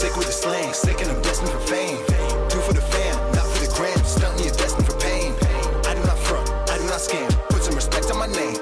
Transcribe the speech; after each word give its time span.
Sick 0.00 0.16
with 0.16 0.28
the 0.28 0.32
slang, 0.32 0.72
sick 0.72 0.98
and 1.02 1.10
I'm 1.10 1.20
destined 1.20 1.50
for 1.50 1.60
fame. 1.60 1.98
Do 2.48 2.56
for 2.60 2.72
the 2.72 2.80
fam, 2.80 3.32
not 3.34 3.44
for 3.44 3.66
the 3.66 3.70
gram. 3.76 4.02
Stunt 4.06 4.40
you're 4.40 4.54
destined 4.54 4.86
for 4.86 4.98
pain. 4.98 5.34
I 5.84 5.92
do 5.92 6.00
not 6.00 6.16
front, 6.16 6.48
I 6.70 6.78
do 6.78 6.84
not 6.84 7.00
scam. 7.00 7.28
Put 7.50 7.62
some 7.62 7.74
respect 7.74 8.10
on 8.10 8.18
my 8.18 8.26
name. 8.26 8.54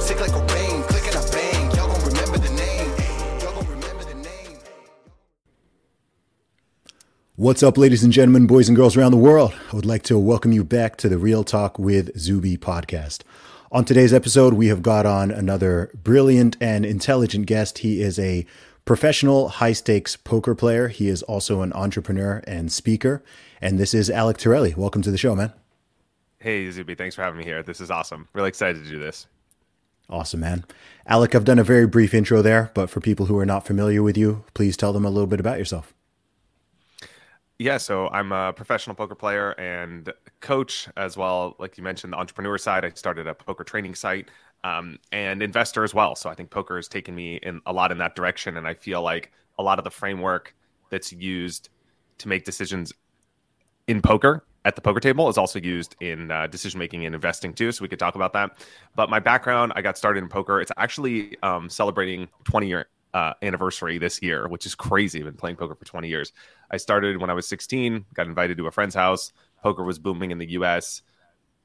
Sick 0.00 0.18
like 0.18 0.32
click 0.32 1.06
and 1.06 1.14
I 1.14 1.30
bang. 1.30 1.70
Y'all 1.76 1.86
gon' 1.86 2.04
remember 2.04 2.38
the 2.38 2.50
name. 2.50 2.90
Y'all 3.38 3.54
gon' 3.54 3.68
remember 3.68 4.02
the 4.02 4.14
name. 4.14 4.58
What's 7.36 7.62
up, 7.62 7.78
ladies 7.78 8.02
and 8.02 8.12
gentlemen, 8.12 8.48
boys 8.48 8.68
and 8.68 8.74
girls 8.74 8.96
around 8.96 9.12
the 9.12 9.16
world? 9.16 9.54
I 9.70 9.76
would 9.76 9.86
like 9.86 10.02
to 10.10 10.18
welcome 10.18 10.50
you 10.50 10.64
back 10.64 10.96
to 10.96 11.08
the 11.08 11.18
Real 11.18 11.44
Talk 11.44 11.78
with 11.78 12.18
Zuby 12.18 12.56
podcast. 12.56 13.22
On 13.70 13.84
today's 13.84 14.12
episode, 14.12 14.54
we 14.54 14.66
have 14.66 14.82
got 14.82 15.06
on 15.06 15.30
another 15.30 15.92
brilliant 15.94 16.56
and 16.60 16.84
intelligent 16.84 17.46
guest. 17.46 17.78
He 17.78 18.02
is 18.02 18.18
a 18.18 18.44
professional 18.84 19.48
high 19.48 19.72
stakes 19.72 20.16
poker 20.16 20.54
player. 20.54 20.88
He 20.88 21.08
is 21.08 21.22
also 21.22 21.62
an 21.62 21.72
entrepreneur 21.72 22.42
and 22.46 22.70
speaker. 22.72 23.22
And 23.60 23.78
this 23.78 23.94
is 23.94 24.10
Alec 24.10 24.38
Torelli. 24.38 24.74
Welcome 24.76 25.02
to 25.02 25.10
the 25.10 25.18
show, 25.18 25.34
man. 25.34 25.52
Hey, 26.38 26.70
Zuby, 26.70 26.94
thanks 26.94 27.14
for 27.14 27.22
having 27.22 27.38
me 27.38 27.44
here. 27.44 27.62
This 27.62 27.80
is 27.80 27.90
awesome. 27.90 28.28
Really 28.32 28.48
excited 28.48 28.82
to 28.82 28.90
do 28.90 28.98
this. 28.98 29.26
Awesome, 30.08 30.40
man. 30.40 30.64
Alec, 31.06 31.34
I've 31.34 31.44
done 31.44 31.58
a 31.58 31.64
very 31.64 31.86
brief 31.86 32.14
intro 32.14 32.42
there, 32.42 32.70
but 32.74 32.90
for 32.90 33.00
people 33.00 33.26
who 33.26 33.38
are 33.38 33.46
not 33.46 33.66
familiar 33.66 34.02
with 34.02 34.16
you, 34.16 34.44
please 34.54 34.76
tell 34.76 34.92
them 34.92 35.04
a 35.04 35.10
little 35.10 35.26
bit 35.26 35.38
about 35.38 35.58
yourself. 35.58 35.94
Yeah, 37.58 37.76
so 37.76 38.08
I'm 38.08 38.32
a 38.32 38.54
professional 38.54 38.96
poker 38.96 39.14
player 39.14 39.50
and 39.60 40.10
coach 40.40 40.88
as 40.96 41.18
well. 41.18 41.56
Like 41.58 41.76
you 41.76 41.84
mentioned, 41.84 42.14
the 42.14 42.16
entrepreneur 42.16 42.56
side, 42.56 42.86
I 42.86 42.90
started 42.94 43.26
a 43.26 43.34
poker 43.34 43.64
training 43.64 43.94
site 43.94 44.30
um, 44.64 44.98
and 45.12 45.42
investor 45.42 45.84
as 45.84 45.94
well. 45.94 46.14
So 46.14 46.30
I 46.30 46.34
think 46.34 46.50
poker 46.50 46.76
has 46.76 46.88
taken 46.88 47.14
me 47.14 47.36
in 47.42 47.60
a 47.66 47.72
lot 47.72 47.92
in 47.92 47.98
that 47.98 48.14
direction. 48.14 48.56
And 48.56 48.66
I 48.66 48.74
feel 48.74 49.02
like 49.02 49.32
a 49.58 49.62
lot 49.62 49.78
of 49.78 49.84
the 49.84 49.90
framework 49.90 50.54
that's 50.90 51.12
used 51.12 51.70
to 52.18 52.28
make 52.28 52.44
decisions 52.44 52.92
in 53.86 54.02
poker 54.02 54.44
at 54.64 54.76
the 54.76 54.82
poker 54.82 55.00
table 55.00 55.28
is 55.28 55.38
also 55.38 55.58
used 55.58 55.96
in 56.00 56.30
uh, 56.30 56.46
decision 56.46 56.78
making 56.78 57.06
and 57.06 57.14
investing 57.14 57.54
too. 57.54 57.72
So 57.72 57.82
we 57.82 57.88
could 57.88 57.98
talk 57.98 58.14
about 58.14 58.32
that. 58.34 58.58
But 58.94 59.08
my 59.08 59.18
background, 59.18 59.72
I 59.74 59.82
got 59.82 59.96
started 59.96 60.22
in 60.22 60.28
poker. 60.28 60.60
It's 60.60 60.72
actually 60.76 61.36
um, 61.42 61.68
celebrating 61.70 62.28
20 62.44 62.68
year 62.68 62.86
uh, 63.14 63.32
anniversary 63.42 63.98
this 63.98 64.22
year, 64.22 64.48
which 64.48 64.66
is 64.66 64.74
crazy. 64.74 65.18
I've 65.20 65.24
been 65.24 65.34
playing 65.34 65.56
poker 65.56 65.74
for 65.74 65.84
20 65.84 66.08
years. 66.08 66.32
I 66.70 66.76
started 66.76 67.20
when 67.20 67.30
I 67.30 67.32
was 67.32 67.48
16, 67.48 68.04
got 68.14 68.26
invited 68.26 68.58
to 68.58 68.66
a 68.66 68.70
friend's 68.70 68.94
house. 68.94 69.32
Poker 69.62 69.82
was 69.82 69.98
booming 69.98 70.30
in 70.30 70.38
the 70.38 70.50
US. 70.50 71.02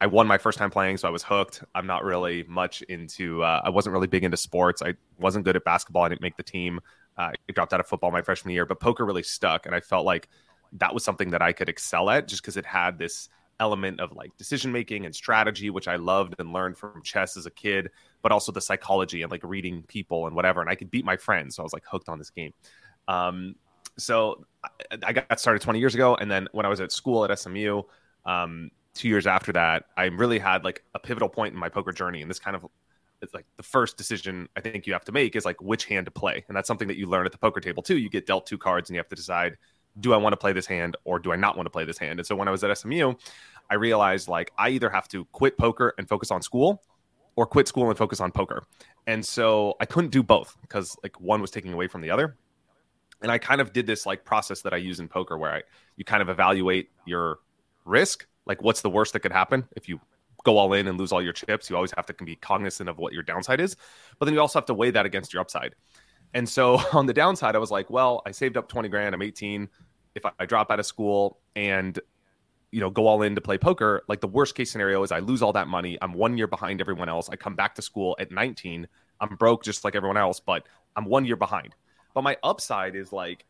I 0.01 0.07
won 0.07 0.27
my 0.27 0.37
first 0.37 0.57
time 0.57 0.69
playing, 0.69 0.97
so 0.97 1.07
I 1.07 1.11
was 1.11 1.23
hooked. 1.23 1.63
I'm 1.73 1.87
not 1.87 2.03
really 2.03 2.43
much 2.43 2.81
into, 2.83 3.43
uh, 3.43 3.61
I 3.63 3.69
wasn't 3.69 3.93
really 3.93 4.07
big 4.07 4.23
into 4.23 4.37
sports. 4.37 4.81
I 4.81 4.95
wasn't 5.19 5.45
good 5.45 5.55
at 5.55 5.63
basketball. 5.63 6.03
I 6.03 6.09
didn't 6.09 6.21
make 6.21 6.35
the 6.35 6.43
team. 6.43 6.81
Uh, 7.17 7.31
I 7.49 7.51
dropped 7.53 7.73
out 7.73 7.79
of 7.79 7.87
football 7.87 8.11
my 8.11 8.21
freshman 8.21 8.53
year, 8.53 8.65
but 8.65 8.79
poker 8.79 9.05
really 9.05 9.23
stuck. 9.23 9.65
And 9.65 9.73
I 9.73 9.79
felt 9.79 10.05
like 10.05 10.27
that 10.73 10.93
was 10.93 11.03
something 11.03 11.29
that 11.31 11.41
I 11.41 11.53
could 11.53 11.69
excel 11.69 12.09
at 12.09 12.27
just 12.27 12.41
because 12.41 12.57
it 12.57 12.65
had 12.65 12.99
this 12.99 13.29
element 13.59 14.01
of 14.01 14.13
like 14.13 14.35
decision 14.37 14.71
making 14.71 15.05
and 15.05 15.15
strategy, 15.15 15.69
which 15.69 15.87
I 15.87 15.95
loved 15.95 16.35
and 16.39 16.51
learned 16.51 16.77
from 16.77 17.01
chess 17.01 17.37
as 17.37 17.45
a 17.45 17.51
kid, 17.51 17.89
but 18.21 18.33
also 18.33 18.51
the 18.51 18.61
psychology 18.61 19.21
and 19.21 19.31
like 19.31 19.43
reading 19.43 19.83
people 19.83 20.27
and 20.27 20.35
whatever. 20.35 20.61
And 20.61 20.69
I 20.69 20.75
could 20.75 20.91
beat 20.91 21.05
my 21.05 21.15
friends. 21.15 21.55
So 21.55 21.63
I 21.63 21.65
was 21.65 21.73
like 21.73 21.85
hooked 21.89 22.09
on 22.09 22.17
this 22.17 22.29
game. 22.29 22.53
Um, 23.07 23.55
so 23.97 24.45
I, 25.03 25.13
got 25.13 25.39
started 25.39 25.61
20 25.61 25.79
years 25.79 25.95
ago. 25.95 26.15
And 26.15 26.29
then 26.29 26.49
when 26.51 26.65
I 26.65 26.69
was 26.69 26.81
at 26.81 26.91
school 26.91 27.23
at 27.23 27.39
SMU, 27.39 27.83
um, 28.25 28.71
two 28.95 29.07
years 29.07 29.27
after 29.27 29.51
that, 29.53 29.85
I 29.95 30.05
really 30.05 30.39
had 30.39 30.63
like 30.63 30.83
a 30.95 30.99
pivotal 30.99 31.29
point 31.29 31.53
in 31.53 31.59
my 31.59 31.69
poker 31.69 31.91
journey. 31.91 32.21
And 32.21 32.29
this 32.29 32.39
kind 32.39 32.55
of 32.55 32.65
it's 33.21 33.33
like 33.33 33.45
the 33.57 33.63
first 33.63 33.97
decision 33.97 34.49
I 34.55 34.61
think 34.61 34.87
you 34.87 34.93
have 34.93 35.05
to 35.05 35.11
make 35.11 35.35
is 35.35 35.45
like 35.45 35.61
which 35.61 35.85
hand 35.85 36.05
to 36.05 36.11
play. 36.11 36.43
And 36.47 36.55
that's 36.55 36.67
something 36.67 36.87
that 36.87 36.97
you 36.97 37.07
learn 37.07 37.25
at 37.25 37.31
the 37.31 37.37
poker 37.37 37.59
table 37.59 37.83
too. 37.83 37.97
You 37.97 38.09
get 38.09 38.25
dealt 38.25 38.45
two 38.45 38.57
cards 38.57 38.89
and 38.89 38.95
you 38.95 38.99
have 38.99 39.09
to 39.09 39.15
decide 39.15 39.57
do 40.01 40.13
I 40.13 40.17
want 40.17 40.33
to 40.33 40.37
play 40.37 40.51
this 40.51 40.65
hand 40.65 40.97
or 41.05 41.19
do 41.19 41.31
I 41.31 41.37
not 41.37 41.55
want 41.55 41.67
to 41.67 41.69
play 41.69 41.85
this 41.85 41.97
hand? 41.97 42.19
And 42.19 42.27
so 42.27 42.35
when 42.35 42.47
I 42.47 42.51
was 42.51 42.63
at 42.63 42.77
SMU, 42.77 43.13
I 43.69 43.75
realized 43.75 44.27
like 44.27 44.51
I 44.57 44.69
either 44.69 44.89
have 44.89 45.07
to 45.09 45.25
quit 45.25 45.57
poker 45.57 45.93
and 45.97 46.07
focus 46.07 46.31
on 46.31 46.41
school 46.41 46.83
or 47.35 47.45
quit 47.45 47.67
school 47.67 47.89
and 47.89 47.97
focus 47.97 48.19
on 48.19 48.31
poker. 48.31 48.63
And 49.07 49.25
so 49.25 49.75
I 49.79 49.85
couldn't 49.85 50.11
do 50.11 50.23
both 50.23 50.57
because 50.61 50.97
like 51.03 51.19
one 51.21 51.41
was 51.41 51.51
taking 51.51 51.73
away 51.73 51.87
from 51.87 52.01
the 52.01 52.09
other. 52.09 52.35
And 53.21 53.31
I 53.31 53.37
kind 53.37 53.61
of 53.61 53.71
did 53.71 53.87
this 53.87 54.05
like 54.05 54.25
process 54.25 54.61
that 54.61 54.73
I 54.73 54.77
use 54.77 54.99
in 54.99 55.07
poker 55.07 55.37
where 55.37 55.53
I 55.53 55.61
you 55.95 56.03
kind 56.03 56.21
of 56.21 56.29
evaluate 56.29 56.89
your 57.05 57.39
risk, 57.85 58.27
like 58.45 58.61
what's 58.61 58.81
the 58.81 58.89
worst 58.89 59.13
that 59.13 59.19
could 59.21 59.31
happen 59.31 59.67
if 59.75 59.89
you 59.89 59.99
go 60.43 60.57
all 60.57 60.73
in 60.73 60.87
and 60.87 60.97
lose 60.97 61.11
all 61.11 61.21
your 61.21 61.33
chips. 61.33 61.69
You 61.69 61.75
always 61.75 61.91
have 61.97 62.05
to 62.05 62.13
be 62.13 62.35
cognizant 62.35 62.87
of 62.87 62.97
what 62.97 63.11
your 63.11 63.23
downside 63.23 63.59
is, 63.59 63.75
but 64.19 64.25
then 64.25 64.33
you 64.33 64.39
also 64.39 64.59
have 64.59 64.67
to 64.67 64.73
weigh 64.73 64.91
that 64.91 65.05
against 65.05 65.33
your 65.33 65.41
upside. 65.41 65.75
And 66.33 66.47
so 66.47 66.79
on 66.93 67.07
the 67.07 67.13
downside, 67.13 67.55
I 67.55 67.59
was 67.59 67.71
like, 67.71 67.89
well, 67.89 68.21
I 68.25 68.31
saved 68.31 68.55
up 68.55 68.69
20 68.69 68.87
grand. 68.87 69.13
I'm 69.13 69.21
18 69.21 69.67
if 70.13 70.23
I 70.39 70.45
drop 70.45 70.71
out 70.71 70.79
of 70.79 70.85
school 70.85 71.39
and 71.55 71.99
you 72.71 72.79
know 72.79 72.89
go 72.89 73.07
all 73.07 73.21
in 73.21 73.35
to 73.35 73.41
play 73.41 73.57
poker 73.57 74.03
like 74.09 74.21
the 74.21 74.27
worst 74.27 74.55
case 74.55 74.69
scenario 74.69 75.01
is 75.03 75.11
i 75.11 75.19
lose 75.19 75.41
all 75.41 75.53
that 75.53 75.67
money 75.67 75.97
i'm 76.01 76.13
one 76.13 76.37
year 76.37 76.47
behind 76.47 76.81
everyone 76.81 77.07
else 77.07 77.29
i 77.29 77.35
come 77.35 77.55
back 77.55 77.75
to 77.75 77.81
school 77.81 78.17
at 78.19 78.31
19 78.31 78.87
i'm 79.21 79.35
broke 79.35 79.63
just 79.63 79.85
like 79.85 79.95
everyone 79.95 80.17
else 80.17 80.41
but 80.41 80.67
i'm 80.95 81.05
one 81.05 81.23
year 81.23 81.37
behind 81.37 81.73
but 82.13 82.21
my 82.21 82.35
upside 82.43 82.95
is 82.95 83.13
like 83.13 83.45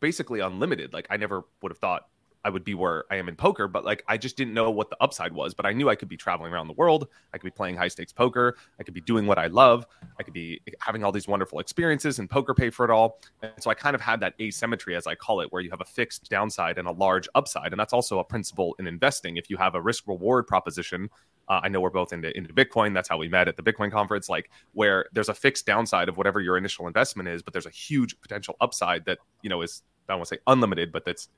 basically 0.00 0.40
unlimited 0.40 0.92
like 0.92 1.06
i 1.08 1.16
never 1.16 1.44
would 1.62 1.70
have 1.72 1.78
thought 1.78 2.08
I 2.44 2.50
would 2.50 2.64
be 2.64 2.74
where 2.74 3.04
I 3.10 3.16
am 3.16 3.28
in 3.28 3.36
poker, 3.36 3.68
but 3.68 3.84
like 3.84 4.04
I 4.06 4.16
just 4.16 4.36
didn't 4.36 4.54
know 4.54 4.70
what 4.70 4.90
the 4.90 4.96
upside 5.00 5.32
was. 5.32 5.54
But 5.54 5.66
I 5.66 5.72
knew 5.72 5.88
I 5.88 5.94
could 5.94 6.08
be 6.08 6.16
traveling 6.16 6.52
around 6.52 6.68
the 6.68 6.74
world. 6.74 7.08
I 7.34 7.38
could 7.38 7.44
be 7.44 7.50
playing 7.50 7.76
high 7.76 7.88
stakes 7.88 8.12
poker. 8.12 8.56
I 8.78 8.82
could 8.82 8.94
be 8.94 9.00
doing 9.00 9.26
what 9.26 9.38
I 9.38 9.48
love. 9.48 9.86
I 10.18 10.22
could 10.22 10.34
be 10.34 10.60
having 10.80 11.04
all 11.04 11.12
these 11.12 11.28
wonderful 11.28 11.58
experiences 11.58 12.18
and 12.18 12.30
poker 12.30 12.54
pay 12.54 12.70
for 12.70 12.84
it 12.84 12.90
all. 12.90 13.20
And 13.42 13.52
so 13.58 13.70
I 13.70 13.74
kind 13.74 13.94
of 13.94 14.00
had 14.00 14.20
that 14.20 14.34
asymmetry, 14.40 14.94
as 14.96 15.06
I 15.06 15.14
call 15.14 15.40
it, 15.40 15.52
where 15.52 15.62
you 15.62 15.70
have 15.70 15.80
a 15.80 15.84
fixed 15.84 16.30
downside 16.30 16.78
and 16.78 16.86
a 16.86 16.92
large 16.92 17.28
upside. 17.34 17.72
And 17.72 17.80
that's 17.80 17.92
also 17.92 18.18
a 18.18 18.24
principle 18.24 18.76
in 18.78 18.86
investing. 18.86 19.36
If 19.36 19.50
you 19.50 19.56
have 19.56 19.74
a 19.74 19.80
risk 19.80 20.06
reward 20.06 20.46
proposition, 20.46 21.10
uh, 21.48 21.60
I 21.62 21.68
know 21.68 21.80
we're 21.80 21.90
both 21.90 22.12
into, 22.12 22.36
into 22.36 22.52
Bitcoin. 22.52 22.94
That's 22.94 23.08
how 23.08 23.16
we 23.16 23.28
met 23.28 23.48
at 23.48 23.56
the 23.56 23.62
Bitcoin 23.62 23.90
conference, 23.90 24.28
like 24.28 24.50
where 24.72 25.06
there's 25.12 25.28
a 25.28 25.34
fixed 25.34 25.66
downside 25.66 26.08
of 26.08 26.16
whatever 26.16 26.40
your 26.40 26.56
initial 26.56 26.86
investment 26.86 27.28
is, 27.28 27.42
but 27.42 27.52
there's 27.52 27.66
a 27.66 27.70
huge 27.70 28.20
potential 28.20 28.56
upside 28.60 29.04
that, 29.06 29.18
you 29.42 29.48
know, 29.48 29.62
is, 29.62 29.82
I 30.08 30.12
don't 30.12 30.20
want 30.20 30.28
to 30.28 30.34
say 30.36 30.40
unlimited, 30.46 30.92
but 30.92 31.04
that's 31.04 31.28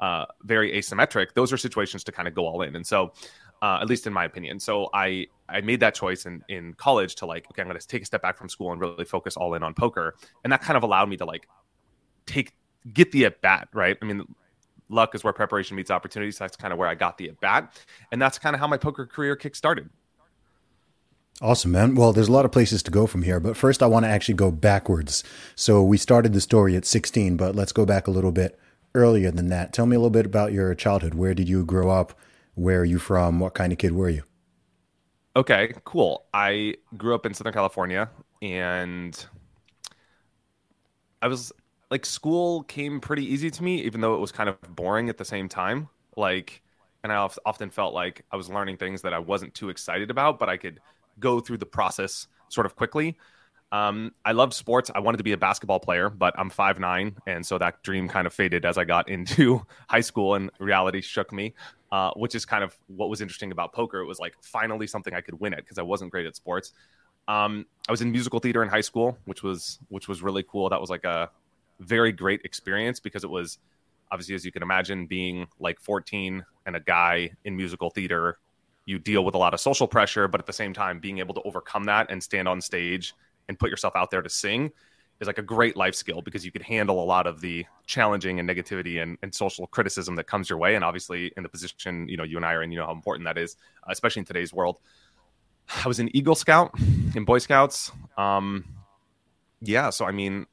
uh, 0.00 0.24
very 0.44 0.72
asymmetric, 0.72 1.34
those 1.34 1.52
are 1.52 1.56
situations 1.56 2.04
to 2.04 2.12
kind 2.12 2.26
of 2.26 2.34
go 2.34 2.46
all 2.46 2.62
in. 2.62 2.76
And 2.76 2.86
so, 2.86 3.12
uh, 3.62 3.78
at 3.80 3.88
least 3.88 4.06
in 4.06 4.12
my 4.12 4.24
opinion, 4.24 4.58
so 4.58 4.88
I 4.94 5.26
I 5.48 5.60
made 5.60 5.80
that 5.80 5.94
choice 5.94 6.24
in 6.24 6.42
in 6.48 6.74
college 6.74 7.14
to 7.16 7.26
like, 7.26 7.46
okay, 7.50 7.60
I'm 7.60 7.68
going 7.68 7.78
to 7.78 7.86
take 7.86 8.02
a 8.02 8.06
step 8.06 8.22
back 8.22 8.38
from 8.38 8.48
school 8.48 8.72
and 8.72 8.80
really 8.80 9.04
focus 9.04 9.36
all 9.36 9.54
in 9.54 9.62
on 9.62 9.74
poker, 9.74 10.14
and 10.44 10.52
that 10.52 10.62
kind 10.62 10.76
of 10.76 10.82
allowed 10.82 11.08
me 11.08 11.18
to 11.18 11.24
like 11.26 11.46
take 12.26 12.54
get 12.94 13.12
the 13.12 13.26
at 13.26 13.42
bat, 13.42 13.68
right? 13.74 13.98
I 14.00 14.04
mean, 14.06 14.34
luck 14.88 15.14
is 15.14 15.22
where 15.22 15.34
preparation 15.34 15.76
meets 15.76 15.90
opportunity. 15.90 16.32
So 16.32 16.44
that's 16.44 16.56
kind 16.56 16.72
of 16.72 16.78
where 16.78 16.88
I 16.88 16.94
got 16.94 17.18
the 17.18 17.28
at 17.28 17.40
bat, 17.40 17.78
and 18.10 18.20
that's 18.20 18.38
kind 18.38 18.54
of 18.54 18.60
how 18.60 18.66
my 18.66 18.78
poker 18.78 19.04
career 19.04 19.36
kick 19.36 19.54
started. 19.54 19.90
Awesome, 21.42 21.72
man. 21.72 21.94
Well, 21.94 22.12
there's 22.12 22.28
a 22.28 22.32
lot 22.32 22.44
of 22.44 22.52
places 22.52 22.82
to 22.82 22.90
go 22.90 23.06
from 23.06 23.22
here, 23.22 23.40
but 23.40 23.56
first 23.56 23.82
I 23.82 23.86
want 23.86 24.04
to 24.04 24.10
actually 24.10 24.34
go 24.34 24.50
backwards. 24.50 25.24
So 25.54 25.82
we 25.82 25.96
started 25.96 26.34
the 26.34 26.40
story 26.40 26.76
at 26.76 26.84
16, 26.84 27.38
but 27.38 27.54
let's 27.54 27.72
go 27.72 27.86
back 27.86 28.06
a 28.06 28.10
little 28.10 28.32
bit 28.32 28.59
earlier 28.94 29.30
than 29.30 29.48
that. 29.48 29.72
Tell 29.72 29.86
me 29.86 29.96
a 29.96 29.98
little 29.98 30.10
bit 30.10 30.26
about 30.26 30.52
your 30.52 30.74
childhood. 30.74 31.14
Where 31.14 31.34
did 31.34 31.48
you 31.48 31.64
grow 31.64 31.90
up? 31.90 32.18
Where 32.54 32.80
are 32.80 32.84
you 32.84 32.98
from? 32.98 33.40
What 33.40 33.54
kind 33.54 33.72
of 33.72 33.78
kid 33.78 33.92
were 33.92 34.10
you? 34.10 34.24
Okay, 35.36 35.74
cool. 35.84 36.26
I 36.34 36.74
grew 36.96 37.14
up 37.14 37.24
in 37.24 37.34
Southern 37.34 37.52
California 37.52 38.10
and 38.42 39.26
I 41.22 41.28
was 41.28 41.52
like 41.90 42.06
school 42.06 42.62
came 42.64 43.00
pretty 43.00 43.24
easy 43.24 43.50
to 43.50 43.62
me 43.62 43.82
even 43.82 44.00
though 44.00 44.14
it 44.14 44.20
was 44.20 44.32
kind 44.32 44.48
of 44.48 44.60
boring 44.74 45.08
at 45.08 45.18
the 45.18 45.24
same 45.24 45.48
time. 45.48 45.88
Like 46.16 46.62
and 47.02 47.12
I 47.12 47.16
often 47.46 47.70
felt 47.70 47.94
like 47.94 48.24
I 48.30 48.36
was 48.36 48.50
learning 48.50 48.76
things 48.76 49.02
that 49.02 49.14
I 49.14 49.18
wasn't 49.18 49.54
too 49.54 49.70
excited 49.70 50.10
about, 50.10 50.38
but 50.38 50.48
I 50.48 50.56
could 50.58 50.80
go 51.18 51.40
through 51.40 51.58
the 51.58 51.66
process 51.66 52.26
sort 52.48 52.66
of 52.66 52.76
quickly. 52.76 53.16
Um, 53.72 54.12
I 54.24 54.32
loved 54.32 54.52
sports. 54.52 54.90
I 54.94 54.98
wanted 54.98 55.18
to 55.18 55.24
be 55.24 55.32
a 55.32 55.36
basketball 55.36 55.78
player, 55.78 56.10
but 56.10 56.34
I'm 56.38 56.50
five 56.50 56.80
nine, 56.80 57.16
and 57.26 57.44
so 57.46 57.56
that 57.58 57.82
dream 57.82 58.08
kind 58.08 58.26
of 58.26 58.32
faded 58.32 58.64
as 58.64 58.78
I 58.78 58.84
got 58.84 59.08
into 59.08 59.64
high 59.88 60.00
school, 60.00 60.34
and 60.34 60.50
reality 60.58 61.00
shook 61.00 61.32
me. 61.32 61.54
Uh, 61.92 62.12
which 62.14 62.36
is 62.36 62.44
kind 62.46 62.62
of 62.62 62.78
what 62.86 63.08
was 63.10 63.20
interesting 63.20 63.50
about 63.50 63.72
poker. 63.72 63.98
It 63.98 64.06
was 64.06 64.20
like 64.20 64.34
finally 64.42 64.86
something 64.86 65.12
I 65.12 65.20
could 65.20 65.40
win 65.40 65.52
at 65.52 65.58
because 65.58 65.76
I 65.76 65.82
wasn't 65.82 66.12
great 66.12 66.24
at 66.24 66.36
sports. 66.36 66.72
Um, 67.26 67.66
I 67.88 67.90
was 67.90 68.00
in 68.00 68.12
musical 68.12 68.38
theater 68.38 68.62
in 68.62 68.68
high 68.68 68.80
school, 68.80 69.18
which 69.24 69.42
was 69.42 69.80
which 69.88 70.06
was 70.06 70.22
really 70.22 70.44
cool. 70.44 70.68
That 70.68 70.80
was 70.80 70.88
like 70.88 71.02
a 71.02 71.30
very 71.80 72.12
great 72.12 72.42
experience 72.44 73.00
because 73.00 73.24
it 73.24 73.30
was 73.30 73.58
obviously, 74.12 74.36
as 74.36 74.44
you 74.44 74.52
can 74.52 74.62
imagine, 74.62 75.06
being 75.06 75.48
like 75.58 75.80
14 75.80 76.44
and 76.66 76.76
a 76.76 76.80
guy 76.80 77.32
in 77.44 77.56
musical 77.56 77.90
theater. 77.90 78.38
You 78.84 79.00
deal 79.00 79.24
with 79.24 79.34
a 79.34 79.38
lot 79.38 79.52
of 79.52 79.60
social 79.60 79.88
pressure, 79.88 80.28
but 80.28 80.40
at 80.40 80.46
the 80.46 80.52
same 80.52 80.72
time, 80.72 81.00
being 81.00 81.18
able 81.18 81.34
to 81.34 81.42
overcome 81.42 81.84
that 81.84 82.08
and 82.10 82.22
stand 82.22 82.46
on 82.46 82.60
stage 82.60 83.14
and 83.50 83.58
put 83.58 83.68
yourself 83.68 83.96
out 83.96 84.12
there 84.12 84.22
to 84.22 84.30
sing 84.30 84.70
is 85.20 85.26
like 85.26 85.38
a 85.38 85.42
great 85.42 85.76
life 85.76 85.94
skill 85.94 86.22
because 86.22 86.46
you 86.46 86.52
could 86.52 86.62
handle 86.62 87.02
a 87.02 87.04
lot 87.04 87.26
of 87.26 87.40
the 87.40 87.66
challenging 87.84 88.38
and 88.38 88.48
negativity 88.48 89.02
and, 89.02 89.18
and 89.22 89.34
social 89.34 89.66
criticism 89.66 90.14
that 90.14 90.24
comes 90.24 90.48
your 90.48 90.56
way. 90.58 90.76
And 90.76 90.84
obviously, 90.84 91.32
in 91.36 91.42
the 91.42 91.48
position 91.48 92.08
you 92.08 92.16
know 92.16 92.22
you 92.22 92.36
and 92.36 92.46
I 92.46 92.54
are 92.54 92.62
in, 92.62 92.70
you 92.70 92.78
know 92.78 92.86
how 92.86 92.92
important 92.92 93.26
that 93.26 93.36
is, 93.36 93.56
especially 93.88 94.20
in 94.20 94.26
today's 94.26 94.54
world. 94.54 94.78
I 95.84 95.88
was 95.88 95.98
an 95.98 96.14
Eagle 96.16 96.36
Scout 96.36 96.72
in 97.14 97.24
Boy 97.24 97.38
Scouts. 97.38 97.90
Um, 98.16 98.64
yeah, 99.60 99.90
so 99.90 100.06
I 100.06 100.12
mean, 100.12 100.46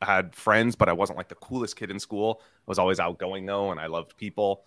I 0.00 0.06
had 0.06 0.34
friends, 0.34 0.76
but 0.76 0.88
I 0.88 0.92
wasn't 0.92 1.18
like 1.18 1.28
the 1.28 1.34
coolest 1.34 1.76
kid 1.76 1.90
in 1.90 1.98
school. 1.98 2.40
I 2.42 2.46
was 2.66 2.78
always 2.78 3.00
outgoing 3.00 3.46
though, 3.46 3.72
and 3.72 3.80
I 3.80 3.86
loved 3.88 4.16
people. 4.16 4.64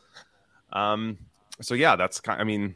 Um, 0.74 1.18
so 1.62 1.74
yeah, 1.74 1.96
that's 1.96 2.20
kind. 2.20 2.40
I 2.40 2.44
mean, 2.44 2.76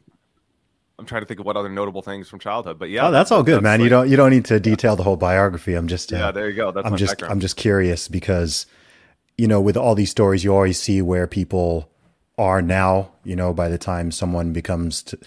I'm 1.00 1.06
trying 1.06 1.22
to 1.22 1.28
think 1.28 1.40
of 1.40 1.46
what 1.46 1.56
other 1.56 1.70
notable 1.70 2.02
things 2.02 2.28
from 2.28 2.40
childhood, 2.40 2.80
but 2.80 2.90
yeah, 2.90 3.08
oh, 3.08 3.12
that's 3.12 3.32
all 3.32 3.44
good, 3.44 3.58
that's 3.58 3.64
man. 3.64 3.82
you 3.82 3.90
don't 3.90 4.10
you 4.10 4.18
don't 4.18 4.32
need 4.32 4.46
to 4.46 4.60
detail 4.60 4.96
the 4.96 5.04
whole 5.04 5.16
biography. 5.16 5.76
I'm 5.76 5.88
just 5.88 6.12
uh, 6.12 6.18
Yeah, 6.18 6.32
there 6.32 6.50
you 6.50 6.56
go. 6.56 6.72
That's 6.72 6.86
I'm 6.86 6.94
my 6.94 6.98
just 6.98 7.12
background. 7.12 7.34
I'm 7.34 7.40
just 7.40 7.56
curious 7.56 8.08
because 8.08 8.66
you 9.38 9.48
know 9.48 9.62
with 9.62 9.78
all 9.78 9.94
these 9.94 10.10
stories 10.10 10.44
you 10.44 10.54
always 10.54 10.80
see 10.80 11.02
where 11.04 11.28
people 11.28 11.92
are 12.38 12.64
now. 12.64 13.12
You 13.24 13.36
know 13.36 13.54
by 13.54 13.70
the 13.70 13.78
time 13.78 14.12
someone 14.12 14.54
becomes 14.54 15.04
t- 15.04 15.18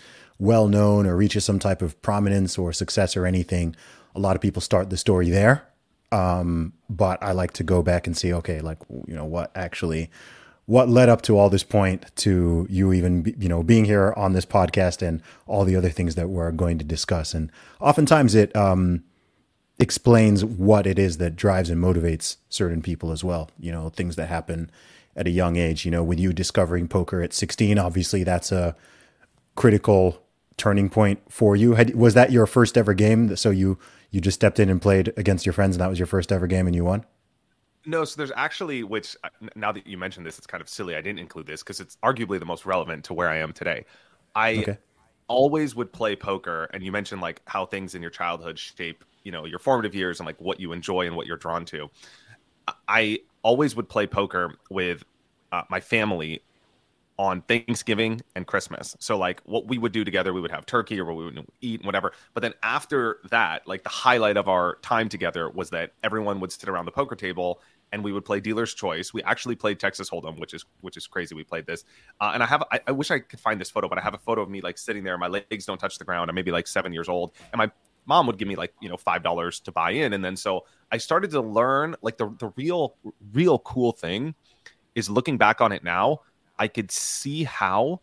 well 0.41 0.67
known 0.67 1.07
or 1.07 1.17
reaches 1.17 1.45
some 1.45 1.61
type 1.61 1.83
of 1.83 2.01
prominence 2.03 2.59
or 2.59 2.73
success 2.73 3.17
or 3.17 3.25
anything, 3.25 3.77
a 4.17 4.19
lot 4.19 4.35
of 4.35 4.43
people 4.43 4.61
start 4.61 4.91
the 4.91 4.97
story 4.97 5.31
there. 5.31 5.69
Um, 6.11 6.73
but 6.89 7.23
I 7.23 7.31
like 7.31 7.53
to 7.53 7.63
go 7.63 7.83
back 7.83 8.09
and 8.09 8.17
see 8.17 8.33
okay, 8.35 8.61
like 8.61 8.79
you 9.07 9.15
know 9.15 9.25
what 9.25 9.53
actually 9.55 10.11
what 10.71 10.89
led 10.89 11.09
up 11.09 11.21
to 11.21 11.37
all 11.37 11.51
this 11.51 11.65
point 11.65 12.07
to 12.15 12.65
you 12.71 12.93
even 12.93 13.35
you 13.39 13.49
know 13.49 13.61
being 13.63 13.85
here 13.85 14.15
on 14.17 14.33
this 14.33 14.47
podcast 14.47 15.03
and 15.07 15.21
all 15.49 15.65
the 15.65 15.75
other 15.75 15.91
things 15.91 16.15
that 16.15 16.29
we're 16.29 16.53
going 16.53 16.79
to 16.79 16.85
discuss. 16.85 17.35
And 17.35 17.51
oftentimes 17.81 18.37
it 18.37 18.55
um 18.55 19.03
explains 19.81 20.45
what 20.45 20.87
it 20.87 20.99
is 20.99 21.17
that 21.19 21.35
drives 21.35 21.71
and 21.71 21.83
motivates 21.83 22.37
certain 22.51 22.83
people 22.83 23.11
as 23.13 23.25
well 23.25 23.49
you 23.59 23.73
know 23.73 23.89
things 23.89 24.15
that 24.17 24.29
happen 24.29 24.71
at 25.17 25.27
a 25.27 25.31
young 25.31 25.57
age 25.57 25.87
you 25.87 25.91
know 25.91 26.05
with 26.05 26.21
you 26.21 26.35
discovering 26.35 26.87
poker 26.87 27.23
at 27.23 27.33
16 27.33 27.79
obviously 27.79 28.23
that's 28.23 28.53
a 28.53 28.77
critical 29.55 30.23
turning 30.61 30.91
point 30.91 31.21
for 31.29 31.57
you. 31.57 31.75
Had, 31.75 31.95
was 31.95 32.15
that 32.15 32.31
your 32.31 32.47
first 32.47 32.77
ever 32.77 32.93
game? 32.95 33.35
So 33.35 33.51
you 33.51 33.79
you 34.11 34.21
just 34.21 34.35
stepped 34.35 34.61
in 34.61 34.69
and 34.69 34.83
played 34.83 35.13
against 35.17 35.47
your 35.47 35.53
friends 35.53 35.77
and 35.77 35.81
that 35.81 35.89
was 35.89 35.99
your 35.99 36.07
first 36.07 36.31
ever 36.31 36.47
game 36.47 36.67
and 36.67 36.77
you 36.77 36.85
won 36.85 37.05
No, 37.87 38.05
so 38.05 38.17
there's 38.19 38.33
actually, 38.37 38.83
which 38.83 39.17
uh, 39.25 39.29
now 39.57 39.73
that 39.73 39.87
you 39.87 39.97
mentioned 39.97 40.27
this, 40.27 40.37
it's 40.39 40.47
kind 40.47 40.61
of 40.61 40.69
silly. 40.69 40.95
I 40.97 41.01
didn't 41.01 41.19
include 41.19 41.47
this 41.47 41.63
because 41.63 41.81
it's 41.81 41.97
arguably 42.05 42.39
the 42.39 42.45
most 42.47 42.67
relevant 42.67 43.05
to 43.07 43.15
where 43.15 43.29
I 43.29 43.39
am 43.39 43.53
today. 43.53 43.87
I 44.35 44.69
Okay. 44.69 44.79
always 45.29 45.75
would 45.77 45.93
play 45.93 46.17
poker, 46.17 46.65
and 46.75 46.83
you 46.85 46.93
mentioned 46.93 47.23
like 47.23 47.43
how 47.47 47.67
things 47.67 47.95
in 47.95 48.03
your 48.03 48.11
childhood 48.11 48.59
shape, 48.59 49.05
you 49.25 49.33
know, 49.33 49.47
your 49.47 49.59
formative 49.59 49.95
years 49.95 50.21
and 50.21 50.27
like 50.27 50.41
what 50.41 50.61
you 50.61 50.73
enjoy 50.73 51.07
and 51.07 51.17
what 51.17 51.27
you're 51.27 51.39
drawn 51.39 51.65
to. 51.67 51.91
I- 52.69 52.75
I 52.89 53.19
always 53.43 53.77
would 53.77 53.89
play 53.89 54.07
poker 54.07 54.59
with 54.71 55.05
uh, 55.53 55.63
my 55.71 55.81
family 55.81 56.45
on 57.21 57.43
Thanksgiving 57.43 58.23
and 58.35 58.47
Christmas. 58.47 58.97
So 58.99 59.19
like 59.19 59.43
what 59.45 59.67
we 59.67 59.77
would 59.77 59.93
do 59.93 60.05
together, 60.07 60.33
we 60.33 60.41
would 60.41 60.51
have 60.51 60.65
turkey 60.65 60.99
or 60.99 61.13
we 61.13 61.27
would 61.27 61.47
eat 61.61 61.81
and 61.81 61.85
whatever. 61.85 62.13
But 62.33 62.41
then 62.41 62.55
after 62.63 63.19
that, 63.29 63.69
like 63.69 63.83
the 63.83 63.91
highlight 63.91 64.39
of 64.39 64.49
our 64.49 64.77
time 64.77 65.11
together 65.11 65.51
was 65.51 65.69
that 65.69 65.93
everyone 66.03 66.41
would 66.41 66.51
sit 66.51 66.67
around 66.67 66.87
the 66.87 66.93
poker 66.93 67.15
table 67.15 67.61
and 67.93 68.03
we 68.03 68.11
would 68.11 68.25
play 68.25 68.41
dealer's 68.41 68.73
choice. 68.73 69.13
We 69.13 69.23
actually 69.25 69.55
played 69.55 69.79
Texas 69.79 70.09
Hold'em, 70.09 70.41
which 70.41 70.55
is 70.55 70.65
which 70.81 70.97
is 70.97 71.07
crazy. 71.07 71.35
We 71.35 71.45
played 71.45 71.67
this, 71.67 71.85
uh, 72.23 72.31
and 72.33 72.43
I 72.43 72.47
have 72.47 72.63
I, 72.73 72.81
I 72.87 72.93
wish 72.93 73.11
I 73.11 73.19
could 73.19 73.41
find 73.41 73.61
this 73.61 73.69
photo, 73.69 73.87
but 73.87 73.99
I 73.99 74.01
have 74.01 74.15
a 74.15 74.19
photo 74.19 74.41
of 74.41 74.49
me 74.49 74.63
like 74.63 74.79
sitting 74.79 75.05
there. 75.05 75.19
My 75.19 75.29
legs 75.29 75.67
don't 75.67 75.77
touch 75.79 75.99
the 75.99 76.05
ground. 76.07 76.31
I'm 76.31 76.35
maybe 76.35 76.53
like 76.53 76.67
seven 76.67 76.91
years 76.91 77.11
old, 77.11 77.33
and 77.53 77.59
my 77.59 77.71
mom 78.07 78.27
would 78.29 78.39
give 78.39 78.49
me 78.49 78.57
like 78.57 78.73
you 78.81 78.89
know 78.89 78.97
five 78.97 79.23
dollars 79.23 79.61
to 79.61 79.73
buy 79.73 79.91
in, 79.91 80.15
and 80.15 80.25
then 80.25 80.37
so 80.37 80.65
I 80.91 80.97
started 80.97 81.33
to 81.33 81.43
learn 81.43 81.97
like 82.01 82.17
the 82.17 82.35
the 82.39 82.51
real 82.57 82.97
real 83.33 83.59
cool 83.59 83.93
thing 83.93 84.35
is 84.95 85.11
looking 85.11 85.37
back 85.37 85.61
on 85.61 85.73
it 85.73 85.85
now. 85.85 86.21
I 86.61 86.69
could 86.69 86.93
see 86.93 87.43
how 87.45 88.01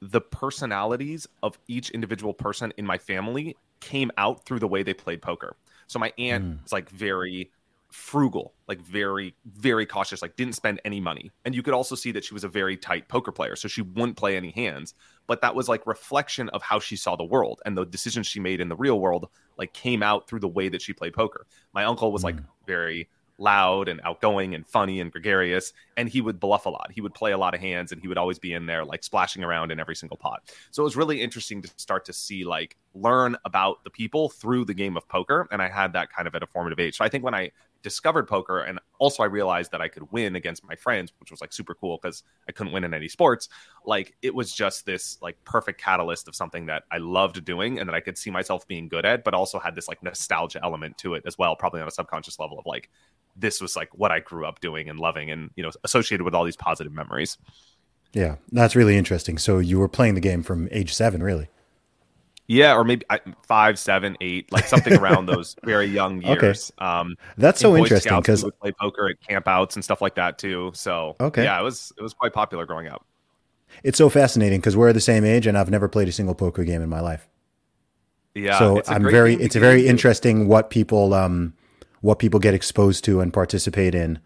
the 0.00 0.20
personalities 0.20 1.26
of 1.42 1.58
each 1.68 1.90
individual 1.90 2.34
person 2.34 2.72
in 2.76 2.84
my 2.84 2.98
family 2.98 3.56
came 3.80 4.10
out 4.18 4.44
through 4.44 4.58
the 4.58 4.68
way 4.68 4.82
they 4.82 4.94
played 4.94 5.22
poker. 5.22 5.56
So 5.86 5.98
my 5.98 6.12
aunt 6.18 6.44
Mm. 6.44 6.62
was 6.62 6.72
like 6.72 6.90
very 6.90 7.50
frugal, 7.90 8.52
like 8.66 8.80
very, 8.82 9.34
very 9.46 9.86
cautious, 9.86 10.20
like 10.20 10.36
didn't 10.36 10.54
spend 10.54 10.80
any 10.84 11.00
money. 11.00 11.30
And 11.44 11.54
you 11.54 11.62
could 11.62 11.72
also 11.72 11.94
see 11.94 12.12
that 12.12 12.24
she 12.24 12.34
was 12.34 12.44
a 12.44 12.48
very 12.48 12.76
tight 12.76 13.08
poker 13.08 13.32
player. 13.32 13.56
So 13.56 13.66
she 13.66 13.80
wouldn't 13.82 14.16
play 14.16 14.36
any 14.36 14.50
hands. 14.50 14.94
But 15.26 15.40
that 15.40 15.54
was 15.54 15.68
like 15.68 15.86
reflection 15.86 16.48
of 16.50 16.62
how 16.62 16.80
she 16.80 16.96
saw 16.96 17.16
the 17.16 17.24
world 17.24 17.62
and 17.64 17.76
the 17.78 17.86
decisions 17.86 18.26
she 18.26 18.40
made 18.40 18.60
in 18.60 18.68
the 18.68 18.76
real 18.76 19.00
world, 19.00 19.28
like 19.56 19.72
came 19.72 20.02
out 20.02 20.28
through 20.28 20.40
the 20.40 20.48
way 20.48 20.68
that 20.68 20.82
she 20.82 20.92
played 20.92 21.14
poker. 21.14 21.46
My 21.72 21.84
uncle 21.84 22.12
was 22.12 22.24
like 22.24 22.36
very 22.66 23.08
loud 23.38 23.88
and 23.88 24.00
outgoing 24.04 24.54
and 24.54 24.66
funny 24.66 25.00
and 25.00 25.12
gregarious 25.12 25.72
and 25.96 26.08
he 26.08 26.20
would 26.20 26.40
bluff 26.40 26.66
a 26.66 26.70
lot. 26.70 26.90
He 26.92 27.00
would 27.00 27.14
play 27.14 27.32
a 27.32 27.38
lot 27.38 27.54
of 27.54 27.60
hands 27.60 27.92
and 27.92 28.00
he 28.00 28.08
would 28.08 28.18
always 28.18 28.38
be 28.38 28.52
in 28.52 28.66
there 28.66 28.84
like 28.84 29.04
splashing 29.04 29.44
around 29.44 29.70
in 29.70 29.80
every 29.80 29.96
single 29.96 30.16
pot. 30.16 30.42
So 30.70 30.82
it 30.82 30.84
was 30.84 30.96
really 30.96 31.22
interesting 31.22 31.62
to 31.62 31.70
start 31.76 32.04
to 32.06 32.12
see 32.12 32.44
like 32.44 32.76
learn 32.94 33.36
about 33.44 33.84
the 33.84 33.90
people 33.90 34.28
through 34.28 34.64
the 34.64 34.74
game 34.74 34.96
of 34.96 35.08
poker 35.08 35.46
and 35.52 35.62
i 35.62 35.68
had 35.68 35.92
that 35.92 36.10
kind 36.10 36.26
of 36.26 36.34
at 36.34 36.42
a 36.42 36.46
formative 36.46 36.80
age. 36.80 36.96
So 36.96 37.04
i 37.04 37.08
think 37.08 37.24
when 37.24 37.34
i 37.34 37.50
discovered 37.82 38.26
poker 38.26 38.60
and 38.60 38.80
also 38.98 39.22
i 39.22 39.26
realized 39.26 39.70
that 39.70 39.80
i 39.80 39.86
could 39.86 40.10
win 40.10 40.34
against 40.34 40.64
my 40.64 40.74
friends 40.74 41.12
which 41.20 41.30
was 41.30 41.40
like 41.40 41.52
super 41.52 41.74
cool 41.74 41.98
because 42.00 42.24
i 42.48 42.52
couldn't 42.52 42.72
win 42.72 42.82
in 42.82 42.92
any 42.92 43.08
sports 43.08 43.48
like 43.86 44.16
it 44.20 44.34
was 44.34 44.52
just 44.52 44.84
this 44.84 45.16
like 45.22 45.36
perfect 45.44 45.80
catalyst 45.80 46.26
of 46.26 46.34
something 46.34 46.66
that 46.66 46.82
i 46.90 46.98
loved 46.98 47.44
doing 47.44 47.78
and 47.78 47.88
that 47.88 47.94
i 47.94 48.00
could 48.00 48.18
see 48.18 48.30
myself 48.30 48.66
being 48.66 48.88
good 48.88 49.06
at 49.06 49.22
but 49.22 49.32
also 49.32 49.58
had 49.58 49.76
this 49.76 49.86
like 49.86 50.02
nostalgia 50.02 50.58
element 50.64 50.98
to 50.98 51.14
it 51.14 51.22
as 51.24 51.38
well 51.38 51.54
probably 51.54 51.80
on 51.80 51.86
a 51.86 51.90
subconscious 51.90 52.38
level 52.40 52.58
of 52.58 52.66
like 52.66 52.90
this 53.38 53.60
was 53.60 53.76
like 53.76 53.88
what 53.94 54.12
I 54.12 54.20
grew 54.20 54.46
up 54.46 54.60
doing 54.60 54.88
and 54.88 54.98
loving 55.00 55.30
and 55.30 55.50
you 55.56 55.62
know 55.62 55.70
associated 55.84 56.24
with 56.24 56.34
all 56.34 56.44
these 56.44 56.56
positive 56.56 56.92
memories. 56.92 57.38
Yeah, 58.12 58.36
that's 58.52 58.76
really 58.76 58.96
interesting. 58.96 59.38
So 59.38 59.58
you 59.58 59.78
were 59.78 59.88
playing 59.88 60.14
the 60.14 60.20
game 60.20 60.42
from 60.42 60.68
age 60.72 60.94
seven, 60.94 61.22
really? 61.22 61.48
Yeah, 62.46 62.74
or 62.76 62.84
maybe 62.84 63.04
I, 63.10 63.20
five, 63.46 63.78
seven, 63.78 64.16
eight, 64.22 64.50
like 64.50 64.66
something 64.66 64.94
around 64.94 65.26
those 65.26 65.54
very 65.64 65.86
young 65.86 66.22
Okay. 66.24 66.56
years. 66.56 66.72
Um, 66.78 67.16
That's 67.36 67.60
so 67.60 67.74
Boy 67.74 67.76
interesting 67.76 68.20
because 68.20 68.44
we 68.44 68.50
play 68.52 68.72
poker 68.72 69.08
at 69.10 69.16
campouts 69.20 69.74
and 69.76 69.84
stuff 69.84 70.00
like 70.00 70.14
that 70.14 70.38
too. 70.38 70.72
So 70.74 71.18
Okay. 71.20 71.42
yeah, 71.42 71.60
it 71.60 71.62
was 71.62 71.92
it 71.98 72.02
was 72.02 72.14
quite 72.14 72.32
popular 72.32 72.64
growing 72.66 72.88
up. 72.88 73.04
it's 73.82 73.98
so 73.98 74.08
fascinating 74.08 74.60
because 74.60 74.76
we're 74.76 74.92
the 74.92 75.00
same 75.00 75.24
age 75.24 75.46
and 75.46 75.56
I've 75.58 75.70
never 75.70 75.88
played 75.88 76.08
a 76.08 76.12
single 76.12 76.34
poker 76.34 76.64
game 76.64 76.82
in 76.82 76.88
my 76.88 77.00
life. 77.00 77.28
Yeah, 78.34 78.58
so 78.58 78.82
I'm 78.86 79.08
very 79.08 79.34
it's 79.34 79.56
a 79.56 79.60
very 79.60 79.86
interesting 79.86 80.48
what 80.48 80.70
people 80.70 81.12
um 81.14 81.54
what 82.00 82.18
people 82.18 82.40
get 82.40 82.54
exposed 82.54 83.04
to 83.04 83.20
and 83.20 83.32
participate 83.32 83.94
in 83.94 84.18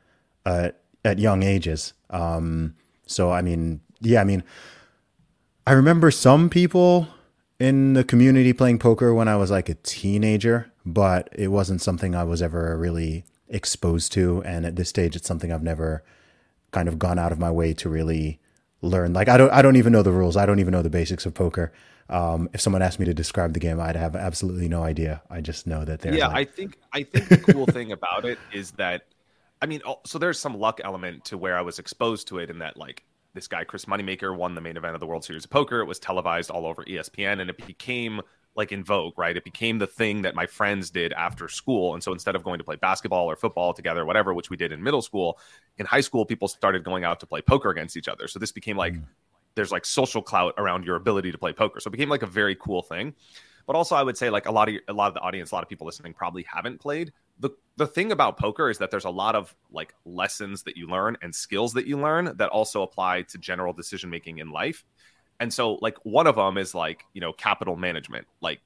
uh 0.46 0.70
at 1.04 1.18
young 1.18 1.42
ages. 1.42 1.92
Um 2.10 2.74
so 3.06 3.30
I 3.32 3.42
mean, 3.42 3.80
yeah, 4.00 4.20
I 4.20 4.24
mean 4.24 4.42
I 5.66 5.72
remember 5.72 6.10
some 6.10 6.50
people 6.50 7.08
in 7.58 7.92
the 7.92 8.04
community 8.04 8.52
playing 8.52 8.78
poker 8.78 9.14
when 9.14 9.28
I 9.28 9.36
was 9.36 9.50
like 9.50 9.68
a 9.68 9.74
teenager, 9.74 10.72
but 10.84 11.28
it 11.32 11.48
wasn't 11.48 11.80
something 11.80 12.14
I 12.14 12.24
was 12.24 12.42
ever 12.42 12.76
really 12.76 13.24
exposed 13.48 14.12
to 14.12 14.42
and 14.44 14.64
at 14.64 14.76
this 14.76 14.88
stage 14.88 15.14
it's 15.14 15.28
something 15.28 15.52
I've 15.52 15.62
never 15.62 16.02
kind 16.72 16.88
of 16.88 16.98
gone 16.98 17.18
out 17.18 17.32
of 17.32 17.38
my 17.38 17.50
way 17.50 17.74
to 17.74 17.88
really 17.88 18.40
learn. 18.80 19.12
Like 19.12 19.28
I 19.28 19.36
don't 19.36 19.52
I 19.52 19.62
don't 19.62 19.76
even 19.76 19.92
know 19.92 20.02
the 20.02 20.12
rules. 20.12 20.36
I 20.36 20.46
don't 20.46 20.58
even 20.58 20.72
know 20.72 20.82
the 20.82 20.90
basics 20.90 21.24
of 21.24 21.34
poker. 21.34 21.72
Um, 22.12 22.48
if 22.52 22.60
someone 22.60 22.82
asked 22.82 23.00
me 23.00 23.06
to 23.06 23.14
describe 23.14 23.54
the 23.54 23.60
game, 23.60 23.80
I'd 23.80 23.96
have 23.96 24.14
absolutely 24.14 24.68
no 24.68 24.82
idea. 24.82 25.22
I 25.30 25.40
just 25.40 25.66
know 25.66 25.84
that 25.84 26.00
they're 26.00 26.14
yeah 26.14 26.28
like, 26.28 26.48
i 26.48 26.50
think 26.50 26.78
i 26.92 27.02
think 27.02 27.28
the 27.28 27.38
cool 27.52 27.66
thing 27.66 27.92
about 27.92 28.24
it 28.24 28.38
is 28.52 28.72
that 28.72 29.02
i 29.60 29.66
mean 29.66 29.80
so 30.04 30.18
there's 30.18 30.38
some 30.38 30.58
luck 30.58 30.80
element 30.84 31.24
to 31.24 31.38
where 31.38 31.56
i 31.56 31.60
was 31.60 31.78
exposed 31.78 32.28
to 32.28 32.38
it 32.38 32.50
in 32.50 32.58
that 32.58 32.76
like 32.76 33.04
this 33.34 33.48
guy 33.48 33.64
chris 33.64 33.84
moneymaker 33.86 34.36
won 34.36 34.54
the 34.54 34.60
main 34.60 34.76
event 34.76 34.94
of 34.94 35.00
the 35.00 35.06
world 35.06 35.24
series 35.24 35.44
of 35.44 35.50
poker. 35.50 35.80
It 35.80 35.86
was 35.86 35.98
televised 35.98 36.50
all 36.50 36.66
over 36.66 36.84
espn 36.84 37.40
and 37.40 37.48
it 37.50 37.66
became 37.66 38.20
like 38.54 38.70
in 38.70 38.84
vogue 38.84 39.16
right? 39.16 39.34
It 39.34 39.44
became 39.44 39.78
the 39.78 39.86
thing 39.86 40.22
that 40.22 40.34
my 40.34 40.46
friends 40.46 40.90
did 40.90 41.14
after 41.14 41.48
school. 41.48 41.94
And 41.94 42.02
so 42.02 42.12
instead 42.12 42.36
of 42.36 42.44
going 42.44 42.58
to 42.58 42.64
play 42.64 42.76
basketball 42.76 43.30
or 43.30 43.36
football 43.36 43.72
together 43.72 44.04
whatever 44.04 44.34
which 44.34 44.50
we 44.50 44.58
did 44.58 44.72
in 44.72 44.82
middle 44.82 45.00
school 45.00 45.38
in 45.78 45.86
high 45.86 46.02
school 46.02 46.26
people 46.26 46.48
started 46.48 46.84
going 46.84 47.04
out 47.04 47.20
to 47.20 47.26
play 47.26 47.40
poker 47.40 47.70
against 47.70 47.96
each 47.96 48.08
other. 48.08 48.28
So 48.28 48.38
this 48.38 48.52
became 48.52 48.76
like 48.76 48.94
there's 49.54 49.72
like 49.72 49.84
social 49.84 50.22
clout 50.22 50.54
around 50.58 50.84
your 50.84 50.96
ability 50.96 51.32
to 51.32 51.38
play 51.38 51.52
poker 51.52 51.80
so 51.80 51.88
it 51.88 51.92
became 51.92 52.08
like 52.08 52.22
a 52.22 52.26
very 52.26 52.56
cool 52.56 52.82
thing 52.82 53.14
but 53.66 53.76
also 53.76 53.94
I 53.94 54.02
would 54.02 54.16
say 54.16 54.30
like 54.30 54.46
a 54.46 54.52
lot 54.52 54.68
of 54.68 54.76
a 54.88 54.92
lot 54.92 55.08
of 55.08 55.14
the 55.14 55.20
audience, 55.20 55.50
a 55.50 55.54
lot 55.54 55.62
of 55.62 55.68
people 55.68 55.86
listening 55.86 56.14
probably 56.14 56.44
haven't 56.44 56.80
played. 56.80 57.12
The 57.38 57.50
the 57.76 57.86
thing 57.86 58.12
about 58.12 58.36
poker 58.36 58.70
is 58.70 58.78
that 58.78 58.90
there's 58.90 59.04
a 59.04 59.10
lot 59.10 59.34
of 59.34 59.54
like 59.70 59.94
lessons 60.04 60.62
that 60.64 60.76
you 60.76 60.88
learn 60.88 61.16
and 61.22 61.34
skills 61.34 61.72
that 61.74 61.86
you 61.86 61.98
learn 61.98 62.36
that 62.36 62.48
also 62.50 62.82
apply 62.82 63.22
to 63.22 63.38
general 63.38 63.72
decision 63.72 64.10
making 64.10 64.38
in 64.38 64.50
life. 64.50 64.84
And 65.40 65.52
so 65.52 65.74
like 65.80 65.96
one 66.04 66.26
of 66.26 66.36
them 66.36 66.58
is 66.58 66.74
like, 66.74 67.04
you 67.12 67.20
know, 67.20 67.32
capital 67.32 67.76
management. 67.76 68.26
Like 68.40 68.60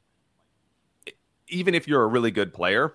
even 1.48 1.74
if 1.74 1.86
you're 1.86 2.02
a 2.02 2.08
really 2.08 2.30
good 2.30 2.52
player, 2.52 2.94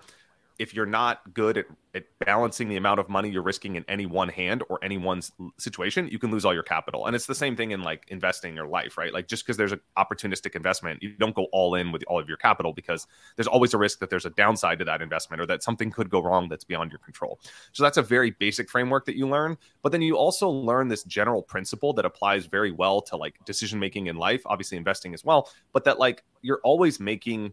if 0.62 0.72
you're 0.72 0.86
not 0.86 1.34
good 1.34 1.58
at, 1.58 1.66
at 1.92 2.04
balancing 2.24 2.68
the 2.68 2.76
amount 2.76 3.00
of 3.00 3.08
money 3.08 3.28
you're 3.28 3.42
risking 3.42 3.74
in 3.74 3.84
any 3.88 4.06
one 4.06 4.28
hand 4.28 4.62
or 4.68 4.78
any 4.80 4.96
one 4.96 5.20
situation, 5.58 6.06
you 6.06 6.20
can 6.20 6.30
lose 6.30 6.44
all 6.44 6.54
your 6.54 6.62
capital. 6.62 7.06
And 7.06 7.16
it's 7.16 7.26
the 7.26 7.34
same 7.34 7.56
thing 7.56 7.72
in 7.72 7.82
like 7.82 8.04
investing 8.06 8.54
your 8.54 8.68
life, 8.68 8.96
right? 8.96 9.12
Like 9.12 9.26
just 9.26 9.44
because 9.44 9.56
there's 9.56 9.72
an 9.72 9.80
opportunistic 9.98 10.54
investment, 10.54 11.02
you 11.02 11.16
don't 11.18 11.34
go 11.34 11.48
all 11.50 11.74
in 11.74 11.90
with 11.90 12.04
all 12.06 12.20
of 12.20 12.28
your 12.28 12.36
capital 12.36 12.72
because 12.72 13.08
there's 13.34 13.48
always 13.48 13.74
a 13.74 13.78
risk 13.78 13.98
that 13.98 14.08
there's 14.08 14.24
a 14.24 14.30
downside 14.30 14.78
to 14.78 14.84
that 14.84 15.02
investment 15.02 15.42
or 15.42 15.46
that 15.46 15.64
something 15.64 15.90
could 15.90 16.08
go 16.08 16.22
wrong 16.22 16.48
that's 16.48 16.62
beyond 16.62 16.92
your 16.92 17.00
control. 17.00 17.40
So 17.72 17.82
that's 17.82 17.96
a 17.96 18.02
very 18.02 18.30
basic 18.30 18.70
framework 18.70 19.04
that 19.06 19.16
you 19.16 19.28
learn. 19.28 19.58
But 19.82 19.90
then 19.90 20.00
you 20.00 20.16
also 20.16 20.48
learn 20.48 20.86
this 20.86 21.02
general 21.02 21.42
principle 21.42 21.92
that 21.94 22.04
applies 22.04 22.46
very 22.46 22.70
well 22.70 23.02
to 23.02 23.16
like 23.16 23.44
decision 23.44 23.80
making 23.80 24.06
in 24.06 24.14
life, 24.14 24.42
obviously 24.46 24.78
investing 24.78 25.12
as 25.12 25.24
well, 25.24 25.50
but 25.72 25.82
that 25.82 25.98
like 25.98 26.22
you're 26.40 26.60
always 26.62 27.00
making 27.00 27.52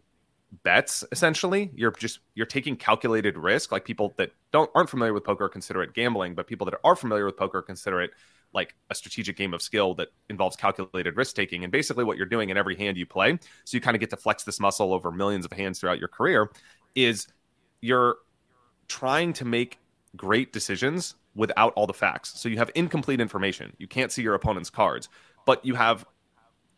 bets 0.62 1.04
essentially. 1.12 1.70
You're 1.74 1.92
just 1.92 2.20
you're 2.34 2.46
taking 2.46 2.76
calculated 2.76 3.36
risk. 3.36 3.72
Like 3.72 3.84
people 3.84 4.14
that 4.16 4.32
don't 4.52 4.70
aren't 4.74 4.90
familiar 4.90 5.12
with 5.12 5.24
poker 5.24 5.48
consider 5.48 5.82
it 5.82 5.94
gambling 5.94 6.34
but 6.34 6.46
people 6.46 6.64
that 6.66 6.74
are 6.84 6.96
familiar 6.96 7.24
with 7.24 7.36
poker 7.36 7.62
consider 7.62 8.00
it 8.00 8.10
like 8.52 8.74
a 8.90 8.94
strategic 8.94 9.36
game 9.36 9.54
of 9.54 9.62
skill 9.62 9.94
that 9.94 10.08
involves 10.28 10.56
calculated 10.56 11.16
risk 11.16 11.36
taking 11.36 11.62
and 11.62 11.70
basically 11.70 12.02
what 12.02 12.16
you're 12.16 12.26
doing 12.26 12.50
in 12.50 12.56
every 12.56 12.76
hand 12.76 12.96
you 12.96 13.06
play. 13.06 13.38
So 13.64 13.76
you 13.76 13.80
kind 13.80 13.94
of 13.94 14.00
get 14.00 14.10
to 14.10 14.16
flex 14.16 14.42
this 14.42 14.58
muscle 14.58 14.92
over 14.92 15.12
millions 15.12 15.44
of 15.44 15.52
hands 15.52 15.78
throughout 15.78 15.98
your 15.98 16.08
career 16.08 16.50
is 16.94 17.28
you're 17.80 18.16
trying 18.88 19.32
to 19.34 19.44
make 19.44 19.78
great 20.16 20.52
decisions 20.52 21.14
without 21.36 21.72
all 21.74 21.86
the 21.86 21.94
facts. 21.94 22.40
So 22.40 22.48
you 22.48 22.58
have 22.58 22.72
incomplete 22.74 23.20
information. 23.20 23.72
You 23.78 23.86
can't 23.86 24.10
see 24.10 24.22
your 24.22 24.34
opponent's 24.34 24.68
cards 24.68 25.08
but 25.44 25.64
you 25.64 25.74
have 25.74 26.06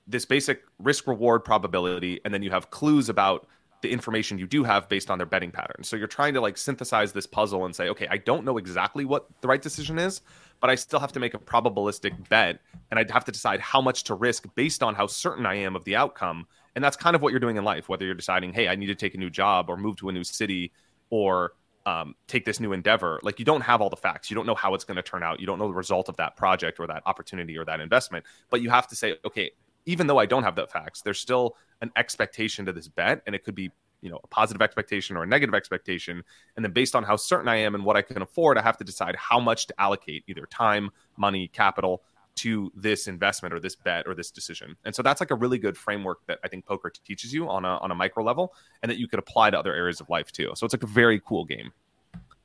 this 0.07 0.25
basic 0.25 0.63
risk 0.79 1.07
reward 1.07 1.45
probability 1.45 2.21
and 2.25 2.33
then 2.33 2.43
you 2.43 2.51
have 2.51 2.71
clues 2.71 3.09
about 3.09 3.47
the 3.83 3.91
information 3.91 4.39
you 4.39 4.47
do 4.47 4.65
have 4.65 4.89
based 4.89 5.11
on 5.11 5.19
their 5.19 5.27
betting 5.27 5.51
patterns. 5.51 5.89
So 5.89 5.97
you're 5.97 6.07
trying 6.07 6.35
to 6.35 6.41
like 6.41 6.57
synthesize 6.57 7.13
this 7.13 7.27
puzzle 7.27 7.65
and 7.65 7.75
say, 7.75 7.89
okay, 7.89 8.07
I 8.11 8.17
don't 8.17 8.45
know 8.45 8.57
exactly 8.57 9.05
what 9.05 9.27
the 9.41 9.49
right 9.49 9.61
decision 9.61 9.99
is, 9.99 10.23
but 10.61 10.71
I 10.71 10.77
still 10.77 11.01
have 11.01 11.13
to 11.13 11.21
make 11.21 11.35
a 11.35 11.39
probabilistic 11.39 12.29
bet 12.29 12.61
and 12.91 12.99
I'd 12.99 13.11
have 13.11 13.25
to 13.27 13.33
decide 13.33 13.61
how 13.61 13.81
much 13.81 14.05
to 14.05 14.15
risk 14.15 14.47
based 14.55 14.83
on 14.83 14.95
how 14.95 15.09
certain 15.09 15.45
I 15.45 15.57
am 15.57 15.77
of 15.77 15.85
the 15.85 15.97
outcome. 15.97 16.47
And 16.75 16.83
that's 16.83 16.97
kind 16.97 17.17
of 17.17 17.23
what 17.23 17.33
you're 17.33 17.41
doing 17.41 17.57
in 17.57 17.65
life, 17.65 17.89
whether 17.89 18.05
you're 18.07 18.15
deciding, 18.15 18.53
hey, 18.53 18.69
I 18.69 18.77
need 18.77 18.87
to 18.87 18.95
take 18.95 19.15
a 19.15 19.19
new 19.19 19.31
job 19.31 19.69
or 19.69 19.77
move 19.77 19.97
to 19.97 20.09
a 20.09 20.13
new 20.13 20.25
city 20.25 20.73
or 21.11 21.55
um, 21.85 22.15
take 22.29 22.45
this 22.45 22.61
new 22.61 22.73
endeavor. 22.73 23.19
Like 23.23 23.41
you 23.41 23.45
don't 23.45 23.63
have 23.63 23.81
all 23.81 23.91
the 23.91 23.97
facts. 23.97 24.31
You 24.31 24.37
don't 24.37 24.47
know 24.47 24.55
how 24.55 24.75
it's 24.75 24.85
going 24.85 24.97
to 24.97 25.03
turn 25.03 25.25
out. 25.25 25.41
You 25.41 25.47
don't 25.47 25.59
know 25.59 25.67
the 25.67 25.75
result 25.75 26.09
of 26.09 26.17
that 26.19 26.37
project 26.37 26.79
or 26.79 26.87
that 26.87 27.03
opportunity 27.07 27.59
or 27.59 27.65
that 27.65 27.81
investment. 27.81 28.25
But 28.49 28.63
you 28.63 28.71
have 28.71 28.87
to 28.89 28.97
say, 28.97 29.17
okay, 29.25 29.51
even 29.87 30.07
though 30.07 30.19
I 30.19 30.27
don't 30.27 30.43
have 30.43 30.57
the 30.57 30.67
facts, 30.67 31.03
there's 31.03 31.21
still 31.21 31.57
an 31.81 31.91
expectation 31.97 32.67
to 32.67 32.73
this 32.73 32.89
bet, 32.89 33.23
and 33.27 33.35
it 33.35 33.45
could 33.45 33.55
be 33.55 33.71
you 34.01 34.11
know 34.11 34.21
a 34.23 34.27
positive 34.27 34.63
expectation 34.63 35.17
or 35.17 35.23
a 35.23 35.27
negative 35.27 35.55
expectation, 35.55 36.23
and 36.57 36.65
then 36.65 36.73
based 36.73 36.95
on 36.95 37.05
how 37.05 37.17
certain 37.17 37.49
I 37.49 37.57
am 37.57 37.75
and 37.75 37.85
what 37.85 37.97
I 37.97 38.03
can 38.03 38.23
afford, 38.23 38.59
I 38.59 38.63
have 38.63 38.77
to 38.79 38.85
decide 38.85 39.17
how 39.17 39.41
much 39.41 39.67
to 39.69 39.81
allocate, 39.81 40.25
either 40.27 40.47
time, 40.47 40.91
money, 41.17 41.49
capital, 41.49 42.03
to 42.35 42.73
this 42.75 43.09
investment 43.09 43.55
or 43.55 43.61
this 43.61 43.77
bet 43.77 44.07
or 44.07 44.15
this 44.15 44.31
decision. 44.31 44.77
And 44.85 44.95
so 44.95 45.03
that's 45.03 45.21
like 45.21 45.31
a 45.31 45.35
really 45.35 45.59
good 45.59 45.77
framework 45.77 46.25
that 46.27 46.39
I 46.45 46.49
think 46.49 46.65
poker 46.65 46.91
teaches 46.91 47.33
you 47.33 47.49
on 47.49 47.65
a 47.65 47.79
on 47.79 47.91
a 47.91 47.95
micro 47.95 48.25
level, 48.25 48.55
and 48.83 48.91
that 48.91 48.99
you 48.99 49.09
could 49.09 49.19
apply 49.19 49.51
to 49.51 49.59
other 49.59 49.75
areas 49.75 50.01
of 50.01 50.09
life 50.09 50.33
too. 50.33 50.53
So 50.55 50.65
it's 50.65 50.75
like 50.75 50.83
a 50.83 50.87
very 50.87 51.21
cool 51.21 51.45
game. 51.45 51.73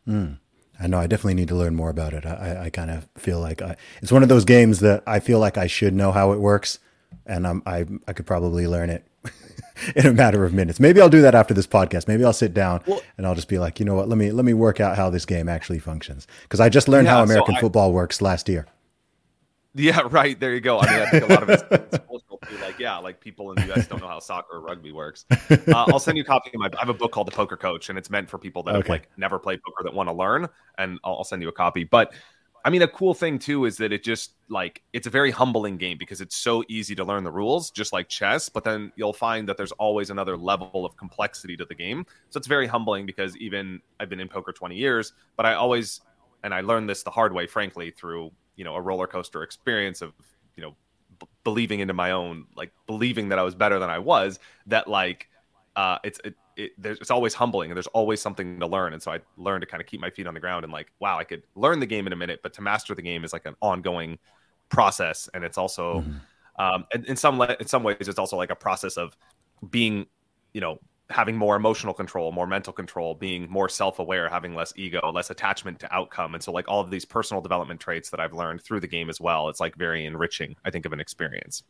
Mm. 0.07 0.37
I 0.79 0.87
know 0.87 0.99
I 0.99 1.07
definitely 1.07 1.33
need 1.33 1.47
to 1.47 1.55
learn 1.55 1.75
more 1.75 1.89
about 1.89 2.13
it. 2.13 2.25
I, 2.25 2.65
I 2.65 2.69
kind 2.69 2.91
of 2.91 3.07
feel 3.17 3.39
like 3.39 3.61
I, 3.61 3.75
it's 4.01 4.11
one 4.11 4.23
of 4.23 4.29
those 4.29 4.45
games 4.45 4.79
that 4.81 5.03
I 5.07 5.19
feel 5.19 5.39
like 5.39 5.57
I 5.57 5.67
should 5.67 5.93
know 5.93 6.11
how 6.11 6.33
it 6.33 6.39
works, 6.39 6.79
and 7.25 7.47
I'm, 7.47 7.61
I 7.65 7.85
I 8.07 8.13
could 8.13 8.25
probably 8.25 8.67
learn 8.67 8.89
it 8.89 9.05
in 9.95 10.05
a 10.05 10.13
matter 10.13 10.45
of 10.45 10.53
minutes. 10.53 10.79
Maybe 10.79 11.01
I'll 11.01 11.09
do 11.09 11.21
that 11.21 11.35
after 11.35 11.53
this 11.53 11.67
podcast. 11.67 12.07
Maybe 12.07 12.23
I'll 12.23 12.33
sit 12.33 12.53
down 12.53 12.81
well, 12.87 13.01
and 13.17 13.27
I'll 13.27 13.35
just 13.35 13.49
be 13.49 13.59
like, 13.59 13.79
you 13.79 13.85
know 13.85 13.95
what? 13.95 14.09
Let 14.09 14.17
me 14.17 14.31
let 14.31 14.45
me 14.45 14.53
work 14.53 14.79
out 14.79 14.97
how 14.97 15.09
this 15.09 15.25
game 15.25 15.49
actually 15.49 15.79
functions 15.79 16.27
because 16.43 16.59
I 16.59 16.69
just 16.69 16.87
learned 16.87 17.05
yeah, 17.05 17.15
how 17.15 17.23
American 17.23 17.55
so 17.55 17.59
I, 17.59 17.61
football 17.61 17.93
works 17.93 18.21
last 18.21 18.49
year. 18.49 18.67
Yeah, 19.77 20.01
right. 20.09 20.39
There 20.39 20.53
you 20.53 20.61
go. 20.61 20.79
I 20.79 20.91
mean, 20.91 21.01
I 21.01 21.09
think 21.09 21.23
a 21.29 21.33
lot 21.33 21.43
of 21.43 21.49
it's, 21.49 21.63
it's 21.69 21.97
cultural 22.07 22.39
too. 22.49 22.57
Like, 22.57 22.79
yeah, 22.79 22.97
like 22.97 23.19
people 23.19 23.51
in 23.51 23.57
the 23.57 23.67
U.S. 23.73 23.87
don't 23.87 24.01
know 24.01 24.07
how 24.07 24.19
soccer 24.19 24.57
or 24.57 24.61
rugby 24.61 24.91
works. 24.91 25.25
Uh, 25.29 25.57
I'll 25.67 25.99
send 25.99 26.17
you 26.17 26.23
a 26.23 26.25
copy 26.25 26.49
of 26.53 26.59
my. 26.59 26.69
I 26.73 26.79
have 26.79 26.89
a 26.89 26.93
book 26.93 27.11
called 27.11 27.27
The 27.27 27.31
Poker 27.31 27.57
Coach, 27.57 27.89
and 27.89 27.97
it's 27.97 28.09
meant 28.09 28.29
for 28.29 28.39
people 28.39 28.63
that 28.63 28.71
okay. 28.71 28.79
have 28.79 28.89
like 28.89 29.09
never 29.17 29.37
played 29.37 29.61
poker 29.61 29.83
that 29.83 29.93
want 29.93 30.09
to 30.09 30.13
learn. 30.13 30.47
And 30.77 30.99
I'll, 31.03 31.17
I'll 31.17 31.23
send 31.23 31.43
you 31.43 31.49
a 31.49 31.53
copy. 31.53 31.83
But 31.83 32.13
I 32.67 32.69
mean, 32.69 32.81
a 32.81 32.87
cool 32.89 33.13
thing 33.13 33.39
too 33.39 33.63
is 33.63 33.77
that 33.77 33.93
it 33.93 34.03
just 34.03 34.33
like 34.49 34.81
it's 34.91 35.07
a 35.07 35.09
very 35.09 35.31
humbling 35.31 35.77
game 35.77 35.97
because 35.97 36.19
it's 36.19 36.35
so 36.35 36.65
easy 36.67 36.95
to 36.95 37.05
learn 37.05 37.23
the 37.23 37.31
rules, 37.31 37.71
just 37.71 37.93
like 37.93 38.09
chess. 38.09 38.49
But 38.49 38.65
then 38.65 38.91
you'll 38.97 39.13
find 39.13 39.47
that 39.47 39.55
there's 39.55 39.71
always 39.71 40.09
another 40.09 40.35
level 40.35 40.85
of 40.85 40.97
complexity 40.97 41.55
to 41.55 41.63
the 41.63 41.73
game. 41.73 42.05
So 42.29 42.37
it's 42.37 42.45
very 42.47 42.67
humbling 42.67 43.05
because 43.05 43.37
even 43.37 43.79
I've 44.01 44.09
been 44.09 44.19
in 44.19 44.27
poker 44.27 44.51
20 44.51 44.75
years, 44.75 45.13
but 45.37 45.45
I 45.45 45.53
always 45.53 46.01
and 46.43 46.53
I 46.53 46.59
learned 46.59 46.89
this 46.89 47.03
the 47.03 47.09
hard 47.09 47.31
way, 47.31 47.47
frankly, 47.47 47.89
through 47.89 48.33
you 48.57 48.65
know 48.65 48.75
a 48.75 48.81
roller 48.81 49.07
coaster 49.07 49.43
experience 49.43 50.01
of 50.01 50.11
you 50.57 50.61
know 50.63 50.75
b- 51.21 51.27
believing 51.45 51.79
into 51.79 51.93
my 51.93 52.11
own 52.11 52.47
like 52.57 52.73
believing 52.85 53.29
that 53.29 53.39
I 53.39 53.43
was 53.43 53.55
better 53.55 53.79
than 53.79 53.89
I 53.89 53.99
was. 53.99 54.39
That 54.65 54.89
like 54.89 55.29
uh, 55.77 55.99
it's 56.03 56.19
it, 56.25 56.35
it, 56.57 56.71
it's 56.83 57.11
always 57.11 57.35
humbling 57.35 57.69
and 57.69 57.77
there's 57.77 57.87
always 57.87 58.19
something 58.19 58.59
to 58.59 58.65
learn. 58.65 58.93
And 58.93 59.01
so 59.01 59.11
I 59.11 59.19
learned 59.37 59.61
to 59.61 59.67
kind 59.67 59.79
of 59.79 59.87
keep 59.87 60.01
my 60.01 60.09
feet 60.09 60.25
on 60.25 60.33
the 60.33 60.39
ground 60.39 60.65
and 60.65 60.73
like, 60.73 60.91
wow, 60.99 61.19
I 61.19 61.23
could 61.23 61.43
learn 61.55 61.79
the 61.79 61.85
game 61.85 62.07
in 62.07 62.13
a 62.13 62.15
minute, 62.15 62.39
but 62.41 62.51
to 62.55 62.61
master 62.61 62.95
the 62.95 63.03
game 63.03 63.23
is 63.23 63.31
like 63.31 63.45
an 63.45 63.55
ongoing 63.61 64.17
process. 64.69 65.29
And 65.35 65.43
it's 65.43 65.57
also, 65.57 66.01
mm-hmm. 66.01 66.61
um, 66.61 66.85
in, 66.95 67.05
in 67.05 67.15
some 67.15 67.39
in 67.41 67.67
some 67.67 67.83
ways, 67.83 67.97
it's 68.01 68.17
also 68.17 68.37
like 68.37 68.49
a 68.49 68.55
process 68.55 68.97
of 68.97 69.15
being, 69.69 70.07
you 70.53 70.61
know, 70.61 70.79
having 71.11 71.37
more 71.37 71.55
emotional 71.55 71.93
control, 71.93 72.31
more 72.31 72.47
mental 72.47 72.73
control, 72.73 73.13
being 73.13 73.47
more 73.49 73.69
self-aware, 73.69 74.27
having 74.27 74.55
less 74.55 74.73
ego, 74.75 75.11
less 75.13 75.29
attachment 75.29 75.79
to 75.79 75.93
outcome. 75.93 76.33
And 76.33 76.43
so 76.43 76.51
like 76.51 76.67
all 76.67 76.81
of 76.81 76.89
these 76.89 77.05
personal 77.05 77.39
development 77.39 77.79
traits 77.79 78.09
that 78.09 78.19
I've 78.19 78.33
learned 78.33 78.61
through 78.63 78.79
the 78.79 78.87
game 78.87 79.09
as 79.09 79.21
well, 79.21 79.47
it's 79.47 79.59
like 79.59 79.75
very 79.75 80.05
enriching, 80.05 80.55
I 80.65 80.71
think, 80.71 80.85
of 80.87 80.91
an 80.91 80.99
experience. 80.99 81.63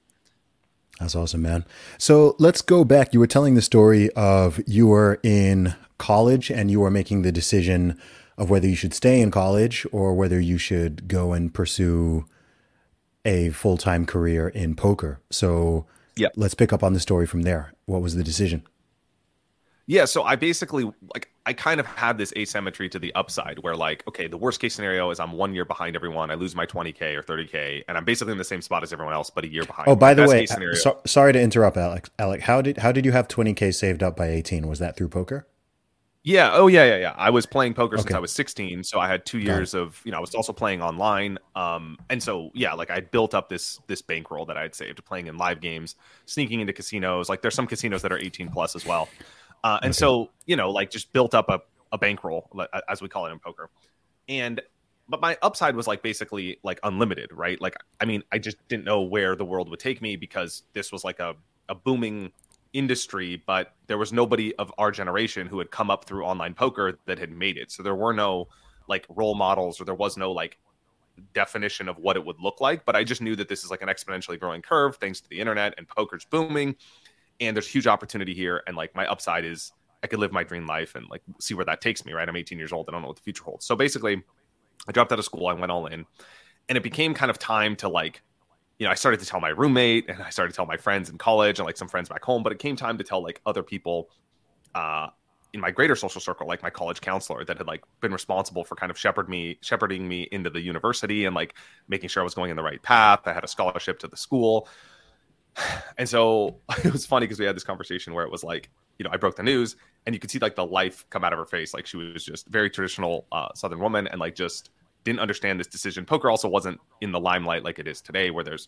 That's 1.00 1.16
awesome, 1.16 1.44
man. 1.44 1.64
So 1.98 2.36
let's 2.40 2.62
go 2.62 2.84
back. 2.84 3.14
You 3.14 3.20
were 3.20 3.28
telling 3.28 3.54
the 3.54 3.62
story 3.62 4.10
of 4.12 4.60
you 4.66 4.88
were 4.88 5.20
in 5.22 5.76
college 5.98 6.50
and 6.50 6.72
you 6.72 6.80
were 6.80 6.92
making 6.92 7.22
the 7.22 7.32
decision 7.32 8.00
of 8.38 8.50
whether 8.50 8.68
you 8.68 8.76
should 8.76 8.94
stay 8.94 9.20
in 9.22 9.32
college 9.32 9.86
or 9.92 10.14
whether 10.14 10.40
you 10.40 10.58
should 10.58 11.08
go 11.08 11.34
and 11.34 11.54
pursue 11.54 12.26
a 13.26 13.50
full 13.50 13.78
time 13.78 14.06
career 14.06 14.48
in 14.48 14.76
poker. 14.76 15.20
So 15.30 15.86
yeah, 16.16 16.30
let's 16.36 16.54
pick 16.54 16.74
up 16.74 16.84
on 16.84 16.94
the 16.94 17.00
story 17.00 17.28
from 17.28 17.44
there. 17.44 17.74
What 17.86 18.02
was 18.02 18.16
the 18.16 18.24
decision? 18.24 18.64
Yeah, 19.90 20.04
so 20.04 20.24
I 20.24 20.36
basically 20.36 20.92
like 21.14 21.32
I 21.46 21.54
kind 21.54 21.80
of 21.80 21.86
had 21.86 22.18
this 22.18 22.34
asymmetry 22.38 22.90
to 22.90 23.00
the 23.00 23.16
upside 23.16 23.60
where 23.60 23.76
like 23.76 24.06
okay, 24.06 24.28
the 24.28 24.38
worst 24.38 24.60
case 24.60 24.76
scenario 24.76 25.10
is 25.12 25.20
I'm 25.20 25.32
1 25.32 25.56
year 25.56 25.64
behind 25.64 25.96
everyone, 25.96 26.30
I 26.30 26.36
lose 26.36 26.56
my 26.56 26.66
20k 26.66 27.16
or 27.16 27.24
30k 27.24 27.84
and 27.88 27.98
I'm 27.98 28.04
basically 28.04 28.34
in 28.34 28.38
the 28.38 28.44
same 28.44 28.62
spot 28.62 28.84
as 28.84 28.92
everyone 28.92 29.14
else 29.14 29.30
but 29.30 29.46
a 29.46 29.48
year 29.48 29.64
behind. 29.64 29.88
Oh, 29.88 29.96
by 29.96 30.14
the, 30.14 30.24
the 30.24 30.28
way, 30.28 30.46
scenario, 30.46 30.76
so, 30.76 31.00
sorry 31.06 31.32
to 31.32 31.42
interrupt 31.42 31.78
Alex. 31.78 32.10
Alec, 32.20 32.42
how 32.42 32.62
did 32.62 32.78
how 32.80 32.92
did 32.92 33.06
you 33.06 33.14
have 33.14 33.30
20k 33.30 33.74
saved 33.74 34.04
up 34.04 34.18
by 34.18 34.28
18? 34.28 34.68
Was 34.68 34.80
that 34.80 34.98
through 34.98 35.10
poker? 35.10 35.48
Yeah. 36.28 36.50
Oh, 36.52 36.68
yeah, 36.68 36.84
yeah, 36.84 36.98
yeah. 36.98 37.14
I 37.16 37.30
was 37.30 37.46
playing 37.46 37.74
poker 37.74 37.96
okay. 37.96 38.02
since 38.02 38.14
I 38.14 38.20
was 38.20 38.34
16, 38.34 38.84
so 38.84 39.00
I 39.00 39.08
had 39.08 39.26
two 39.26 39.40
years 39.40 39.74
of, 39.74 40.02
you 40.04 40.12
know, 40.12 40.18
I 40.18 40.20
was 40.20 40.36
also 40.36 40.52
playing 40.52 40.82
online. 40.82 41.38
Um, 41.56 41.98
and 42.10 42.22
so 42.22 42.52
yeah, 42.54 42.74
like 42.74 42.92
I 42.92 43.00
built 43.00 43.34
up 43.34 43.48
this 43.48 43.80
this 43.88 44.02
bankroll 44.02 44.46
that 44.48 44.58
I 44.58 44.64
had 44.64 44.76
saved, 44.76 45.06
playing 45.06 45.28
in 45.28 45.38
live 45.38 45.62
games, 45.62 45.96
sneaking 46.26 46.60
into 46.60 46.74
casinos. 46.74 47.30
Like 47.30 47.42
there's 47.42 47.56
some 47.56 47.66
casinos 47.66 48.02
that 48.02 48.12
are 48.12 48.18
18 48.18 48.50
plus 48.50 48.76
as 48.76 48.86
well. 48.86 49.08
Uh, 49.68 49.80
and 49.82 49.90
okay. 49.90 49.98
so, 49.98 50.30
you 50.46 50.56
know, 50.56 50.72
like 50.72 50.90
just 50.90 51.12
built 51.12 51.36
up 51.36 51.50
a, 51.50 51.60
a 51.92 51.98
bankroll, 51.98 52.50
as 52.88 53.02
we 53.02 53.10
call 53.10 53.26
it 53.26 53.32
in 53.34 53.40
poker. 53.40 53.70
And, 54.30 54.62
but 55.10 55.20
my 55.20 55.38
upside 55.42 55.76
was 55.76 55.88
like 55.88 56.02
basically 56.02 56.58
like 56.64 56.80
unlimited, 56.84 57.34
right? 57.34 57.60
Like, 57.60 57.76
I 58.00 58.06
mean, 58.06 58.24
I 58.32 58.38
just 58.38 58.66
didn't 58.70 58.86
know 58.86 59.02
where 59.02 59.36
the 59.36 59.44
world 59.44 59.70
would 59.70 59.82
take 59.82 60.02
me 60.02 60.16
because 60.16 60.64
this 60.72 60.94
was 60.94 61.04
like 61.04 61.20
a, 61.20 61.36
a 61.68 61.76
booming 61.76 62.32
industry, 62.72 63.44
but 63.46 63.76
there 63.88 63.98
was 63.98 64.14
nobody 64.14 64.56
of 64.56 64.72
our 64.78 64.90
generation 64.90 65.48
who 65.48 65.60
had 65.60 65.70
come 65.70 65.92
up 65.92 66.06
through 66.06 66.24
online 66.24 66.54
poker 66.54 66.98
that 67.06 67.20
had 67.20 67.32
made 67.32 67.58
it. 67.58 67.70
So 67.70 67.84
there 67.84 67.96
were 67.96 68.14
no 68.14 68.48
like 68.88 69.06
role 69.10 69.36
models 69.36 69.82
or 69.82 69.84
there 69.84 69.96
was 69.96 70.16
no 70.16 70.32
like 70.32 70.58
definition 71.34 71.90
of 71.90 71.98
what 71.98 72.16
it 72.16 72.26
would 72.26 72.40
look 72.40 72.62
like. 72.62 72.86
But 72.86 72.96
I 72.96 73.04
just 73.04 73.22
knew 73.22 73.36
that 73.36 73.50
this 73.50 73.66
is 73.66 73.70
like 73.70 73.82
an 73.82 73.90
exponentially 73.90 74.40
growing 74.40 74.62
curve 74.62 74.96
thanks 74.96 75.20
to 75.20 75.30
the 75.30 75.42
internet 75.42 75.74
and 75.78 75.90
poker's 75.90 76.24
booming 76.24 76.78
and 77.40 77.56
there's 77.56 77.68
huge 77.68 77.88
opportunity 77.88 78.34
here 78.34 78.64
and 78.68 78.76
like 78.76 78.96
my 78.96 79.06
upside 79.08 79.46
is 79.46 79.72
i 80.04 80.08
could 80.08 80.20
live 80.20 80.32
my 80.32 80.44
dream 80.44 80.66
life 80.66 80.96
and 80.96 81.06
like 81.10 81.22
see 81.40 81.54
where 81.54 81.66
that 81.66 81.82
takes 81.82 82.06
me 82.06 82.14
right 82.14 82.28
i'm 82.28 82.36
18 82.36 82.58
years 82.58 82.72
old 82.72 82.88
i 82.88 82.92
don't 82.92 83.02
know 83.02 83.08
what 83.08 83.18
the 83.18 83.24
future 83.24 83.44
holds 83.44 83.66
so 83.66 83.76
basically 83.76 84.22
i 84.88 84.92
dropped 84.92 85.12
out 85.12 85.20
of 85.20 85.26
school 85.26 85.48
i 85.48 85.54
went 85.54 85.72
all 85.72 85.88
in 85.88 86.06
and 86.70 86.78
it 86.78 86.84
became 86.84 87.14
kind 87.14 87.30
of 87.30 87.40
time 87.40 87.76
to 87.76 87.90
like 87.90 88.22
you 88.80 88.86
know 88.86 88.92
i 88.92 88.96
started 88.96 89.20
to 89.20 89.26
tell 89.26 89.40
my 89.40 89.50
roommate 89.50 90.10
and 90.10 90.22
i 90.22 90.30
started 90.30 90.52
to 90.52 90.56
tell 90.56 90.66
my 90.66 90.78
friends 90.78 91.10
in 91.10 91.18
college 91.18 91.60
and 91.60 91.66
like 91.66 91.78
some 91.78 91.88
friends 91.88 92.10
back 92.10 92.24
home 92.24 92.44
but 92.44 92.52
it 92.52 92.60
came 92.60 92.76
time 92.76 92.98
to 92.98 93.04
tell 93.04 93.22
like 93.24 93.42
other 93.46 93.64
people 93.64 94.10
uh 94.76 95.08
in 95.54 95.62
my 95.62 95.72
greater 95.72 95.96
social 95.96 96.22
circle, 96.22 96.48
like 96.48 96.62
my 96.62 96.70
college 96.70 97.02
counselor 97.02 97.44
that 97.46 97.58
had 97.58 97.68
like 97.68 97.84
been 98.02 98.12
responsible 98.12 98.64
for 98.64 98.76
kind 98.76 98.90
of 98.90 98.98
shepherd 98.98 99.30
me, 99.30 99.58
shepherding 99.62 100.08
me 100.08 100.28
into 100.32 100.50
the 100.50 100.62
university 100.62 101.26
and 101.26 101.36
like 101.36 101.56
making 101.88 102.10
sure 102.10 102.22
I 102.22 102.24
was 102.24 102.34
going 102.34 102.52
in 102.52 102.58
the 102.58 102.64
right 102.64 102.82
path. 102.82 103.22
I 103.26 103.34
had 103.34 103.44
a 103.44 103.48
scholarship 103.48 104.00
to 104.00 104.08
the 104.08 104.18
school. 104.18 104.68
And 106.00 106.08
so 106.08 106.58
it 106.84 106.92
was 106.92 107.06
funny 107.08 107.26
because 107.26 107.40
we 107.40 107.46
had 107.46 107.56
this 107.56 107.64
conversation 107.64 108.14
where 108.14 108.24
it 108.24 108.32
was 108.32 108.44
like, 108.44 108.70
you 109.00 109.04
know, 109.04 109.10
I 109.12 109.18
broke 109.18 109.36
the 109.36 109.44
news 109.44 109.76
and 110.06 110.14
you 110.14 110.20
could 110.20 110.30
see 110.30 110.38
like 110.38 110.56
the 110.56 110.66
life 110.66 111.06
come 111.10 111.24
out 111.24 111.34
of 111.34 111.40
her 111.40 111.46
face. 111.46 111.74
Like 111.74 111.88
she 111.88 111.98
was 111.98 112.24
just 112.24 112.48
very 112.48 112.70
traditional 112.70 113.26
uh, 113.32 113.50
Southern 113.56 113.80
woman 113.80 114.08
and 114.08 114.20
like 114.20 114.36
just 114.36 114.70
didn't 115.04 115.20
understand 115.20 115.60
this 115.60 115.68
decision. 115.68 116.06
Poker 116.06 116.30
also 116.30 116.48
wasn't 116.48 116.80
in 117.02 117.12
the 117.12 117.20
limelight 117.20 117.64
like 117.64 117.80
it 117.80 117.88
is 117.88 118.02
today, 118.02 118.30
where 118.30 118.44
there's, 118.44 118.68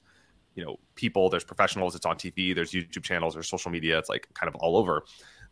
you 0.56 0.64
know, 0.64 0.80
people, 0.96 1.30
there's 1.30 1.44
professionals, 1.44 1.96
it's 1.96 2.06
on 2.06 2.16
TV, 2.16 2.56
there's 2.56 2.72
YouTube 2.72 3.04
channels, 3.04 3.34
there's 3.34 3.50
social 3.50 3.72
media, 3.72 3.98
it's 3.98 4.10
like 4.10 4.28
kind 4.34 4.48
of 4.48 4.56
all 4.56 4.78
over. 4.78 5.04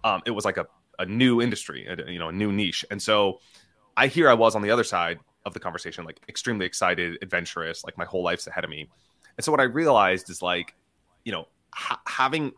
Um, 0.03 0.21
it 0.25 0.31
was 0.31 0.45
like 0.45 0.57
a, 0.57 0.65
a 0.97 1.05
new 1.05 1.41
industry, 1.41 1.85
a, 1.85 2.11
you 2.11 2.19
know, 2.19 2.29
a 2.29 2.33
new 2.33 2.51
niche. 2.51 2.85
And 2.89 3.01
so 3.01 3.39
I 3.95 4.07
here 4.07 4.29
I 4.29 4.33
was 4.33 4.55
on 4.55 4.61
the 4.61 4.71
other 4.71 4.83
side 4.83 5.19
of 5.45 5.53
the 5.53 5.59
conversation, 5.59 6.05
like 6.05 6.19
extremely 6.27 6.65
excited, 6.65 7.17
adventurous, 7.21 7.83
like 7.83 7.97
my 7.97 8.05
whole 8.05 8.23
life's 8.23 8.47
ahead 8.47 8.63
of 8.63 8.69
me. 8.69 8.89
And 9.37 9.45
so 9.45 9.51
what 9.51 9.61
I 9.61 9.65
realized 9.65 10.29
is 10.29 10.41
like, 10.41 10.73
you 11.27 11.33
know, 11.33 11.45
ha- 11.73 12.01
having 12.07 12.53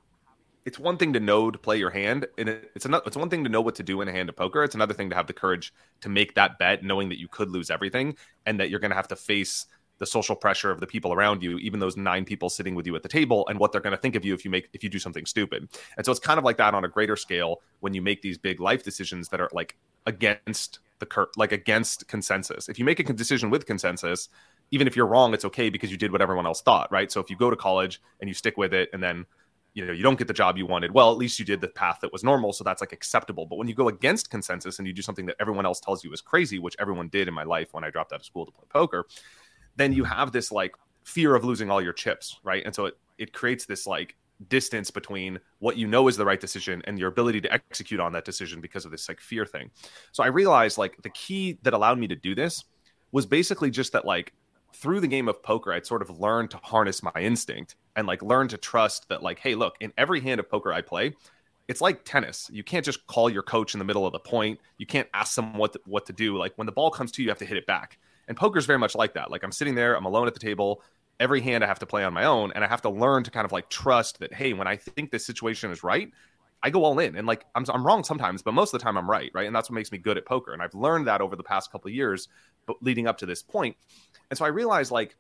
it's 0.64 0.78
one 0.78 0.98
thing 0.98 1.14
to 1.14 1.20
know 1.20 1.50
to 1.50 1.58
play 1.58 1.78
your 1.78 1.90
hand, 1.90 2.28
and 2.38 2.48
it's 2.48 2.86
another. 2.86 3.04
It's 3.08 3.18
one 3.18 3.30
thing 3.30 3.44
to 3.44 3.50
know 3.50 3.62
what 3.62 3.74
to 3.76 3.84
do 3.84 4.02
in 4.02 4.08
a 4.08 4.12
hand 4.12 4.30
of 4.30 4.36
poker. 4.36 4.64
It's 4.64 4.76
another 4.76 4.94
thing 4.94 5.10
to 5.10 5.16
have 5.16 5.26
the 5.26 5.34
courage 5.34 5.74
to 6.02 6.10
make 6.10 6.36
that 6.36 6.60
bet, 6.60 6.84
knowing 6.84 7.10
that 7.10 7.18
you 7.18 7.28
could 7.28 7.50
lose 7.50 7.72
everything 7.72 8.16
and 8.46 8.60
that 8.60 8.70
you're 8.70 8.80
going 8.80 8.92
to 8.92 8.96
have 8.96 9.08
to 9.08 9.16
face 9.16 9.66
the 9.98 10.06
social 10.06 10.36
pressure 10.36 10.70
of 10.70 10.80
the 10.80 10.86
people 10.86 11.12
around 11.12 11.42
you, 11.42 11.58
even 11.58 11.80
those 11.80 11.98
nine 11.98 12.26
people 12.26 12.50
sitting 12.50 12.76
with 12.76 12.86
you 12.86 12.96
at 12.96 13.02
the 13.02 13.10
table, 13.10 13.48
and 13.48 13.58
what 13.58 13.72
they're 13.72 13.82
going 13.82 13.96
to 13.96 14.02
think 14.02 14.16
of 14.16 14.24
you 14.24 14.36
if 14.36 14.46
you 14.46 14.52
make 14.52 14.70
if 14.74 14.84
you 14.84 14.90
do 14.90 15.00
something 15.00 15.26
stupid. 15.26 15.68
And 15.98 16.06
so 16.06 16.12
it's 16.12 16.20
kind 16.20 16.38
of 16.38 16.44
like 16.44 16.58
that 16.58 16.76
on 16.76 16.86
a 16.86 16.90
greater 16.90 17.16
scale 17.16 17.62
when 17.80 17.96
you 17.96 18.04
make 18.04 18.22
these 18.22 18.38
big 18.38 18.60
life 18.60 18.84
decisions 18.84 19.30
that 19.30 19.42
are 19.42 19.50
like 19.52 19.76
against 20.06 20.78
the 21.00 21.08
cur- 21.08 21.32
like 21.38 21.52
against 21.52 22.08
consensus. 22.08 22.70
If 22.70 22.78
you 22.78 22.86
make 22.86 23.00
a 23.00 23.14
decision 23.14 23.50
with 23.50 23.66
consensus, 23.66 24.30
even 24.72 24.88
if 24.88 24.96
you're 24.96 25.08
wrong, 25.08 25.34
it's 25.34 25.46
okay 25.46 25.70
because 25.70 25.92
you 25.92 25.98
did 25.98 26.12
what 26.12 26.22
everyone 26.22 26.46
else 26.46 26.62
thought, 26.62 26.92
right? 26.92 27.12
So 27.12 27.20
if 27.20 27.30
you 27.30 27.36
go 27.36 27.50
to 27.50 27.56
college 27.56 28.02
and 28.20 28.28
you 28.28 28.34
stick 28.34 28.58
with 28.58 28.74
it, 28.74 28.90
and 28.94 29.02
then 29.02 29.26
you 29.74 29.86
know 29.86 29.94
you 29.94 30.04
don't 30.04 30.18
get 30.18 30.28
the 30.28 30.34
job 30.34 30.58
you 30.58 30.66
wanted 30.66 30.92
well 30.92 31.12
at 31.12 31.18
least 31.18 31.38
you 31.38 31.46
did 31.46 31.62
the 31.62 31.68
path 31.68 32.00
that 32.02 32.12
was 32.12 32.24
normal. 32.24 32.54
So 32.54 32.64
that's 32.64 32.82
like 32.82 32.92
acceptable. 32.92 33.46
But 33.46 33.58
when 33.58 33.68
you 33.68 33.76
go 33.76 33.88
against 33.88 34.30
consensus 34.30 34.80
and 34.80 34.88
you 34.88 34.94
do 34.94 35.02
something 35.02 35.26
that 35.28 35.36
everyone 35.40 35.66
else 35.66 35.80
tells 35.80 36.04
you 36.04 36.12
is 36.12 36.22
crazy 36.22 36.60
which 36.60 36.76
everyone 36.80 37.08
did 37.10 37.28
in 37.28 37.34
my 37.34 37.44
life 37.44 37.70
when 37.72 37.84
i 37.84 37.90
dropped 37.90 38.12
out 38.12 38.20
of 38.20 38.26
school 38.26 38.46
to 38.46 38.52
play 38.52 38.66
poker 38.70 39.06
then 39.76 39.94
you 39.94 40.04
have 40.04 40.32
this 40.32 40.52
like 40.52 40.74
fear 41.04 41.36
of 41.36 41.44
losing 41.44 41.70
all 41.70 41.82
your 41.82 41.94
chips 41.94 42.40
right? 42.44 42.64
And 42.66 42.74
so 42.74 42.86
it, 42.86 42.98
it 43.18 43.34
creates 43.34 43.66
this 43.66 43.86
like 43.86 44.16
distance 44.48 44.90
between 44.90 45.40
what 45.60 45.78
you 45.78 45.86
know 45.86 46.08
is 46.08 46.18
the 46.18 46.26
right 46.26 46.40
decision 46.40 46.82
and 46.86 46.98
your 46.98 47.10
ability 47.10 47.42
to 47.42 47.54
execute 47.54 48.00
on 48.00 48.14
that 48.14 48.26
decision 48.26 48.62
because 48.62 48.86
of 48.86 48.92
this 48.92 49.08
like 49.08 49.20
fear 49.20 49.46
thing. 49.46 49.70
So 50.14 50.24
i 50.24 50.28
realized 50.28 50.78
like 50.78 51.02
the 51.04 51.10
key 51.10 51.60
that 51.62 51.74
allowed 51.74 52.00
me 52.00 52.08
to 52.08 52.16
do 52.16 52.34
this 52.34 52.64
was 53.12 53.26
basically 53.26 53.70
just 53.70 53.92
that 53.94 54.06
like 54.06 54.34
through 54.74 55.00
the 55.00 55.08
game 55.08 55.28
of 55.28 55.42
poker, 55.44 55.74
I'd 55.74 55.86
sort 55.86 56.02
of 56.02 56.20
learned 56.20 56.52
to 56.52 56.58
harness 56.58 57.04
my 57.04 57.12
instinct 57.16 57.76
and 57.96 58.08
like 58.08 58.22
learn 58.22 58.48
to 58.50 58.58
trust 58.58 59.10
that, 59.10 59.24
like, 59.24 59.40
hey, 59.40 59.56
look, 59.56 59.76
in 59.80 59.94
every 59.98 60.22
hand 60.22 60.40
of 60.40 60.50
poker 60.50 60.72
I 60.72 60.82
play, 60.82 61.14
it's 61.68 61.82
like 61.82 62.04
tennis. 62.04 62.50
You 62.52 62.64
can't 62.64 62.84
just 62.84 63.06
call 63.06 63.30
your 63.30 63.44
coach 63.44 63.76
in 63.76 63.80
the 63.80 63.86
middle 63.86 64.06
of 64.06 64.14
the 64.14 64.20
point. 64.20 64.60
You 64.78 64.86
can't 64.86 65.08
ask 65.14 65.36
them 65.36 65.56
what 65.56 65.74
to, 65.74 65.82
what 65.86 66.06
to 66.08 66.14
do. 66.14 66.38
Like 66.38 66.54
when 66.56 66.66
the 66.66 66.72
ball 66.72 66.90
comes 66.90 67.12
to 67.14 67.22
you, 67.22 67.26
you 67.26 67.30
have 67.30 67.38
to 67.40 67.46
hit 67.46 67.58
it 67.58 67.68
back. 67.68 68.00
And 68.28 68.38
poker's 68.38 68.66
very 68.66 68.80
much 68.80 68.96
like 68.96 69.14
that. 69.14 69.30
Like 69.30 69.44
I'm 69.44 69.52
sitting 69.52 69.76
there, 69.76 69.96
I'm 69.96 70.06
alone 70.06 70.28
at 70.28 70.34
the 70.34 70.40
table. 70.40 70.82
Every 71.20 71.42
hand 71.42 71.64
I 71.64 71.68
have 71.68 71.80
to 71.80 71.86
play 71.86 72.04
on 72.06 72.14
my 72.14 72.24
own, 72.24 72.54
and 72.56 72.64
I 72.64 72.68
have 72.68 72.82
to 72.84 72.90
learn 72.90 73.24
to 73.24 73.32
kind 73.32 73.44
of 73.44 73.52
like 73.52 73.70
trust 73.70 74.20
that, 74.20 74.34
hey, 74.34 74.54
when 74.54 74.68
I 74.68 74.78
think 74.78 75.12
this 75.12 75.26
situation 75.26 75.70
is 75.70 75.84
right, 75.84 76.10
I 76.64 76.70
go 76.70 76.84
all 76.84 76.98
in. 77.00 77.16
And 77.16 77.28
like 77.28 77.46
I'm, 77.56 77.66
I'm 77.70 77.86
wrong 77.86 78.04
sometimes, 78.04 78.42
but 78.42 78.54
most 78.54 78.74
of 78.74 78.80
the 78.80 78.84
time 78.84 78.98
I'm 78.98 79.10
right, 79.10 79.30
right? 79.34 79.46
And 79.46 79.56
that's 79.56 79.70
what 79.70 79.76
makes 79.76 79.92
me 79.92 79.98
good 79.98 80.18
at 80.18 80.26
poker. 80.26 80.54
And 80.54 80.62
I've 80.62 80.74
learned 80.74 81.08
that 81.08 81.22
over 81.22 81.36
the 81.36 81.44
past 81.44 81.72
couple 81.72 81.92
years, 81.92 82.30
but 82.66 82.78
leading 82.82 83.06
up 83.08 83.18
to 83.20 83.26
this 83.26 83.42
point. 83.44 83.76
And 84.30 84.38
so 84.38 84.46
I 84.46 84.50
realized 84.50 84.92
like 84.92 85.16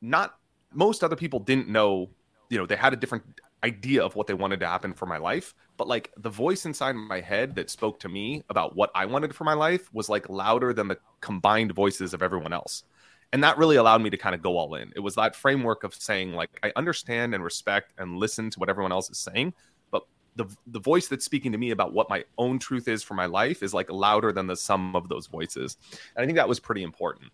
not 0.00 0.38
most 0.72 1.02
other 1.02 1.16
people 1.16 1.40
didn't 1.40 1.68
know, 1.68 2.10
you 2.50 2.58
know, 2.58 2.66
they 2.66 2.76
had 2.76 2.92
a 2.92 2.96
different 2.96 3.24
idea 3.64 4.04
of 4.04 4.14
what 4.14 4.26
they 4.26 4.34
wanted 4.34 4.60
to 4.60 4.66
happen 4.66 4.92
for 4.92 5.06
my 5.06 5.18
life, 5.18 5.54
but 5.76 5.88
like 5.88 6.12
the 6.16 6.30
voice 6.30 6.64
inside 6.66 6.92
my 6.92 7.20
head 7.20 7.54
that 7.56 7.70
spoke 7.70 7.98
to 8.00 8.08
me 8.08 8.42
about 8.50 8.76
what 8.76 8.90
I 8.94 9.06
wanted 9.06 9.34
for 9.34 9.44
my 9.44 9.54
life 9.54 9.92
was 9.92 10.08
like 10.08 10.28
louder 10.28 10.72
than 10.72 10.88
the 10.88 10.98
combined 11.20 11.72
voices 11.72 12.14
of 12.14 12.22
everyone 12.22 12.52
else. 12.52 12.84
And 13.32 13.44
that 13.44 13.58
really 13.58 13.76
allowed 13.76 14.02
me 14.02 14.10
to 14.10 14.16
kind 14.16 14.34
of 14.34 14.42
go 14.42 14.56
all 14.56 14.74
in. 14.74 14.92
It 14.96 15.00
was 15.00 15.16
that 15.16 15.36
framework 15.36 15.84
of 15.84 15.94
saying 15.94 16.32
like 16.32 16.50
I 16.62 16.72
understand 16.76 17.34
and 17.34 17.44
respect 17.44 17.92
and 17.98 18.16
listen 18.16 18.50
to 18.50 18.60
what 18.60 18.70
everyone 18.70 18.92
else 18.92 19.10
is 19.10 19.18
saying, 19.18 19.54
but 19.90 20.04
the 20.36 20.46
the 20.68 20.80
voice 20.80 21.08
that's 21.08 21.24
speaking 21.24 21.52
to 21.52 21.58
me 21.58 21.70
about 21.72 21.92
what 21.92 22.08
my 22.08 22.24
own 22.38 22.58
truth 22.58 22.88
is 22.88 23.02
for 23.02 23.14
my 23.14 23.26
life 23.26 23.62
is 23.62 23.74
like 23.74 23.90
louder 23.90 24.32
than 24.32 24.46
the 24.46 24.56
sum 24.56 24.96
of 24.96 25.08
those 25.08 25.26
voices. 25.26 25.76
And 26.16 26.22
I 26.22 26.26
think 26.26 26.36
that 26.36 26.48
was 26.48 26.60
pretty 26.60 26.82
important. 26.82 27.30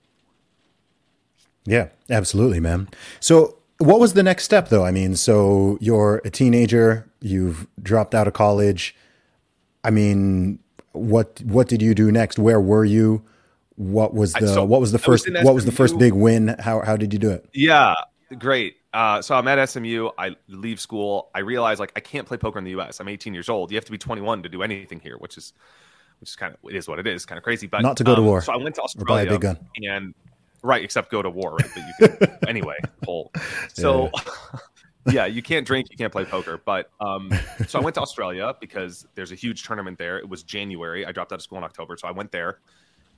Yeah, 1.67 1.89
absolutely, 2.11 2.61
man. 2.61 2.89
So, 3.21 3.57
what 3.79 4.01
was 4.01 4.15
the 4.15 4.23
next 4.23 4.45
step, 4.45 4.69
though? 4.69 4.85
I 4.85 4.91
mean, 4.91 5.17
so 5.17 5.79
you're 5.81 6.21
a 6.25 6.31
teenager, 6.31 7.11
you've 7.21 7.67
dropped 7.83 8.15
out 8.15 8.29
of 8.29 8.35
college. 8.35 8.95
I 9.83 9.91
mean, 9.91 10.59
what 10.93 11.43
what 11.45 11.69
did 11.69 11.83
you 11.83 11.95
do 11.95 12.11
next? 12.13 12.39
Where 12.39 12.61
were 12.61 12.85
you? 12.85 13.23
What 13.77 14.15
was 14.15 14.33
the 14.33 14.47
so 14.47 14.65
what 14.65 14.81
was 14.81 14.93
the 14.93 14.99
first 14.99 15.29
was 15.29 15.45
what 15.45 15.55
was 15.55 15.65
the 15.65 15.73
first 15.73 15.99
big 15.99 16.13
win? 16.13 16.57
How 16.61 16.81
how 16.83 16.97
did 16.97 17.13
you 17.13 17.19
do 17.19 17.31
it? 17.31 17.49
Yeah, 17.53 17.95
great. 18.39 18.77
Uh, 18.93 19.21
so 19.21 19.35
I'm 19.35 19.49
at 19.49 19.69
SMU. 19.69 20.11
I 20.17 20.37
leave 20.47 20.79
school. 20.79 21.31
I 21.35 21.41
realize 21.41 21.81
like 21.81 21.93
I 21.97 22.01
can't 22.01 22.29
play 22.29 22.37
poker 22.37 22.59
in 22.59 22.65
the 22.65 22.71
U.S. 22.73 23.01
I'm 23.01 23.09
18 23.09 23.35
years 23.35 23.49
old. 23.49 23.73
You 23.73 23.77
have 23.77 23.85
to 23.87 23.91
be 23.91 23.99
21 23.99 24.45
to 24.45 24.49
do 24.49 24.63
anything 24.63 25.01
here, 25.01 25.19
which 25.19 25.37
is 25.37 25.53
which 26.21 26.31
is 26.31 26.37
kind 26.37 26.55
of 26.55 26.71
it 26.71 26.77
is 26.77 26.87
what 26.87 27.01
it 27.01 27.07
is. 27.09 27.27
Kind 27.27 27.37
of 27.37 27.43
crazy, 27.43 27.67
but 27.67 27.83
not 27.83 27.97
to 27.97 28.05
go 28.05 28.13
um, 28.13 28.17
to 28.17 28.23
war. 28.23 28.41
So 28.41 28.53
I 28.53 28.57
went 28.57 28.77
to 28.77 28.83
Australia 28.83 29.05
or 29.05 29.17
buy 29.17 29.23
a 29.23 29.31
big 29.31 29.41
gun. 29.41 29.59
and 29.83 30.15
Right, 30.65 30.83
except 30.83 31.11
go 31.11 31.21
to 31.21 31.29
war, 31.29 31.57
right? 31.57 31.71
But 31.75 31.85
you 31.87 32.09
can 32.09 32.39
anyway, 32.49 32.77
pull. 33.03 33.31
So 33.75 34.11
yeah. 34.15 34.61
yeah, 35.13 35.27
you 35.27 35.43
can't 35.43 35.67
drink, 35.67 35.89
you 35.91 35.99
can't 35.99 36.11
play 36.11 36.25
poker. 36.25 36.59
But 36.65 36.91
um, 37.01 37.31
so 37.69 37.79
I 37.79 37.83
went 37.83 37.95
to 37.97 38.01
Australia 38.01 38.55
because 38.63 39.07
there's 39.15 39.31
a 39.31 39.35
huge 39.35 39.65
tournament 39.65 39.99
there. 39.99 40.17
It 40.17 40.27
was 40.27 40.43
January. 40.43 41.05
I 41.05 41.13
dropped 41.13 41.33
out 41.33 41.37
of 41.37 41.43
school 41.43 41.59
in 41.59 41.65
October, 41.65 41.99
so 41.99 42.09
I 42.09 42.13
went 42.13 42.33
there 42.33 42.61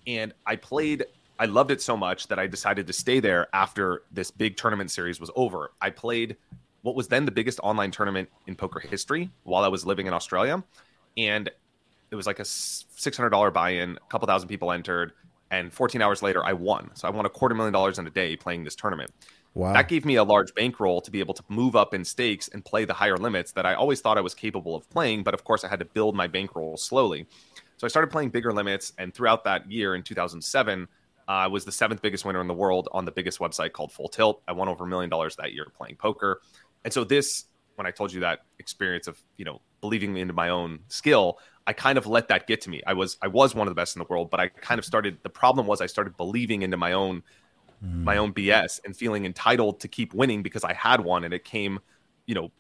and 0.09 0.35
I 0.45 0.57
played. 0.57 1.05
I 1.39 1.45
loved 1.45 1.71
it 1.71 1.81
so 1.81 1.97
much 1.97 2.27
that 2.27 2.41
I 2.41 2.49
decided 2.49 2.89
to 2.89 2.93
stay 2.93 3.21
there 3.21 3.47
after 3.53 4.03
this 4.11 4.33
big 4.33 4.57
tournament 4.57 4.91
series 4.91 5.21
was 5.21 5.31
over. 5.37 5.71
I 5.81 5.91
played 5.91 6.37
what 6.83 6.97
was 6.97 7.07
then 7.07 7.27
the 7.27 7.31
biggest 7.31 7.61
online 7.63 7.93
tournament 7.93 8.29
in 8.49 8.57
poker 8.57 8.81
history 8.81 9.31
while 9.45 9.63
I 9.63 9.69
was 9.69 9.87
living 9.87 10.09
in 10.09 10.13
Australia, 10.13 10.65
and 11.17 11.49
it 12.11 12.17
was 12.17 12.27
like 12.27 12.41
a 12.41 12.45
six 12.45 13.17
hundred 13.17 13.31
dollar 13.31 13.53
buy 13.53 13.71
in. 13.71 13.97
A 13.97 14.09
couple 14.09 14.27
thousand 14.27 14.49
people 14.49 14.73
entered 14.73 15.13
and 15.51 15.73
14 15.73 16.03
hours 16.03 16.23
later 16.23 16.45
i 16.45 16.53
won 16.53 16.91
so 16.95 17.07
i 17.07 17.11
won 17.11 17.27
a 17.27 17.31
quarter 17.31 17.55
million 17.55 17.73
dollars 17.73 17.99
in 17.99 18.07
a 18.07 18.11
day 18.11 18.37
playing 18.37 18.65
this 18.65 18.75
tournament 18.75 19.11
wow 19.55 19.73
that 19.73 19.89
gave 19.89 20.05
me 20.05 20.17
a 20.17 20.25
large 20.25 20.55
bankroll 20.55 21.01
to 21.01 21.11
be 21.11 21.21
able 21.21 21.35
to 21.35 21.43
move 21.49 21.77
up 21.77 21.95
in 21.95 22.05
stakes 22.05 22.49
and 22.49 22.65
play 22.65 22.85
the 22.85 22.95
higher 22.95 23.17
limits 23.17 23.53
that 23.53 23.67
i 23.67 23.75
always 23.75 24.01
thought 24.01 24.19
i 24.19 24.21
was 24.21 24.35
capable 24.35 24.75
of 24.75 24.89
playing 24.91 25.23
but 25.23 25.35
of 25.35 25.45
course 25.45 25.65
i 25.65 25.69
had 25.69 25.79
to 25.79 25.85
build 25.85 26.15
my 26.15 26.27
bankroll 26.27 26.77
slowly 26.77 27.27
so 27.77 27.87
i 27.87 27.89
started 27.89 28.11
playing 28.11 28.31
bigger 28.31 28.53
limits 28.53 28.93
and 28.99 29.15
throughout 29.15 29.45
that 29.45 29.71
year 29.71 29.95
in 29.95 30.03
2007 30.03 30.89
uh, 31.29 31.33
I 31.33 31.47
was 31.49 31.65
the 31.65 31.73
seventh 31.73 32.03
biggest 32.03 32.25
winner 32.25 32.41
in 32.41 32.47
the 32.47 32.55
world 32.55 32.89
on 32.93 33.05
the 33.05 33.11
biggest 33.11 33.41
website 33.41 33.73
called 33.73 33.91
Full 33.93 34.09
Tilt. 34.09 34.43
I 34.47 34.53
won 34.53 34.69
over 34.69 34.85
a 34.85 34.87
million 34.87 35.11
dollars 35.11 35.35
that 35.37 35.53
year 35.53 35.67
playing 35.77 35.97
poker. 35.97 36.41
And 36.85 36.93
so 36.93 37.03
this, 37.03 37.47
when 37.75 37.87
I 37.87 37.91
told 37.91 38.13
you 38.13 38.21
that 38.21 38.41
experience 38.61 39.09
of, 39.09 39.21
you 39.37 39.45
know, 39.45 39.61
believing 39.87 40.17
into 40.17 40.35
my 40.35 40.49
own 40.49 40.81
skill, 40.89 41.39
I 41.67 41.73
kind 41.73 41.97
of 41.97 42.07
let 42.07 42.29
that 42.29 42.47
get 42.47 42.61
to 42.63 42.71
me. 42.71 42.83
I 42.87 42.95
was 42.95 43.17
I 43.23 43.29
was 43.29 43.55
one 43.55 43.69
of 43.69 43.71
the 43.71 43.81
best 43.81 43.95
in 43.95 44.01
the 44.01 44.07
world, 44.09 44.31
but 44.31 44.41
I 44.41 44.49
kind 44.49 44.79
of 44.79 44.85
started 44.85 45.19
the 45.23 45.29
problem 45.29 45.67
was 45.67 45.81
I 45.81 45.87
started 45.87 46.17
believing 46.17 46.63
into 46.63 46.77
my 46.77 46.93
own 46.93 47.23
mm. 47.85 48.03
my 48.05 48.17
own 48.17 48.33
BS 48.33 48.81
and 48.85 48.97
feeling 48.97 49.25
entitled 49.25 49.81
to 49.81 49.89
keep 49.89 50.13
winning 50.13 50.43
because 50.43 50.65
I 50.65 50.73
had 50.73 51.01
one 51.01 51.25
and 51.25 51.33
it 51.33 51.45
came, 51.45 51.79
you 52.27 52.35
know, 52.35 52.51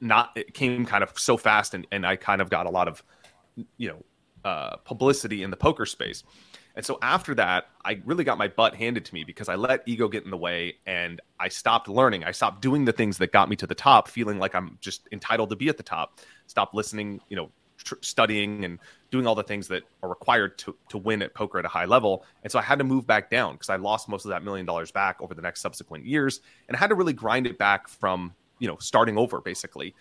not 0.00 0.30
it 0.36 0.54
came 0.54 0.84
kind 0.86 1.02
of 1.02 1.18
so 1.18 1.36
fast 1.36 1.74
and, 1.74 1.86
and 1.90 2.06
I 2.06 2.16
kind 2.16 2.40
of 2.40 2.50
got 2.50 2.66
a 2.66 2.70
lot 2.70 2.88
of 2.88 3.02
you 3.76 3.88
know 3.88 4.04
uh, 4.44 4.76
publicity 4.78 5.42
in 5.42 5.50
the 5.50 5.56
poker 5.56 5.86
space. 5.86 6.22
And 6.74 6.84
so 6.84 6.98
after 7.02 7.34
that, 7.34 7.66
I 7.84 8.00
really 8.04 8.24
got 8.24 8.38
my 8.38 8.48
butt 8.48 8.74
handed 8.74 9.04
to 9.06 9.14
me 9.14 9.24
because 9.24 9.48
I 9.48 9.56
let 9.56 9.82
ego 9.86 10.08
get 10.08 10.24
in 10.24 10.30
the 10.30 10.36
way 10.36 10.76
and 10.86 11.20
I 11.38 11.48
stopped 11.48 11.88
learning. 11.88 12.24
I 12.24 12.30
stopped 12.30 12.62
doing 12.62 12.84
the 12.84 12.92
things 12.92 13.18
that 13.18 13.32
got 13.32 13.48
me 13.48 13.56
to 13.56 13.66
the 13.66 13.74
top, 13.74 14.08
feeling 14.08 14.38
like 14.38 14.54
I'm 14.54 14.78
just 14.80 15.08
entitled 15.12 15.50
to 15.50 15.56
be 15.56 15.68
at 15.68 15.76
the 15.76 15.82
top. 15.82 16.20
Stop 16.46 16.74
listening, 16.74 17.20
you 17.28 17.36
know, 17.36 17.50
tr- 17.82 17.94
studying 18.00 18.64
and 18.64 18.78
doing 19.10 19.26
all 19.26 19.34
the 19.34 19.42
things 19.42 19.68
that 19.68 19.82
are 20.02 20.08
required 20.08 20.58
to 20.58 20.76
to 20.88 20.98
win 20.98 21.22
at 21.22 21.34
poker 21.34 21.58
at 21.58 21.64
a 21.64 21.68
high 21.68 21.84
level. 21.84 22.24
And 22.42 22.50
so 22.50 22.58
I 22.58 22.62
had 22.62 22.78
to 22.78 22.84
move 22.84 23.06
back 23.06 23.30
down 23.30 23.54
because 23.54 23.68
I 23.70 23.76
lost 23.76 24.08
most 24.08 24.24
of 24.24 24.30
that 24.30 24.42
million 24.42 24.66
dollars 24.66 24.90
back 24.90 25.20
over 25.20 25.34
the 25.34 25.42
next 25.42 25.60
subsequent 25.60 26.06
years, 26.06 26.40
and 26.68 26.76
I 26.76 26.80
had 26.80 26.88
to 26.88 26.94
really 26.94 27.12
grind 27.12 27.46
it 27.46 27.58
back 27.58 27.88
from 27.88 28.34
you 28.58 28.68
know 28.68 28.78
starting 28.78 29.18
over 29.18 29.40
basically. 29.40 29.94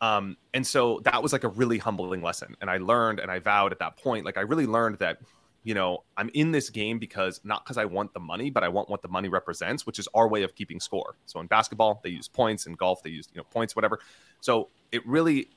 Um, 0.00 0.36
and 0.52 0.66
so 0.66 1.00
that 1.04 1.22
was 1.22 1.32
like 1.32 1.44
a 1.44 1.48
really 1.48 1.78
humbling 1.78 2.20
lesson. 2.20 2.56
And 2.60 2.68
I 2.68 2.76
learned 2.76 3.20
and 3.20 3.30
I 3.30 3.38
vowed 3.38 3.72
at 3.72 3.78
that 3.78 3.96
point, 3.96 4.26
like 4.26 4.36
I 4.36 4.42
really 4.42 4.66
learned 4.66 4.98
that 4.98 5.18
you 5.64 5.72
know, 5.72 6.04
I'm 6.16 6.30
in 6.34 6.52
this 6.52 6.68
game 6.68 6.98
because 6.98 7.40
not 7.42 7.64
because 7.64 7.78
I 7.78 7.86
want 7.86 8.12
the 8.12 8.20
money, 8.20 8.50
but 8.50 8.62
I 8.62 8.68
want 8.68 8.90
what 8.90 9.00
the 9.00 9.08
money 9.08 9.28
represents, 9.28 9.86
which 9.86 9.98
is 9.98 10.06
our 10.14 10.28
way 10.28 10.42
of 10.42 10.54
keeping 10.54 10.78
score. 10.78 11.16
So 11.24 11.40
in 11.40 11.46
basketball, 11.46 12.00
they 12.04 12.10
use 12.10 12.28
points, 12.28 12.66
in 12.66 12.74
golf, 12.74 13.02
they 13.02 13.10
use, 13.10 13.28
you 13.32 13.40
know, 13.40 13.44
points, 13.44 13.74
whatever. 13.74 13.98
So 14.40 14.68
it 14.92 15.04
really 15.06 15.48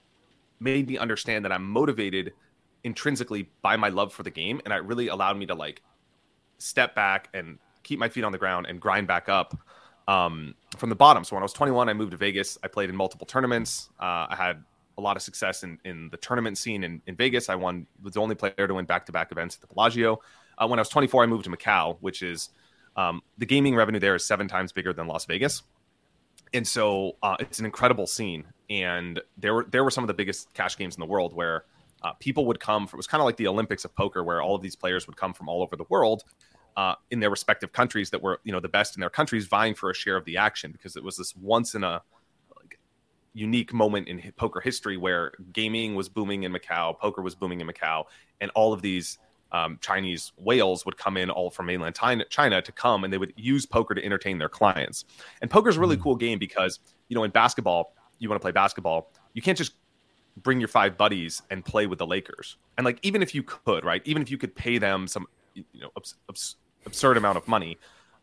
made 0.61 0.87
me 0.87 0.97
understand 0.97 1.43
that 1.43 1.51
I'm 1.51 1.69
motivated 1.69 2.33
intrinsically 2.85 3.49
by 3.61 3.75
my 3.75 3.89
love 3.89 4.13
for 4.13 4.23
the 4.23 4.31
game. 4.31 4.61
And 4.63 4.73
it 4.73 4.81
really 4.85 5.09
allowed 5.09 5.37
me 5.37 5.45
to 5.47 5.55
like 5.55 5.81
step 6.57 6.95
back 6.95 7.27
and 7.33 7.59
keep 7.83 7.99
my 7.99 8.07
feet 8.07 8.23
on 8.23 8.31
the 8.31 8.37
ground 8.37 8.65
and 8.67 8.79
grind 8.79 9.07
back 9.07 9.27
up 9.27 9.59
um, 10.07 10.55
from 10.77 10.89
the 10.89 10.95
bottom. 10.95 11.25
So 11.25 11.35
when 11.35 11.43
I 11.43 11.45
was 11.45 11.53
21, 11.53 11.89
I 11.89 11.93
moved 11.93 12.11
to 12.11 12.17
Vegas. 12.17 12.57
I 12.63 12.69
played 12.69 12.89
in 12.89 12.95
multiple 12.95 13.27
tournaments. 13.27 13.89
Uh, 13.99 14.27
I 14.29 14.35
had 14.37 14.63
a 14.97 15.01
lot 15.01 15.15
of 15.15 15.21
success 15.21 15.63
in, 15.63 15.79
in 15.85 16.09
the 16.09 16.17
tournament 16.17 16.57
scene 16.57 16.83
in, 16.83 17.01
in 17.07 17.15
Vegas. 17.15 17.49
I 17.49 17.55
won, 17.55 17.87
was 18.01 18.13
the 18.13 18.21
only 18.21 18.35
player 18.35 18.67
to 18.67 18.73
win 18.73 18.85
back 18.85 19.05
to 19.07 19.11
back 19.11 19.31
events 19.31 19.55
at 19.55 19.61
the 19.61 19.73
Bellagio. 19.73 20.19
Uh, 20.57 20.67
when 20.67 20.79
I 20.79 20.81
was 20.81 20.89
24, 20.89 21.23
I 21.23 21.25
moved 21.27 21.43
to 21.45 21.49
Macau, 21.49 21.97
which 22.01 22.21
is 22.21 22.49
um, 22.95 23.21
the 23.37 23.45
gaming 23.45 23.75
revenue 23.75 23.99
there 23.99 24.15
is 24.15 24.25
seven 24.25 24.47
times 24.47 24.71
bigger 24.71 24.93
than 24.93 25.07
Las 25.07 25.25
Vegas. 25.25 25.63
And 26.53 26.67
so 26.67 27.17
uh, 27.21 27.35
it's 27.39 27.59
an 27.59 27.65
incredible 27.65 28.07
scene 28.07 28.45
and 28.69 29.21
there 29.37 29.53
were 29.53 29.65
there 29.69 29.83
were 29.83 29.91
some 29.91 30.03
of 30.03 30.07
the 30.07 30.13
biggest 30.13 30.53
cash 30.53 30.77
games 30.77 30.95
in 30.95 30.99
the 30.99 31.05
world 31.05 31.33
where 31.33 31.65
uh, 32.03 32.13
people 32.13 32.45
would 32.45 32.59
come. 32.59 32.87
From, 32.87 32.97
it 32.97 32.99
was 32.99 33.07
kind 33.07 33.21
of 33.21 33.25
like 33.25 33.37
the 33.37 33.47
Olympics 33.47 33.85
of 33.85 33.95
poker, 33.95 34.23
where 34.23 34.41
all 34.41 34.55
of 34.55 34.61
these 34.61 34.75
players 34.75 35.07
would 35.07 35.17
come 35.17 35.33
from 35.33 35.49
all 35.49 35.61
over 35.61 35.75
the 35.75 35.85
world 35.89 36.23
uh, 36.75 36.95
in 37.11 37.19
their 37.19 37.29
respective 37.29 37.71
countries 37.71 38.09
that 38.09 38.21
were 38.21 38.39
you 38.43 38.51
know 38.51 38.59
the 38.59 38.69
best 38.69 38.95
in 38.95 38.99
their 38.99 39.09
countries, 39.09 39.47
vying 39.47 39.73
for 39.73 39.89
a 39.89 39.93
share 39.93 40.17
of 40.17 40.25
the 40.25 40.37
action 40.37 40.71
because 40.71 40.95
it 40.95 41.03
was 41.03 41.17
this 41.17 41.35
once 41.35 41.75
in 41.75 41.83
a 41.83 42.01
unique 43.37 43.71
moment 43.71 44.07
in 44.07 44.31
poker 44.35 44.59
history 44.59 44.97
where 44.97 45.31
gaming 45.53 45.95
was 45.95 46.09
booming 46.09 46.43
in 46.43 46.51
Macau, 46.51 46.97
poker 46.97 47.21
was 47.21 47.35
booming 47.35 47.61
in 47.61 47.67
Macau, 47.67 48.05
and 48.41 48.49
all 48.55 48.73
of 48.73 48.81
these 48.81 49.19
um, 49.51 49.77
Chinese 49.79 50.33
whales 50.37 50.85
would 50.85 50.97
come 50.97 51.15
in 51.15 51.29
all 51.29 51.49
from 51.49 51.67
mainland 51.67 51.95
China 52.29 52.61
to 52.61 52.71
come 52.71 53.03
and 53.03 53.13
they 53.13 53.17
would 53.17 53.33
use 53.37 53.65
poker 53.65 53.93
to 53.93 54.03
entertain 54.03 54.37
their 54.37 54.49
clients. 54.49 55.05
And 55.41 55.49
poker 55.49 55.69
is 55.69 55.77
a 55.77 55.79
really 55.79 55.97
mm. 55.97 56.01
cool 56.01 56.15
game 56.15 56.39
because, 56.39 56.79
you 57.07 57.15
know, 57.15 57.23
in 57.23 57.31
basketball, 57.31 57.93
you 58.19 58.27
want 58.27 58.41
to 58.41 58.43
play 58.43 58.51
basketball, 58.51 59.11
you 59.33 59.41
can't 59.41 59.57
just 59.57 59.73
bring 60.37 60.59
your 60.59 60.67
five 60.67 60.97
buddies 60.97 61.41
and 61.49 61.63
play 61.63 61.87
with 61.87 61.99
the 61.99 62.05
Lakers. 62.05 62.57
And 62.77 62.85
like, 62.85 62.99
even 63.03 63.21
if 63.21 63.33
you 63.33 63.43
could, 63.43 63.85
right, 63.85 64.01
even 64.05 64.21
if 64.21 64.29
you 64.29 64.37
could 64.37 64.55
pay 64.55 64.77
them 64.79 65.07
some, 65.07 65.27
you 65.53 65.63
know, 65.75 65.91
abs- 65.95 66.15
abs- 66.29 66.55
absurd 66.85 67.17
amount 67.17 67.37
of 67.37 67.47
money, 67.47 67.77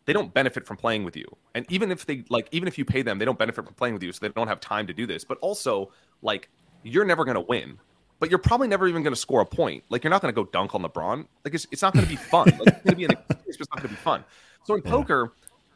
they 0.06 0.12
don't 0.12 0.32
benefit 0.34 0.66
from 0.66 0.76
playing 0.76 1.04
with 1.04 1.16
you. 1.16 1.26
And 1.54 1.64
even 1.70 1.90
if 1.90 2.06
they 2.06 2.24
like, 2.28 2.48
even 2.52 2.68
if 2.68 2.78
you 2.78 2.84
pay 2.84 3.02
them, 3.02 3.18
they 3.18 3.24
don't 3.24 3.38
benefit 3.38 3.64
from 3.64 3.74
playing 3.74 3.94
with 3.94 4.02
you, 4.02 4.12
so 4.12 4.18
they 4.20 4.28
don't 4.28 4.48
have 4.48 4.60
time 4.60 4.86
to 4.86 4.92
do 4.92 5.06
this. 5.06 5.24
But 5.24 5.38
also, 5.40 5.92
like, 6.22 6.48
you're 6.82 7.04
never 7.04 7.24
going 7.24 7.36
to 7.36 7.40
win 7.40 7.78
but 8.24 8.30
you're 8.30 8.38
probably 8.38 8.68
never 8.68 8.86
even 8.88 9.02
going 9.02 9.12
to 9.12 9.20
score 9.20 9.42
a 9.42 9.46
point. 9.46 9.84
Like 9.90 10.02
you're 10.02 10.10
not 10.10 10.22
going 10.22 10.34
to 10.34 10.34
go 10.34 10.48
dunk 10.50 10.74
on 10.74 10.82
LeBron. 10.82 11.26
Like 11.44 11.52
it's, 11.52 11.66
it's 11.70 11.82
not 11.82 11.92
going 11.92 12.06
to 12.06 12.10
be 12.10 12.16
fun. 12.16 12.46
Like, 12.46 12.68
it's 12.68 12.80
going 12.80 12.84
to 12.84 12.96
be 12.96 13.04
an 13.04 13.10
experience, 13.30 13.44
it's 13.60 13.70
not 13.70 13.82
going 13.82 13.82
to 13.82 13.88
be 13.88 13.96
fun. 13.96 14.24
So 14.64 14.74
in 14.74 14.82
yeah. 14.82 14.90
poker, 14.90 15.32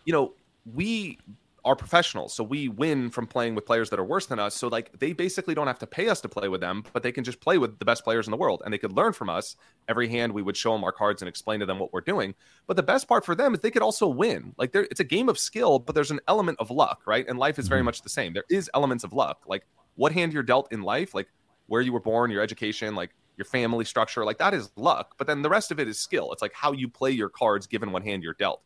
you 0.06 0.14
know, 0.14 0.32
we 0.74 1.18
are 1.68 1.76
professionals, 1.76 2.32
so 2.32 2.42
we 2.42 2.68
win 2.68 3.10
from 3.10 3.26
playing 3.26 3.54
with 3.54 3.66
players 3.66 3.90
that 3.90 3.98
are 3.98 4.04
worse 4.04 4.24
than 4.24 4.38
us. 4.38 4.54
So 4.54 4.68
like 4.68 4.98
they 4.98 5.12
basically 5.12 5.54
don't 5.54 5.66
have 5.66 5.78
to 5.80 5.86
pay 5.86 6.08
us 6.08 6.18
to 6.22 6.28
play 6.28 6.48
with 6.48 6.62
them, 6.62 6.82
but 6.94 7.02
they 7.02 7.12
can 7.12 7.24
just 7.24 7.40
play 7.40 7.58
with 7.58 7.78
the 7.78 7.84
best 7.84 8.04
players 8.04 8.26
in 8.26 8.30
the 8.30 8.38
world, 8.38 8.62
and 8.64 8.72
they 8.72 8.78
could 8.78 8.92
learn 8.92 9.12
from 9.12 9.28
us. 9.28 9.54
Every 9.86 10.08
hand 10.08 10.32
we 10.32 10.40
would 10.40 10.56
show 10.56 10.72
them 10.72 10.82
our 10.82 10.92
cards 10.92 11.20
and 11.20 11.28
explain 11.28 11.60
to 11.60 11.66
them 11.66 11.78
what 11.78 11.92
we're 11.92 12.00
doing. 12.00 12.34
But 12.66 12.76
the 12.76 12.82
best 12.82 13.06
part 13.06 13.22
for 13.22 13.34
them 13.34 13.52
is 13.52 13.60
they 13.60 13.70
could 13.70 13.82
also 13.82 14.08
win. 14.08 14.54
Like 14.56 14.72
there, 14.72 14.84
it's 14.90 15.00
a 15.00 15.04
game 15.04 15.28
of 15.28 15.38
skill, 15.38 15.78
but 15.78 15.94
there's 15.94 16.10
an 16.10 16.20
element 16.26 16.58
of 16.58 16.70
luck, 16.70 17.02
right? 17.06 17.28
And 17.28 17.38
life 17.38 17.58
is 17.58 17.68
very 17.68 17.80
mm-hmm. 17.80 17.86
much 17.86 18.00
the 18.00 18.08
same. 18.08 18.32
There 18.32 18.44
is 18.48 18.70
elements 18.72 19.04
of 19.04 19.12
luck. 19.12 19.42
Like 19.46 19.66
what 19.96 20.12
hand 20.12 20.32
you're 20.32 20.42
dealt 20.42 20.72
in 20.72 20.80
life, 20.80 21.14
like 21.14 21.28
where 21.66 21.82
you 21.82 21.92
were 21.92 22.00
born, 22.00 22.30
your 22.30 22.42
education, 22.42 22.94
like 22.94 23.10
your 23.36 23.44
family 23.44 23.84
structure, 23.84 24.24
like 24.24 24.38
that 24.38 24.54
is 24.54 24.70
luck. 24.76 25.16
But 25.18 25.26
then 25.26 25.42
the 25.42 25.50
rest 25.50 25.70
of 25.70 25.78
it 25.78 25.86
is 25.86 25.98
skill. 25.98 26.32
It's 26.32 26.40
like 26.40 26.54
how 26.54 26.72
you 26.72 26.88
play 26.88 27.10
your 27.10 27.28
cards 27.28 27.66
given 27.66 27.92
what 27.92 28.02
hand 28.02 28.22
you're 28.22 28.34
dealt. 28.34 28.62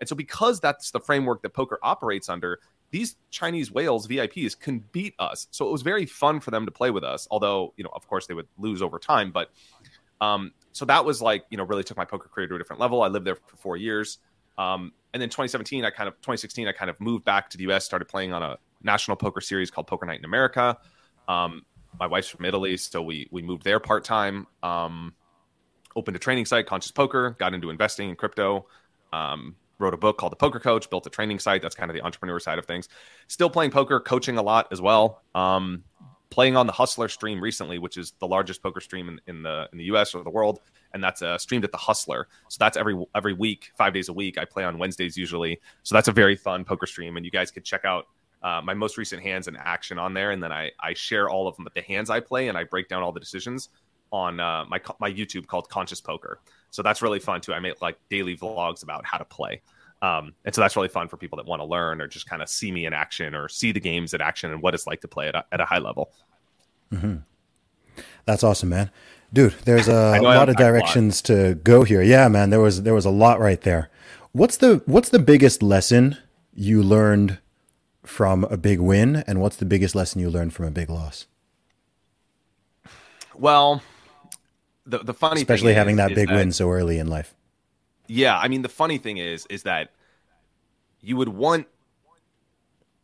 And 0.00 0.08
so 0.08 0.16
because 0.16 0.60
that's 0.60 0.90
the 0.90 1.00
framework 1.00 1.42
that 1.42 1.50
poker 1.50 1.78
operates 1.82 2.28
under, 2.28 2.60
these 2.90 3.16
Chinese 3.30 3.70
whales 3.70 4.06
VIPs 4.06 4.58
can 4.58 4.84
beat 4.92 5.14
us. 5.18 5.48
So 5.50 5.66
it 5.68 5.72
was 5.72 5.82
very 5.82 6.06
fun 6.06 6.40
for 6.40 6.50
them 6.50 6.66
to 6.66 6.72
play 6.72 6.90
with 6.90 7.04
us. 7.04 7.26
Although, 7.30 7.74
you 7.76 7.84
know, 7.84 7.90
of 7.92 8.06
course 8.06 8.26
they 8.26 8.34
would 8.34 8.48
lose 8.58 8.82
over 8.82 8.98
time, 8.98 9.32
but 9.32 9.50
um 10.20 10.52
so 10.72 10.84
that 10.84 11.04
was 11.04 11.20
like, 11.22 11.44
you 11.50 11.56
know, 11.56 11.64
really 11.64 11.84
took 11.84 11.96
my 11.96 12.04
poker 12.04 12.28
career 12.28 12.46
to 12.46 12.54
a 12.54 12.58
different 12.58 12.80
level. 12.80 13.02
I 13.02 13.08
lived 13.08 13.26
there 13.26 13.36
for 13.36 13.56
4 13.56 13.76
years. 13.76 14.18
Um 14.56 14.92
and 15.12 15.20
then 15.20 15.28
2017 15.28 15.84
I 15.84 15.90
kind 15.90 16.08
of 16.08 16.14
2016 16.16 16.68
I 16.68 16.72
kind 16.72 16.90
of 16.90 17.00
moved 17.00 17.24
back 17.24 17.50
to 17.50 17.58
the 17.58 17.70
US, 17.70 17.84
started 17.84 18.06
playing 18.06 18.32
on 18.32 18.42
a 18.42 18.58
national 18.82 19.16
poker 19.16 19.40
series 19.40 19.70
called 19.70 19.86
Poker 19.86 20.06
Night 20.06 20.18
in 20.18 20.24
America. 20.24 20.78
Um, 21.28 21.64
my 21.98 22.06
wife's 22.06 22.28
from 22.28 22.44
Italy, 22.44 22.76
so 22.76 23.02
we 23.02 23.28
we 23.30 23.42
moved 23.42 23.64
there 23.64 23.80
part 23.80 24.04
time. 24.04 24.46
Um, 24.62 25.14
opened 25.94 26.16
a 26.16 26.18
training 26.18 26.44
site, 26.46 26.66
Conscious 26.66 26.90
Poker. 26.90 27.36
Got 27.38 27.54
into 27.54 27.70
investing 27.70 28.08
in 28.10 28.16
crypto. 28.16 28.66
Um, 29.12 29.56
wrote 29.78 29.94
a 29.94 29.96
book 29.96 30.18
called 30.18 30.32
The 30.32 30.36
Poker 30.36 30.60
Coach. 30.60 30.88
Built 30.90 31.06
a 31.06 31.10
training 31.10 31.38
site. 31.38 31.62
That's 31.62 31.74
kind 31.74 31.90
of 31.90 31.94
the 31.94 32.02
entrepreneur 32.02 32.40
side 32.40 32.58
of 32.58 32.66
things. 32.66 32.88
Still 33.28 33.50
playing 33.50 33.70
poker, 33.70 34.00
coaching 34.00 34.38
a 34.38 34.42
lot 34.42 34.68
as 34.70 34.80
well. 34.80 35.22
Um, 35.34 35.84
playing 36.30 36.56
on 36.56 36.66
the 36.66 36.72
Hustler 36.72 37.08
stream 37.08 37.40
recently, 37.40 37.78
which 37.78 37.96
is 37.96 38.12
the 38.18 38.26
largest 38.26 38.62
poker 38.62 38.80
stream 38.80 39.08
in, 39.08 39.20
in 39.26 39.42
the 39.42 39.68
in 39.72 39.78
the 39.78 39.84
U.S. 39.84 40.14
or 40.14 40.22
the 40.24 40.30
world, 40.30 40.60
and 40.92 41.02
that's 41.02 41.22
uh, 41.22 41.38
streamed 41.38 41.64
at 41.64 41.72
the 41.72 41.78
Hustler. 41.78 42.28
So 42.48 42.56
that's 42.58 42.76
every 42.76 42.96
every 43.14 43.32
week, 43.32 43.70
five 43.76 43.92
days 43.92 44.08
a 44.08 44.12
week. 44.12 44.38
I 44.38 44.44
play 44.44 44.64
on 44.64 44.78
Wednesdays 44.78 45.16
usually. 45.16 45.60
So 45.82 45.94
that's 45.94 46.08
a 46.08 46.12
very 46.12 46.36
fun 46.36 46.64
poker 46.64 46.86
stream, 46.86 47.16
and 47.16 47.24
you 47.24 47.30
guys 47.30 47.50
could 47.50 47.64
check 47.64 47.84
out 47.84 48.06
uh, 48.42 48.60
my 48.62 48.74
most 48.74 48.98
recent 48.98 49.22
hands 49.22 49.48
and 49.48 49.56
action 49.56 49.98
on 49.98 50.14
there, 50.14 50.30
and 50.30 50.42
then 50.42 50.52
I 50.52 50.70
I 50.80 50.94
share 50.94 51.28
all 51.28 51.48
of 51.48 51.56
them, 51.56 51.66
the 51.74 51.82
hands 51.82 52.10
I 52.10 52.20
play, 52.20 52.48
and 52.48 52.58
I 52.58 52.64
break 52.64 52.88
down 52.88 53.02
all 53.02 53.12
the 53.12 53.20
decisions 53.20 53.70
on 54.12 54.40
uh, 54.40 54.64
my 54.68 54.80
my 55.00 55.10
YouTube 55.10 55.46
called 55.46 55.68
Conscious 55.68 56.00
Poker. 56.00 56.40
So 56.76 56.82
that's 56.82 57.00
really 57.00 57.20
fun 57.20 57.40
too. 57.40 57.54
I 57.54 57.58
make 57.58 57.80
like 57.80 57.96
daily 58.10 58.36
vlogs 58.36 58.82
about 58.82 59.06
how 59.06 59.16
to 59.16 59.24
play. 59.24 59.62
Um, 60.02 60.34
and 60.44 60.54
so 60.54 60.60
that's 60.60 60.76
really 60.76 60.90
fun 60.90 61.08
for 61.08 61.16
people 61.16 61.36
that 61.38 61.46
want 61.46 61.60
to 61.60 61.64
learn 61.64 62.02
or 62.02 62.06
just 62.06 62.28
kind 62.28 62.42
of 62.42 62.50
see 62.50 62.70
me 62.70 62.84
in 62.84 62.92
action 62.92 63.34
or 63.34 63.48
see 63.48 63.72
the 63.72 63.80
games 63.80 64.12
in 64.12 64.20
action 64.20 64.52
and 64.52 64.60
what 64.60 64.74
it's 64.74 64.86
like 64.86 65.00
to 65.00 65.08
play 65.08 65.28
at 65.28 65.34
a, 65.34 65.42
at 65.52 65.58
a 65.62 65.64
high 65.64 65.78
level. 65.78 66.12
Mm-hmm. 66.92 67.16
That's 68.26 68.44
awesome, 68.44 68.68
man. 68.68 68.90
Dude, 69.32 69.54
there's 69.64 69.88
a 69.88 70.20
lot 70.20 70.50
of 70.50 70.56
directions 70.56 71.22
to 71.22 71.54
go 71.54 71.82
here. 71.82 72.02
Yeah, 72.02 72.28
man, 72.28 72.50
there 72.50 72.60
was 72.60 72.82
there 72.82 72.92
was 72.92 73.06
a 73.06 73.10
lot 73.10 73.40
right 73.40 73.62
there. 73.62 73.88
What's 74.32 74.58
the 74.58 74.82
what's 74.84 75.08
the 75.08 75.18
biggest 75.18 75.62
lesson 75.62 76.18
you 76.52 76.82
learned 76.82 77.38
from 78.04 78.44
a 78.44 78.58
big 78.58 78.80
win, 78.80 79.24
and 79.26 79.40
what's 79.40 79.56
the 79.56 79.64
biggest 79.64 79.94
lesson 79.94 80.20
you 80.20 80.28
learned 80.28 80.52
from 80.52 80.66
a 80.66 80.70
big 80.70 80.90
loss? 80.90 81.26
Well, 83.34 83.80
the 84.86 84.98
the 84.98 85.14
funny 85.14 85.40
especially 85.42 85.74
having 85.74 85.94
is, 85.94 85.98
that 85.98 86.12
is 86.12 86.16
big 86.16 86.28
that, 86.28 86.36
win 86.36 86.52
so 86.52 86.70
early 86.70 86.98
in 86.98 87.08
life. 87.08 87.34
Yeah, 88.06 88.38
I 88.38 88.48
mean 88.48 88.62
the 88.62 88.68
funny 88.68 88.98
thing 88.98 89.18
is 89.18 89.46
is 89.46 89.64
that 89.64 89.90
you 91.00 91.16
would 91.16 91.28
want 91.28 91.66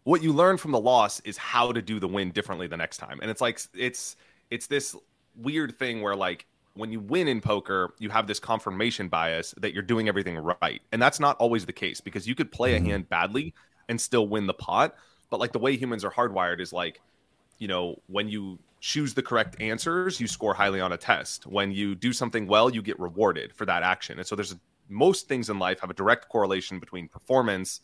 what 0.05 0.23
you 0.23 0.33
learn 0.33 0.57
from 0.57 0.73
the 0.73 0.81
loss 0.81 1.21
is 1.21 1.37
how 1.37 1.73
to 1.73 1.81
do 1.81 2.01
the 2.01 2.09
win 2.09 2.31
differently 2.31 2.67
the 2.67 2.77
next 2.77 2.99
time. 2.99 3.21
And 3.21 3.31
it's 3.31 3.41
like 3.41 3.61
it's 3.75 4.17
it's 4.51 4.67
this 4.67 4.97
weird 5.37 5.79
thing 5.79 6.03
where 6.03 6.17
like 6.17 6.47
when 6.75 6.91
you 6.91 7.01
win 7.01 7.29
in 7.29 7.41
poker, 7.41 7.93
you 7.99 8.09
have 8.11 8.27
this 8.27 8.41
confirmation 8.41 9.09
bias 9.09 9.55
that 9.59 9.75
you're 9.75 9.83
doing 9.83 10.09
everything 10.09 10.37
right. 10.39 10.81
And 10.91 11.01
that's 11.01 11.21
not 11.21 11.37
always 11.37 11.67
the 11.67 11.73
case 11.73 12.01
because 12.01 12.27
you 12.27 12.35
could 12.35 12.51
play 12.51 12.75
mm-hmm. 12.75 12.87
a 12.87 12.91
hand 12.91 13.09
badly 13.09 13.55
and 13.89 14.01
still 14.01 14.27
win 14.27 14.47
the 14.47 14.55
pot. 14.55 14.95
But 15.31 15.41
like 15.41 15.53
the 15.53 15.59
way 15.59 15.77
humans 15.77 16.05
are 16.05 16.11
hardwired 16.11 16.61
is 16.61 16.73
like, 16.73 17.01
you 17.59 17.69
know, 17.69 18.01
when 18.07 18.29
you 18.29 18.59
choose 18.83 19.15
the 19.15 19.23
correct 19.23 19.55
answers, 19.61 20.19
you 20.19 20.27
score 20.27 20.53
highly 20.53 20.81
on 20.81 20.91
a 20.91 20.97
test. 20.97 21.47
When 21.47 21.71
you 21.71 21.95
do 21.95 22.13
something 22.13 22.49
well, 22.49 22.69
you 22.69 22.83
get 22.83 22.99
rewarded 22.99 23.55
for 23.55 23.65
that 23.65 23.85
action. 23.85 24.19
And 24.19 24.27
so 24.27 24.35
there's 24.35 24.51
a, 24.51 24.61
most 24.89 25.29
things 25.29 25.49
in 25.49 25.61
life 25.61 25.79
have 25.79 25.91
a 25.91 25.95
direct 25.95 26.29
correlation 26.29 26.81
between 26.81 27.07
performance 27.07 27.81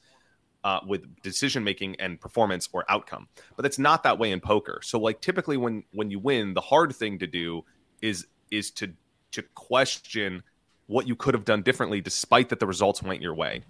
uh, 0.65 0.81
with 0.85 1.05
decision 1.23 1.63
making 1.63 1.95
and 2.01 2.21
performance 2.21 2.69
or 2.73 2.85
outcome. 2.89 3.29
But 3.55 3.65
it's 3.65 3.79
not 3.79 4.03
that 4.03 4.19
way 4.19 4.33
in 4.33 4.41
poker. 4.41 4.81
So 4.83 4.99
like 4.99 5.21
typically 5.21 5.57
when 5.57 5.85
when 5.93 6.11
you 6.11 6.19
win, 6.19 6.53
the 6.53 6.61
hard 6.61 6.93
thing 6.97 7.21
to 7.21 7.29
do 7.29 7.65
is 8.03 8.27
is 8.51 8.73
to 8.73 8.93
to 9.31 9.43
question 9.55 10.43
what 10.89 11.07
you 11.07 11.15
could 11.15 11.35
have 11.35 11.45
done 11.45 11.63
differently 11.63 12.01
despite 12.01 12.49
that 12.49 12.59
the 12.59 12.67
results 12.67 13.05
went 13.05 13.23
your 13.23 13.37
way. 13.37 13.63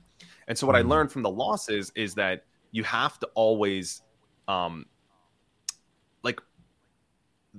And 0.47 0.57
so 0.57 0.67
what 0.67 0.77
I 0.77 0.81
mm-hmm. 0.81 0.91
learned 0.93 1.13
from 1.13 1.23
the 1.23 1.31
losses 1.31 1.93
is 1.95 2.15
that 2.15 2.47
you 2.71 2.85
have 2.85 3.19
to 3.19 3.29
always 3.35 4.01
um 4.49 4.87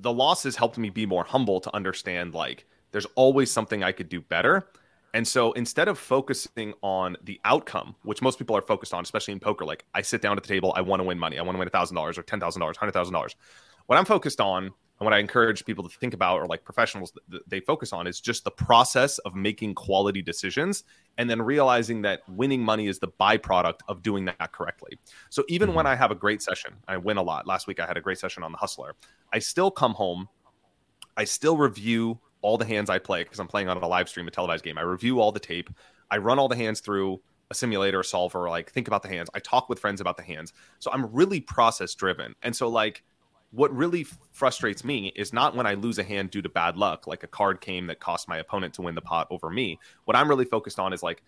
the 0.02 0.14
losses 0.14 0.56
helped 0.56 0.78
me 0.78 0.90
be 0.90 1.06
more 1.06 1.24
humble 1.24 1.60
to 1.62 1.76
understand 1.76 2.34
like 2.34 2.66
there's 2.92 3.08
always 3.16 3.52
something 3.52 3.84
I 3.84 3.92
could 3.92 4.10
do 4.10 4.22
better. 4.22 4.68
And 5.14 5.28
so 5.28 5.52
instead 5.54 5.88
of 5.88 5.98
focusing 5.98 6.74
on 6.82 7.18
the 7.24 7.40
outcome, 7.44 7.96
which 8.04 8.22
most 8.22 8.38
people 8.38 8.56
are 8.56 8.62
focused 8.62 8.94
on, 8.94 9.02
especially 9.02 9.32
in 9.32 9.40
poker, 9.40 9.66
like 9.66 9.86
I 9.94 10.02
sit 10.02 10.22
down 10.22 10.38
at 10.38 10.44
the 10.44 10.48
table, 10.48 10.74
I 10.76 10.82
want 10.82 11.00
to 11.00 11.04
win 11.04 11.18
money. 11.18 11.40
I 11.40 11.42
want 11.42 11.56
to 11.56 11.60
win 11.60 11.68
$1,000 11.68 12.18
or 12.18 12.24
$10,000, 12.24 12.76
$100,000. 12.76 13.36
What 13.90 13.98
I'm 13.98 14.06
focused 14.06 14.40
on 14.40 14.66
and 14.66 14.74
what 15.00 15.16
I 15.16 15.18
encourage 15.18 15.66
people 15.66 15.84
to 15.84 15.98
think 15.98 16.14
about, 16.14 16.40
or 16.40 16.46
like 16.46 16.64
professionals, 16.64 17.12
they 17.48 17.60
focus 17.60 17.92
on 17.92 18.06
is 18.06 18.22
just 18.22 18.44
the 18.44 18.52
process 18.52 19.18
of 19.18 19.34
making 19.34 19.74
quality 19.74 20.22
decisions 20.22 20.84
and 21.18 21.28
then 21.28 21.42
realizing 21.42 22.04
that 22.04 22.22
winning 22.30 22.62
money 22.62 22.86
is 22.86 23.00
the 23.00 23.08
byproduct 23.08 23.80
of 23.88 24.04
doing 24.04 24.26
that 24.26 24.52
correctly. 24.52 25.00
So 25.32 25.44
even 25.48 25.70
mm-hmm. 25.70 25.78
when 25.78 25.88
I 25.88 25.96
have 25.96 26.12
a 26.12 26.16
great 26.16 26.44
session, 26.44 26.76
I 26.88 26.98
win 26.98 27.18
a 27.18 27.24
lot. 27.24 27.48
Last 27.48 27.66
week 27.66 27.80
I 27.80 27.88
had 27.88 27.98
a 27.98 28.02
great 28.02 28.20
session 28.20 28.44
on 28.44 28.52
the 28.52 28.60
Hustler. 28.60 28.94
I 29.34 29.40
still 29.40 29.72
come 29.72 29.96
home, 29.96 30.30
I 31.18 31.24
still 31.24 31.58
review 31.58 32.20
all 32.44 32.60
the 32.60 32.66
hands 32.66 32.92
I 32.92 33.00
play 33.00 33.24
because 33.24 33.40
I'm 33.40 33.48
playing 33.48 33.70
on 33.70 33.78
a 33.78 33.88
live 33.88 34.08
stream, 34.08 34.28
a 34.28 34.32
televised 34.32 34.64
game. 34.64 34.78
I 34.78 34.82
review 34.82 35.20
all 35.20 35.32
the 35.32 35.40
tape, 35.40 35.72
I 36.12 36.20
run 36.20 36.38
all 36.38 36.48
the 36.48 36.56
hands 36.56 36.80
through 36.80 37.22
a 37.50 37.56
simulator, 37.56 38.02
a 38.02 38.06
solver, 38.06 38.48
like 38.52 38.72
think 38.72 38.88
about 38.88 39.02
the 39.02 39.10
hands. 39.10 39.32
I 39.34 39.40
talk 39.40 39.68
with 39.68 39.80
friends 39.80 40.00
about 40.00 40.16
the 40.16 40.22
hands. 40.22 40.54
So 40.78 40.92
I'm 40.92 41.12
really 41.12 41.42
process 41.42 41.96
driven. 41.96 42.36
And 42.44 42.56
so, 42.56 42.70
like, 42.70 43.04
what 43.52 43.76
really 43.76 44.06
frustrates 44.32 44.84
me 44.84 45.12
is 45.16 45.34
not 45.34 45.56
when 45.56 45.66
I 45.66 45.74
lose 45.74 45.98
a 45.98 46.04
hand 46.04 46.30
due 46.30 46.42
to 46.42 46.50
bad 46.50 46.78
luck, 46.78 47.08
like 47.08 47.24
a 47.24 47.28
card 47.28 47.62
came 47.62 47.88
that 47.88 48.00
cost 48.00 48.28
my 48.28 48.38
opponent 48.38 48.76
to 48.76 48.84
win 48.84 48.96
the 48.96 49.02
pot 49.02 49.28
over 49.32 49.50
me. 49.50 49.80
What 50.06 50.16
I'm 50.16 50.30
really 50.30 50.46
focused 50.46 50.80
on 50.80 50.94
is 50.94 51.02
like, 51.02 51.24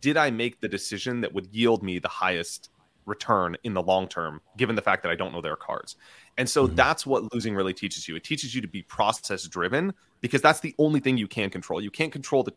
did 0.00 0.16
I 0.16 0.30
make 0.30 0.60
the 0.60 0.68
decision 0.68 1.20
that 1.22 1.32
would 1.32 1.48
yield 1.52 1.82
me 1.82 1.98
the 1.98 2.08
highest 2.08 2.70
return 3.06 3.56
in 3.64 3.74
the 3.74 3.82
long 3.82 4.08
term, 4.08 4.40
given 4.56 4.76
the 4.76 4.82
fact 4.82 5.02
that 5.02 5.12
I 5.12 5.14
don't 5.14 5.32
know 5.32 5.40
their 5.40 5.56
cards? 5.56 5.96
And 6.36 6.48
so 6.48 6.66
mm-hmm. 6.66 6.74
that's 6.74 7.06
what 7.06 7.32
losing 7.32 7.54
really 7.54 7.74
teaches 7.74 8.08
you. 8.08 8.16
It 8.16 8.24
teaches 8.24 8.54
you 8.54 8.60
to 8.60 8.68
be 8.68 8.82
process 8.82 9.46
driven 9.46 9.94
because 10.20 10.42
that's 10.42 10.60
the 10.60 10.74
only 10.78 11.00
thing 11.00 11.16
you 11.16 11.28
can 11.28 11.48
control. 11.48 11.80
You 11.80 11.90
can't 11.90 12.12
control 12.12 12.42
the 12.42 12.52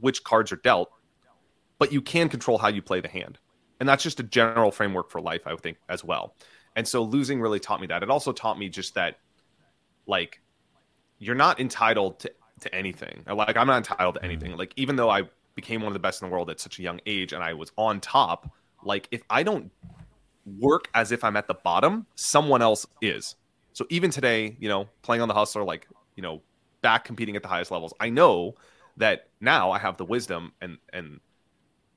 which 0.00 0.24
cards 0.24 0.52
are 0.52 0.56
dealt, 0.56 0.90
but 1.78 1.92
you 1.92 2.00
can 2.00 2.28
control 2.28 2.58
how 2.58 2.68
you 2.68 2.82
play 2.82 3.00
the 3.00 3.08
hand. 3.08 3.38
And 3.80 3.88
that's 3.88 4.02
just 4.02 4.20
a 4.20 4.22
general 4.22 4.70
framework 4.70 5.10
for 5.10 5.20
life, 5.20 5.42
I 5.46 5.52
would 5.52 5.62
think, 5.62 5.78
as 5.88 6.02
well. 6.02 6.34
And 6.76 6.86
so 6.86 7.02
losing 7.02 7.40
really 7.40 7.58
taught 7.58 7.80
me 7.80 7.86
that. 7.88 8.02
It 8.02 8.10
also 8.10 8.32
taught 8.32 8.58
me 8.58 8.68
just 8.68 8.94
that, 8.94 9.18
like, 10.06 10.40
you're 11.18 11.34
not 11.34 11.58
entitled 11.58 12.20
to, 12.20 12.30
to 12.60 12.74
anything. 12.74 13.22
Like, 13.26 13.56
I'm 13.56 13.66
not 13.66 13.78
entitled 13.78 14.14
to 14.14 14.20
mm-hmm. 14.20 14.30
anything. 14.30 14.56
Like, 14.56 14.72
even 14.76 14.94
though 14.94 15.10
I 15.10 15.22
became 15.54 15.80
one 15.80 15.88
of 15.88 15.94
the 15.94 15.98
best 15.98 16.22
in 16.22 16.28
the 16.28 16.32
world 16.32 16.50
at 16.50 16.60
such 16.60 16.78
a 16.78 16.82
young 16.82 17.00
age 17.06 17.32
and 17.32 17.42
I 17.42 17.54
was 17.54 17.72
on 17.76 18.00
top, 18.00 18.52
like, 18.84 19.08
if 19.10 19.22
I 19.30 19.42
don't 19.42 19.72
work 20.60 20.88
as 20.94 21.12
if 21.12 21.24
I'm 21.24 21.36
at 21.36 21.48
the 21.48 21.54
bottom, 21.54 22.06
someone 22.14 22.62
else 22.62 22.86
is. 23.00 23.34
So 23.72 23.86
even 23.90 24.10
today, 24.10 24.56
you 24.60 24.68
know, 24.68 24.88
playing 25.02 25.22
on 25.22 25.28
the 25.28 25.34
hustler, 25.34 25.64
like, 25.64 25.88
you 26.14 26.22
know, 26.22 26.42
back 26.82 27.04
competing 27.04 27.36
at 27.36 27.42
the 27.42 27.48
highest 27.48 27.70
levels, 27.70 27.92
I 28.00 28.10
know 28.10 28.54
that 28.96 29.28
now 29.40 29.70
I 29.70 29.78
have 29.78 29.96
the 29.96 30.04
wisdom 30.04 30.52
and 30.60 30.78
and 30.92 31.20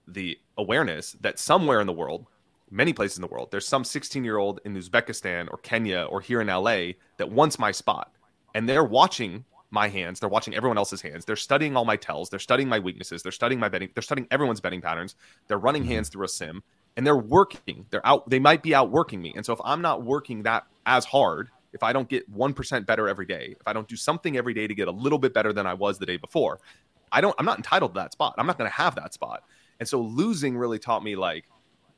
the 0.07 0.37
awareness 0.57 1.13
that 1.21 1.37
somewhere 1.39 1.79
in 1.79 1.87
the 1.87 1.93
world, 1.93 2.25
many 2.71 2.93
places 2.93 3.17
in 3.17 3.21
the 3.21 3.27
world, 3.27 3.49
there's 3.51 3.67
some 3.67 3.84
16 3.84 4.23
year 4.23 4.38
old 4.38 4.60
in 4.65 4.75
Uzbekistan 4.75 5.47
or 5.51 5.58
Kenya 5.58 6.03
or 6.10 6.21
here 6.21 6.41
in 6.41 6.47
LA 6.47 6.93
that 7.17 7.32
wants 7.32 7.60
my 7.60 7.71
spot. 7.71 8.12
And 8.55 8.67
they're 8.67 8.84
watching 8.84 9.45
my 9.71 9.88
hands. 9.88 10.19
They're 10.19 10.29
watching 10.29 10.55
everyone 10.55 10.77
else's 10.77 11.01
hands. 11.01 11.25
They're 11.25 11.36
studying 11.36 11.77
all 11.77 11.86
my 11.86 11.95
tells. 11.95 12.29
They're 12.29 12.39
studying 12.39 12.69
my 12.69 12.79
weaknesses. 12.79 13.21
They're 13.21 13.32
studying 13.32 13.60
my 13.60 13.69
betting. 13.69 13.89
They're 13.93 14.01
studying 14.01 14.27
everyone's 14.32 14.62
betting 14.62 14.82
patterns. 14.82 15.15
They're 15.47 15.60
running 15.60 15.84
mm-hmm. 15.84 15.91
hands 15.91 16.10
through 16.10 16.25
a 16.25 16.29
sim 16.29 16.63
and 16.97 17.05
they're 17.05 17.17
working. 17.17 17.86
They're 17.91 18.05
out. 18.05 18.29
They 18.29 18.39
might 18.39 18.63
be 18.63 18.73
outworking 18.73 19.21
me. 19.21 19.34
And 19.36 19.45
so 19.45 19.53
if 19.53 19.60
I'm 19.63 19.82
not 19.82 20.03
working 20.03 20.43
that 20.43 20.65
as 20.86 21.05
hard, 21.05 21.49
if 21.71 21.84
I 21.84 21.93
don't 21.93 22.10
get 22.10 22.32
1% 22.36 22.86
better 22.86 23.08
every 23.08 23.25
day, 23.25 23.55
if 23.60 23.67
I 23.67 23.73
don't 23.73 23.88
do 23.88 23.95
something 23.95 24.38
every 24.38 24.53
day 24.53 24.67
to 24.67 24.73
get 24.73 24.88
a 24.88 24.91
little 24.91 25.19
bit 25.19 25.34
better 25.34 25.53
than 25.53 25.67
I 25.67 25.75
was 25.75 25.99
the 25.99 26.05
day 26.05 26.17
before, 26.17 26.60
I 27.12 27.21
don't, 27.21 27.36
I'm 27.38 27.45
not 27.45 27.58
entitled 27.58 27.93
to 27.93 27.99
that 27.99 28.12
spot. 28.12 28.36
I'm 28.38 28.47
not 28.47 28.58
going 28.58 28.69
to 28.69 28.75
have 28.75 28.95
that 28.95 29.13
spot. 29.13 29.43
And 29.79 29.88
so 29.88 30.01
losing 30.01 30.58
really 30.58 30.79
taught 30.79 31.03
me 31.03 31.15
like, 31.15 31.45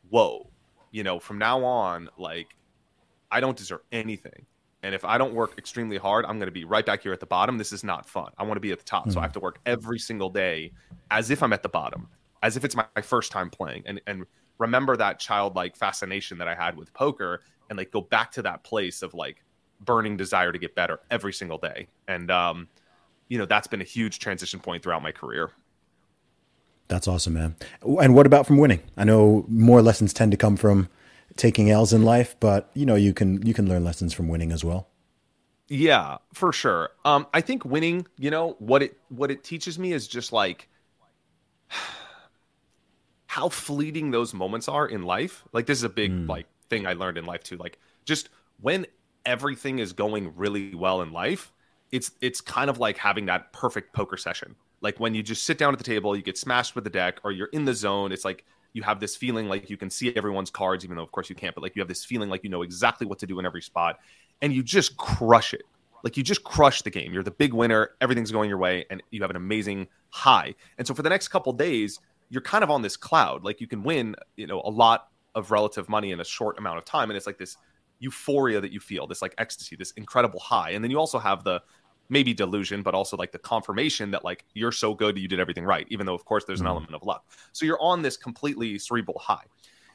whoa, 0.09 0.50
you 0.91 1.03
know, 1.03 1.19
from 1.19 1.37
now 1.37 1.63
on, 1.63 2.09
like 2.17 2.55
I 3.31 3.39
don't 3.39 3.57
deserve 3.57 3.81
anything. 3.91 4.45
And 4.83 4.95
if 4.95 5.05
I 5.05 5.17
don't 5.17 5.33
work 5.33 5.57
extremely 5.57 5.97
hard, 5.97 6.25
I'm 6.25 6.37
going 6.37 6.47
to 6.47 6.51
be 6.51 6.65
right 6.65 6.85
back 6.85 7.03
here 7.03 7.13
at 7.13 7.19
the 7.19 7.27
bottom. 7.27 7.57
This 7.57 7.71
is 7.71 7.83
not 7.83 8.07
fun. 8.07 8.31
I 8.37 8.43
want 8.43 8.55
to 8.55 8.61
be 8.61 8.71
at 8.71 8.79
the 8.79 8.85
top. 8.85 9.03
Mm-hmm. 9.03 9.11
So 9.11 9.19
I 9.19 9.21
hmm. 9.21 9.25
have 9.25 9.33
to 9.33 9.39
work 9.39 9.59
every 9.65 9.99
single 9.99 10.29
day 10.29 10.71
as 11.11 11.29
if 11.29 11.43
I'm 11.43 11.53
at 11.53 11.61
the 11.61 11.69
bottom, 11.69 12.07
as 12.41 12.57
if 12.57 12.65
it's 12.65 12.75
my, 12.75 12.85
my 12.95 13.01
first 13.01 13.31
time 13.31 13.49
playing 13.49 13.83
and, 13.85 14.01
and 14.07 14.25
remember 14.57 14.97
that 14.97 15.19
childlike 15.19 15.75
fascination 15.75 16.37
that 16.39 16.47
I 16.47 16.55
had 16.55 16.77
with 16.77 16.93
poker 16.93 17.41
and 17.69 17.77
like 17.77 17.91
go 17.91 18.01
back 18.01 18.31
to 18.33 18.41
that 18.43 18.63
place 18.63 19.01
of 19.01 19.13
like 19.13 19.43
burning 19.81 20.17
desire 20.17 20.51
to 20.51 20.59
get 20.59 20.75
better 20.75 20.99
every 21.09 21.33
single 21.33 21.57
day. 21.57 21.87
And, 22.07 22.29
um, 22.29 22.67
you 23.27 23.37
know, 23.37 23.45
that's 23.45 23.67
been 23.67 23.81
a 23.81 23.85
huge 23.85 24.19
transition 24.19 24.59
point 24.59 24.83
throughout 24.83 25.01
my 25.01 25.11
career. 25.11 25.51
That's 26.91 27.07
awesome, 27.07 27.35
man. 27.35 27.55
And 27.81 28.13
what 28.13 28.25
about 28.25 28.45
from 28.45 28.57
winning? 28.57 28.81
I 28.97 29.05
know 29.05 29.45
more 29.47 29.81
lessons 29.81 30.11
tend 30.11 30.33
to 30.33 30.37
come 30.37 30.57
from 30.57 30.89
taking 31.37 31.71
L's 31.71 31.93
in 31.93 32.03
life, 32.03 32.35
but 32.41 32.69
you 32.73 32.85
know, 32.85 32.95
you 32.95 33.13
can 33.13 33.41
you 33.47 33.53
can 33.53 33.69
learn 33.69 33.85
lessons 33.85 34.13
from 34.13 34.27
winning 34.27 34.51
as 34.51 34.61
well. 34.65 34.89
Yeah, 35.69 36.17
for 36.33 36.51
sure. 36.51 36.89
Um, 37.05 37.27
I 37.33 37.39
think 37.39 37.63
winning, 37.63 38.07
you 38.17 38.29
know, 38.29 38.57
what 38.59 38.83
it 38.83 38.97
what 39.07 39.31
it 39.31 39.41
teaches 39.41 39.79
me 39.79 39.93
is 39.93 40.05
just 40.05 40.33
like 40.33 40.67
how 43.27 43.47
fleeting 43.47 44.11
those 44.11 44.33
moments 44.33 44.67
are 44.67 44.85
in 44.85 45.03
life. 45.03 45.45
Like 45.53 45.67
this 45.67 45.77
is 45.77 45.85
a 45.85 45.89
big 45.89 46.11
mm. 46.11 46.27
like 46.27 46.45
thing 46.69 46.85
I 46.85 46.91
learned 46.91 47.17
in 47.17 47.23
life 47.23 47.41
too. 47.41 47.55
Like 47.55 47.79
just 48.03 48.27
when 48.59 48.85
everything 49.25 49.79
is 49.79 49.93
going 49.93 50.33
really 50.35 50.75
well 50.75 51.01
in 51.01 51.13
life, 51.13 51.53
it's 51.89 52.11
it's 52.19 52.41
kind 52.41 52.69
of 52.69 52.79
like 52.79 52.97
having 52.97 53.27
that 53.27 53.53
perfect 53.53 53.93
poker 53.93 54.17
session. 54.17 54.57
Like 54.81 54.99
when 54.99 55.13
you 55.13 55.23
just 55.23 55.45
sit 55.45 55.57
down 55.57 55.73
at 55.73 55.77
the 55.77 55.83
table, 55.83 56.15
you 56.15 56.21
get 56.21 56.37
smashed 56.37 56.75
with 56.75 56.83
the 56.83 56.89
deck, 56.89 57.19
or 57.23 57.31
you're 57.31 57.47
in 57.47 57.65
the 57.65 57.73
zone. 57.73 58.11
It's 58.11 58.25
like 58.25 58.45
you 58.73 58.83
have 58.83 58.99
this 58.99 59.15
feeling 59.15 59.47
like 59.47 59.69
you 59.69 59.77
can 59.77 59.89
see 59.89 60.15
everyone's 60.15 60.49
cards, 60.49 60.83
even 60.83 60.97
though 60.97 61.03
of 61.03 61.11
course 61.11 61.29
you 61.29 61.35
can't. 61.35 61.53
But 61.53 61.61
like 61.61 61.75
you 61.75 61.81
have 61.81 61.87
this 61.87 62.03
feeling 62.03 62.29
like 62.29 62.43
you 62.43 62.49
know 62.49 62.61
exactly 62.61 63.05
what 63.05 63.19
to 63.19 63.27
do 63.27 63.39
in 63.39 63.45
every 63.45 63.61
spot, 63.61 63.99
and 64.41 64.53
you 64.53 64.63
just 64.63 64.97
crush 64.97 65.53
it. 65.53 65.63
Like 66.03 66.17
you 66.17 66.23
just 66.23 66.43
crush 66.43 66.81
the 66.81 66.89
game. 66.89 67.13
You're 67.13 67.23
the 67.23 67.31
big 67.31 67.53
winner. 67.53 67.91
Everything's 68.01 68.31
going 68.31 68.49
your 68.49 68.57
way, 68.57 68.85
and 68.89 69.03
you 69.11 69.21
have 69.21 69.29
an 69.29 69.35
amazing 69.35 69.87
high. 70.09 70.55
And 70.77 70.87
so 70.87 70.93
for 70.93 71.03
the 71.03 71.09
next 71.09 71.27
couple 71.27 71.53
days, 71.53 71.99
you're 72.29 72.41
kind 72.41 72.63
of 72.63 72.71
on 72.71 72.81
this 72.81 72.97
cloud. 72.97 73.43
Like 73.43 73.61
you 73.61 73.67
can 73.67 73.83
win, 73.83 74.15
you 74.35 74.47
know, 74.47 74.61
a 74.65 74.69
lot 74.69 75.09
of 75.35 75.51
relative 75.51 75.89
money 75.89 76.11
in 76.11 76.19
a 76.19 76.25
short 76.25 76.57
amount 76.57 76.79
of 76.79 76.85
time, 76.85 77.09
and 77.09 77.17
it's 77.17 77.27
like 77.27 77.37
this 77.37 77.57
euphoria 77.99 78.59
that 78.59 78.71
you 78.71 78.79
feel, 78.79 79.05
this 79.05 79.21
like 79.21 79.35
ecstasy, 79.37 79.75
this 79.75 79.91
incredible 79.91 80.39
high. 80.39 80.71
And 80.71 80.83
then 80.83 80.89
you 80.91 80.97
also 80.97 81.19
have 81.19 81.43
the 81.43 81.61
maybe 82.11 82.33
delusion, 82.33 82.83
but 82.83 82.93
also 82.93 83.15
like 83.15 83.31
the 83.31 83.39
confirmation 83.39 84.11
that 84.11 84.23
like 84.23 84.45
you're 84.53 84.73
so 84.73 84.93
good, 84.93 85.17
you 85.17 85.29
did 85.29 85.39
everything 85.39 85.63
right, 85.63 85.87
even 85.89 86.05
though 86.05 86.13
of 86.13 86.25
course 86.25 86.43
there's 86.43 86.59
an 86.59 86.65
mm-hmm. 86.65 86.71
element 86.71 86.93
of 86.93 87.03
luck. 87.03 87.25
So 87.53 87.65
you're 87.65 87.81
on 87.81 88.01
this 88.01 88.17
completely 88.17 88.77
cerebral 88.77 89.17
high. 89.17 89.45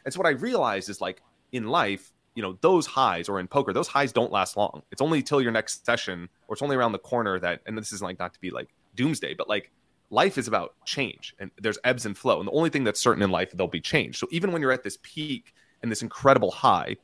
And 0.04 0.12
so 0.12 0.18
what 0.18 0.26
I 0.26 0.30
realized 0.30 0.88
is 0.88 1.00
like 1.00 1.22
in 1.52 1.66
life, 1.66 2.12
you 2.34 2.42
know, 2.42 2.58
those 2.62 2.86
highs 2.86 3.28
or 3.28 3.38
in 3.38 3.46
poker, 3.46 3.74
those 3.74 3.86
highs 3.86 4.12
don't 4.12 4.32
last 4.32 4.56
long. 4.56 4.82
It's 4.90 5.02
only 5.02 5.22
till 5.22 5.42
your 5.42 5.52
next 5.52 5.84
session 5.84 6.28
or 6.48 6.54
it's 6.54 6.62
only 6.62 6.74
around 6.74 6.92
the 6.92 6.98
corner 6.98 7.38
that, 7.38 7.60
and 7.66 7.76
this 7.76 7.92
is 7.92 8.00
like 8.00 8.18
not 8.18 8.32
to 8.32 8.40
be 8.40 8.50
like 8.50 8.70
doomsday, 8.94 9.34
but 9.34 9.46
like 9.46 9.70
life 10.08 10.38
is 10.38 10.48
about 10.48 10.74
change 10.86 11.34
and 11.38 11.50
there's 11.60 11.78
ebbs 11.84 12.06
and 12.06 12.16
flow. 12.16 12.38
And 12.38 12.48
the 12.48 12.52
only 12.52 12.70
thing 12.70 12.84
that's 12.84 13.00
certain 13.00 13.22
in 13.22 13.30
life, 13.30 13.52
there'll 13.52 13.68
be 13.68 13.80
change. 13.80 14.18
So 14.18 14.26
even 14.30 14.52
when 14.52 14.62
you're 14.62 14.72
at 14.72 14.82
this 14.82 14.98
peak 15.02 15.52
and 15.82 15.92
this 15.92 16.00
incredible 16.00 16.50
high, 16.50 16.96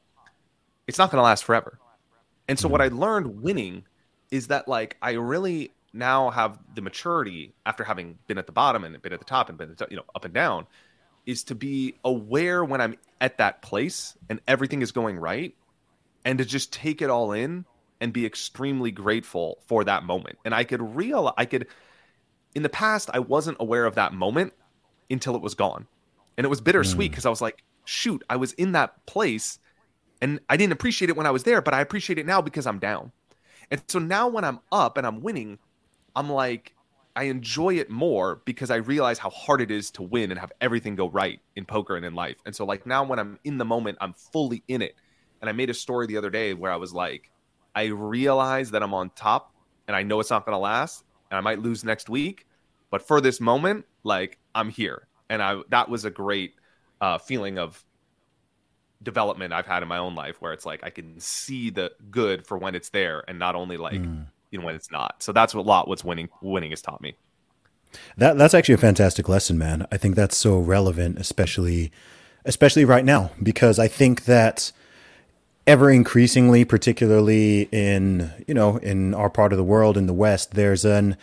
it's 0.87 0.97
not 0.97 1.11
going 1.11 1.19
to 1.19 1.25
last 1.25 1.45
forever. 1.45 1.79
And 2.49 2.59
so 2.59 2.67
what 2.67 2.81
mm-hmm. 2.81 2.97
I 2.97 2.99
learned 2.99 3.43
winning 3.43 3.85
is 4.33 4.49
that 4.49 4.67
like 4.67 4.97
I 5.01 5.13
really 5.13 5.71
now 5.93 6.31
have 6.31 6.59
the 6.75 6.81
maturity 6.81 7.53
after 7.67 7.85
having 7.85 8.19
been 8.27 8.39
at 8.39 8.47
the 8.47 8.53
bottom 8.53 8.83
and 8.83 9.01
been 9.01 9.13
at 9.13 9.21
the 9.21 9.27
top 9.27 9.49
and 9.49 9.59
been 9.59 9.77
you 9.91 9.97
know 9.97 10.05
up 10.17 10.25
and 10.25 10.35
down 10.35 10.67
is 11.27 11.45
to 11.45 11.55
be 11.55 11.95
aware 12.05 12.65
when 12.65 12.81
I'm 12.81 12.97
at 13.21 13.39
that 13.39 13.63
place 13.63 14.17
and 14.29 14.41
everything 14.49 14.83
is 14.83 14.91
going 14.91 15.19
right 15.19 15.55
and 16.25 16.39
to 16.39 16.45
just 16.45 16.73
take 16.73 17.03
it 17.03 17.11
all 17.11 17.31
in 17.31 17.65
and 18.01 18.13
be 18.13 18.27
extremely 18.27 18.91
grateful 18.91 19.59
for 19.67 19.85
that 19.85 20.03
moment. 20.03 20.39
And 20.45 20.55
I 20.55 20.65
could 20.65 20.97
real 20.97 21.33
I 21.37 21.45
could 21.45 21.69
in 22.55 22.63
the 22.63 22.69
past 22.69 23.11
I 23.13 23.21
wasn't 23.21 23.59
aware 23.61 23.85
of 23.85 23.95
that 23.97 24.15
moment 24.15 24.55
until 25.11 25.37
it 25.37 25.43
was 25.43 25.55
gone. 25.55 25.87
And 26.39 26.47
it 26.47 26.49
was 26.49 26.63
bittersweet 26.63 27.11
because 27.11 27.25
mm. 27.25 27.29
I 27.29 27.31
was 27.31 27.43
like, 27.43 27.63
shoot, 27.85 28.25
I 28.31 28.37
was 28.37 28.55
in 28.55 28.73
that 28.73 29.05
place 29.05 29.59
and 30.23 30.41
I 30.49 30.57
didn't 30.57 30.73
appreciate 30.73 31.11
it 31.11 31.17
when 31.17 31.27
I 31.27 31.31
was 31.31 31.43
there, 31.43 31.61
but 31.61 31.75
I 31.75 31.83
appreciate 31.83 32.19
it 32.19 32.25
now 32.25 32.41
because 32.41 32.67
I'm 32.67 32.79
down. 32.79 33.13
And 33.71 33.83
so 33.89 33.99
now 33.99 34.29
when 34.29 34.45
I'm 34.45 34.61
up 34.71 34.97
and 34.97 35.07
I'm 35.07 35.21
winning, 35.21 35.59
I'm 36.15 36.31
like, 36.31 36.75
I 37.15 37.25
enjoy 37.25 37.75
it 37.75 37.91
more 37.91 38.41
because 38.45 38.71
I 38.71 38.77
realize 38.77 39.19
how 39.19 39.31
hard 39.31 39.61
it 39.61 39.71
is 39.71 39.91
to 39.93 40.03
win 40.03 40.31
and 40.31 40.41
have 40.41 40.53
everything 40.61 40.97
go 40.97 41.11
right 41.11 41.41
in 41.57 41.65
poker 41.67 41.97
and 41.97 42.07
in 42.07 42.15
life. 42.15 42.37
And 42.47 42.57
so, 42.57 42.65
like, 42.65 42.87
now 42.87 43.05
when 43.05 43.19
I'm 43.19 43.39
in 43.45 43.59
the 43.59 43.65
moment, 43.65 43.99
I'm 44.01 44.15
fully 44.15 44.63
in 44.69 44.81
it. 44.81 44.97
And 45.41 45.51
I 45.51 45.53
made 45.53 45.69
a 45.69 45.75
story 45.75 46.07
the 46.07 46.17
other 46.17 46.31
day 46.31 46.55
where 46.55 46.73
I 46.73 46.77
was 46.77 46.93
like, 46.93 47.31
I 47.75 47.87
realize 47.87 48.71
that 48.71 48.83
I'm 48.83 48.95
on 48.95 49.11
top 49.11 49.55
and 49.89 49.97
I 49.97 50.03
know 50.03 50.21
it's 50.21 50.31
not 50.31 50.47
going 50.47 50.55
to 50.55 50.61
last 50.61 51.05
and 51.31 51.37
I 51.37 51.41
might 51.41 51.59
lose 51.59 51.85
next 51.85 52.09
week. 52.09 52.47
But 52.91 53.03
for 53.03 53.21
this 53.21 53.41
moment, 53.41 53.85
like, 54.05 54.39
I'm 54.55 54.71
here. 54.71 55.09
And 55.29 55.43
I, 55.43 55.61
that 55.71 55.89
was 55.89 56.05
a 56.05 56.11
great 56.11 56.55
uh, 57.01 57.19
feeling 57.19 57.59
of 57.59 57.83
development 59.03 59.53
I've 59.53 59.67
had 59.67 59.83
in 59.83 59.89
my 59.89 59.99
own 59.99 60.15
life 60.15 60.37
where 60.41 60.53
it's 60.53 60.67
like 60.67 60.85
I 60.85 60.91
can 60.91 61.19
see 61.19 61.71
the 61.71 61.93
good 62.11 62.47
for 62.47 62.59
when 62.59 62.75
it's 62.75 62.91
there 62.91 63.25
and 63.29 63.39
not 63.39 63.55
only 63.55 63.77
like 63.77 64.01
mm. 64.01 64.27
you 64.51 64.59
know 64.59 64.65
when 64.65 64.75
it's 64.75 64.91
not. 64.91 65.23
So 65.23 65.33
that's 65.33 65.55
what 65.55 65.63
a 65.63 65.69
lot 65.69 65.89
what's 65.89 66.05
winning 66.05 66.29
winning 66.41 66.71
has 66.71 66.83
taught 66.83 67.01
me. 67.01 67.17
That 68.17 68.39
that's 68.39 68.55
actually 68.55 68.75
a 68.75 68.79
fantastic 68.79 69.29
lesson, 69.29 69.59
man. 69.59 69.87
I 69.93 69.97
think 69.97 70.15
that's 70.15 70.37
so 70.37 70.59
relevant, 70.59 71.19
especially 71.19 71.93
especially 72.45 72.85
right 72.85 73.05
now, 73.05 73.31
because 73.43 73.79
I 73.79 73.89
think 73.89 74.25
that 74.25 74.73
ever 75.67 75.91
increasingly, 75.91 76.65
particularly 76.65 77.69
in 77.73 78.33
you 78.47 78.55
know 78.55 78.77
in 78.79 79.15
our 79.15 79.31
part 79.31 79.53
of 79.53 79.59
the 79.59 79.65
world 79.65 79.97
in 79.97 80.07
the 80.07 80.15
West, 80.15 80.53
there's 80.53 80.85
an 80.85 81.17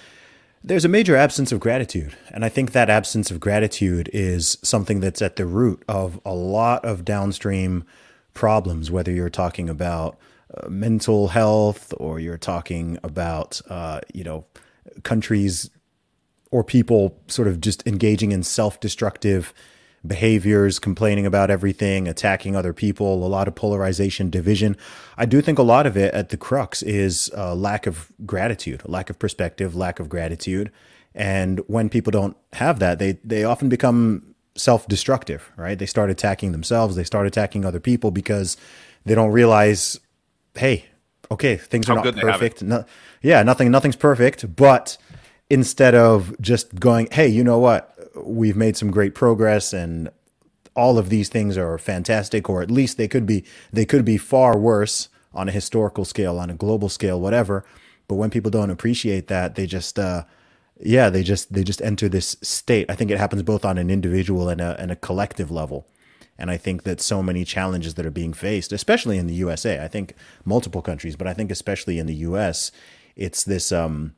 there's 0.63 0.85
a 0.85 0.89
major 0.89 1.15
absence 1.15 1.51
of 1.51 1.59
gratitude. 1.59 2.15
And 2.31 2.43
I 2.43 2.49
think 2.49 2.71
that 2.71 2.89
absence 2.89 3.31
of 3.31 3.39
gratitude 3.39 4.09
is 4.13 4.57
something 4.61 4.99
that's 4.99 5.21
at 5.21 5.35
the 5.35 5.45
root 5.45 5.83
of 5.87 6.19
a 6.25 6.33
lot 6.33 6.83
of 6.83 7.05
downstream 7.05 7.85
problems, 8.33 8.91
whether 8.91 9.11
you're 9.11 9.29
talking 9.29 9.69
about 9.69 10.17
uh, 10.55 10.67
mental 10.67 11.29
health 11.29 11.93
or 11.97 12.19
you're 12.19 12.37
talking 12.37 12.97
about, 13.03 13.61
uh, 13.69 14.01
you 14.13 14.23
know, 14.23 14.45
countries 15.03 15.69
or 16.51 16.63
people 16.63 17.17
sort 17.27 17.47
of 17.47 17.61
just 17.61 17.85
engaging 17.87 18.31
in 18.31 18.43
self 18.43 18.79
destructive 18.79 19.53
behaviors, 20.05 20.79
complaining 20.79 21.25
about 21.25 21.49
everything, 21.49 22.07
attacking 22.07 22.55
other 22.55 22.73
people, 22.73 23.25
a 23.25 23.27
lot 23.27 23.47
of 23.47 23.55
polarization, 23.55 24.29
division. 24.29 24.77
I 25.17 25.25
do 25.25 25.41
think 25.41 25.59
a 25.59 25.63
lot 25.63 25.85
of 25.85 25.97
it 25.97 26.13
at 26.13 26.29
the 26.29 26.38
crux 26.38 26.81
is 26.81 27.29
a 27.33 27.53
lack 27.53 27.85
of 27.85 28.12
gratitude, 28.25 28.81
lack 28.85 29.09
of 29.09 29.19
perspective, 29.19 29.75
lack 29.75 29.99
of 29.99 30.07
gratitude. 30.07 30.71
And 31.13 31.59
when 31.67 31.89
people 31.89 32.12
don't 32.12 32.38
have 32.53 32.79
that, 32.79 32.99
they 32.99 33.13
they 33.23 33.43
often 33.43 33.67
become 33.67 34.35
self-destructive, 34.55 35.51
right? 35.57 35.77
They 35.77 35.85
start 35.85 36.09
attacking 36.09 36.51
themselves, 36.51 36.95
they 36.95 37.03
start 37.03 37.27
attacking 37.27 37.65
other 37.65 37.79
people 37.79 38.12
because 38.12 38.57
they 39.05 39.15
don't 39.15 39.31
realize, 39.31 39.99
hey, 40.55 40.85
okay, 41.31 41.57
things 41.57 41.88
How 41.88 41.97
are 41.97 42.03
not 42.03 42.15
perfect. 42.15 42.62
No, 42.62 42.85
yeah, 43.21 43.43
nothing 43.43 43.71
nothing's 43.71 43.95
perfect, 43.95 44.55
but 44.55 44.97
instead 45.49 45.95
of 45.95 46.39
just 46.39 46.79
going, 46.79 47.07
hey, 47.12 47.27
you 47.27 47.43
know 47.43 47.59
what? 47.59 47.95
We've 48.25 48.55
made 48.55 48.77
some 48.77 48.91
great 48.91 49.15
progress 49.15 49.73
and 49.73 50.10
all 50.75 50.97
of 50.97 51.10
these 51.10 51.29
things 51.29 51.58
are 51.58 51.77
fantastic 51.77 52.49
or 52.49 52.62
at 52.62 52.71
least 52.71 52.97
they 52.97 53.08
could 53.08 53.25
be 53.25 53.43
they 53.71 53.86
could 53.86 54.05
be 54.05 54.17
far 54.17 54.58
worse 54.58 55.10
on 55.34 55.49
a 55.49 55.51
historical 55.51 56.05
scale 56.05 56.39
on 56.39 56.49
a 56.49 56.55
global 56.55 56.89
scale 56.89 57.19
whatever. 57.19 57.65
But 58.08 58.15
when 58.15 58.29
people 58.29 58.51
don't 58.51 58.69
appreciate 58.69 59.27
that 59.27 59.55
they 59.55 59.65
just 59.65 59.99
uh 59.99 60.23
yeah 60.79 61.10
they 61.10 61.23
just 61.23 61.53
they 61.53 61.63
just 61.63 61.82
enter 61.82 62.08
this 62.08 62.38
state. 62.41 62.89
I 62.89 62.95
think 62.95 63.12
it 63.12 63.17
happens 63.17 63.43
both 63.43 63.65
on 63.65 63.77
an 63.77 63.89
individual 63.89 64.49
and 64.49 64.62
a, 64.62 64.79
and 64.79 64.91
a 64.91 64.95
collective 64.95 65.51
level. 65.51 65.88
And 66.38 66.49
I 66.49 66.55
think 66.55 66.84
that 66.84 67.01
so 67.01 67.21
many 67.21 67.43
challenges 67.43 67.95
that 67.95 68.05
are 68.05 68.12
being 68.12 68.32
faced, 68.32 68.71
especially 68.71 69.17
in 69.17 69.27
the 69.27 69.34
USA, 69.34 69.84
I 69.84 69.89
think 69.89 70.15
multiple 70.45 70.82
countries, 70.82 71.17
but 71.17 71.27
I 71.27 71.34
think 71.34 71.51
especially 71.51 71.99
in 71.99 72.08
the 72.08 72.15
US, 72.15 72.71
it's 73.17 73.43
this 73.43 73.73
um, 73.73 74.15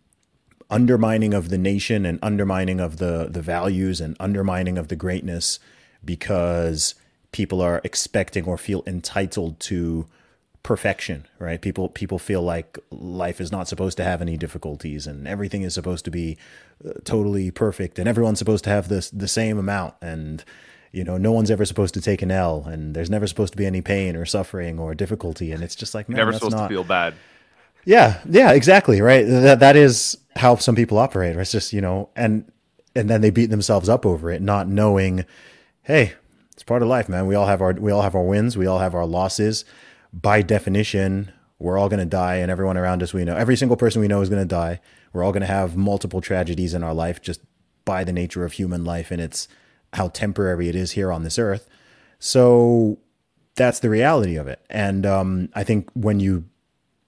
undermining 0.71 1.33
of 1.33 1.49
the 1.49 1.57
nation 1.57 2.05
and 2.05 2.17
undermining 2.21 2.79
of 2.79 2.97
the 2.97 3.27
the 3.29 3.41
values 3.41 4.01
and 4.01 4.15
undermining 4.19 4.77
of 4.77 4.87
the 4.87 4.95
greatness 4.95 5.59
because 6.03 6.95
people 7.31 7.61
are 7.61 7.81
expecting 7.83 8.45
or 8.45 8.57
feel 8.57 8.83
entitled 8.87 9.59
to 9.59 10.07
perfection 10.63 11.27
right? 11.39 11.61
People 11.61 11.89
people 11.89 12.19
feel 12.19 12.41
like 12.41 12.79
life 12.89 13.41
is 13.41 13.51
not 13.51 13.67
supposed 13.67 13.97
to 13.97 14.03
have 14.03 14.21
any 14.21 14.37
difficulties 14.37 15.07
and 15.07 15.27
everything 15.27 15.63
is 15.63 15.73
supposed 15.73 16.05
to 16.05 16.11
be 16.11 16.37
uh, 16.87 16.93
totally 17.03 17.51
perfect 17.51 17.99
and 17.99 18.07
everyone's 18.07 18.39
supposed 18.39 18.63
to 18.63 18.69
have 18.69 18.87
this 18.87 19.09
the 19.09 19.27
same 19.27 19.57
amount 19.57 19.95
and 20.01 20.43
you 20.91 21.03
know 21.03 21.17
no 21.17 21.31
one's 21.31 21.49
ever 21.51 21.65
supposed 21.65 21.93
to 21.95 22.01
take 22.01 22.21
an 22.21 22.31
L 22.31 22.63
and 22.65 22.95
there's 22.95 23.09
never 23.09 23.27
supposed 23.27 23.53
to 23.53 23.57
be 23.57 23.65
any 23.65 23.81
pain 23.81 24.15
or 24.15 24.25
suffering 24.25 24.79
or 24.79 24.93
difficulty 24.93 25.51
and 25.51 25.63
it's 25.63 25.75
just 25.75 25.95
like 25.95 26.07
never 26.07 26.31
supposed 26.31 26.55
not... 26.55 26.67
to 26.67 26.69
feel 26.69 26.83
bad 26.83 27.15
yeah 27.85 28.21
yeah 28.29 28.51
exactly 28.51 29.01
right 29.01 29.25
that 29.27 29.59
that 29.59 29.75
is 29.75 30.17
how 30.35 30.55
some 30.55 30.75
people 30.75 30.97
operate 30.97 31.35
it's 31.35 31.51
just 31.51 31.73
you 31.73 31.81
know 31.81 32.09
and 32.15 32.49
and 32.95 33.09
then 33.09 33.21
they 33.21 33.29
beat 33.29 33.49
themselves 33.49 33.89
up 33.89 34.05
over 34.05 34.31
it 34.31 34.41
not 34.41 34.67
knowing 34.67 35.25
hey 35.83 36.13
it's 36.53 36.63
part 36.63 36.81
of 36.81 36.87
life 36.87 37.09
man 37.09 37.27
we 37.27 37.35
all 37.35 37.47
have 37.47 37.61
our 37.61 37.73
we 37.73 37.91
all 37.91 38.01
have 38.01 38.15
our 38.15 38.23
wins 38.23 38.57
we 38.57 38.67
all 38.67 38.79
have 38.79 38.93
our 38.93 39.05
losses 39.05 39.65
by 40.13 40.41
definition, 40.41 41.31
we're 41.59 41.77
all 41.77 41.89
going 41.89 41.99
to 41.99 42.05
die, 42.05 42.35
and 42.37 42.51
everyone 42.51 42.77
around 42.77 43.03
us 43.03 43.13
we 43.13 43.23
know, 43.23 43.35
every 43.35 43.55
single 43.55 43.77
person 43.77 44.01
we 44.01 44.07
know 44.07 44.21
is 44.21 44.29
going 44.29 44.41
to 44.41 44.47
die. 44.47 44.81
We're 45.13 45.23
all 45.23 45.31
going 45.31 45.41
to 45.41 45.47
have 45.47 45.77
multiple 45.77 46.21
tragedies 46.21 46.73
in 46.73 46.83
our 46.83 46.93
life 46.93 47.21
just 47.21 47.41
by 47.85 48.03
the 48.03 48.13
nature 48.13 48.43
of 48.43 48.53
human 48.53 48.83
life, 48.83 49.11
and 49.11 49.21
it's 49.21 49.47
how 49.93 50.09
temporary 50.09 50.69
it 50.69 50.75
is 50.75 50.91
here 50.91 51.11
on 51.11 51.23
this 51.23 51.39
earth. 51.39 51.67
So 52.19 52.99
that's 53.55 53.79
the 53.79 53.89
reality 53.89 54.35
of 54.35 54.47
it. 54.47 54.63
And 54.69 55.05
um, 55.05 55.49
I 55.53 55.63
think 55.63 55.89
when 55.93 56.19
you 56.19 56.45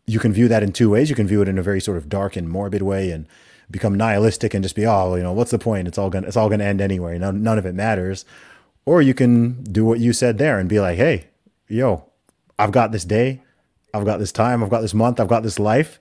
you 0.06 0.20
can 0.20 0.34
view 0.34 0.48
that 0.48 0.64
in 0.64 0.72
two 0.72 0.90
ways. 0.90 1.10
You 1.10 1.16
can 1.16 1.28
view 1.28 1.42
it 1.42 1.48
in 1.48 1.58
a 1.58 1.64
very 1.64 1.82
sort 1.82 1.98
of 1.98 2.10
dark 2.10 2.36
and 2.36 2.50
morbid 2.50 2.82
way, 2.82 3.12
and 3.12 3.28
become 3.72 3.96
nihilistic 3.96 4.54
and 4.54 4.64
just 4.64 4.76
be, 4.76 4.86
oh, 4.86 5.16
you 5.16 5.24
know, 5.24 5.34
what's 5.34 5.52
the 5.52 5.60
point? 5.60 5.88
It's 5.88 5.98
all 5.98 6.10
gonna 6.10 6.28
it's 6.28 6.38
all 6.38 6.50
gonna 6.50 6.64
end 6.64 6.82
anyway. 6.82 7.18
None, 7.18 7.44
none 7.44 7.58
of 7.58 7.66
it 7.66 7.76
matters. 7.76 8.26
Or 8.86 9.02
you 9.02 9.14
can 9.14 9.64
do 9.64 9.86
what 9.86 10.00
you 10.00 10.14
said 10.14 10.38
there 10.38 10.60
and 10.60 10.68
be 10.68 10.80
like, 10.80 10.98
hey, 10.98 11.28
yo, 11.68 12.10
I've 12.60 12.72
got 12.72 12.92
this 12.92 13.06
day, 13.06 13.42
I've 13.94 14.06
got 14.06 14.18
this 14.18 14.32
time, 14.32 14.64
I've 14.64 14.70
got 14.70 14.82
this 14.82 14.94
month, 14.94 15.20
I've 15.20 15.28
got 15.28 15.44
this 15.44 15.60
life. 15.60 16.00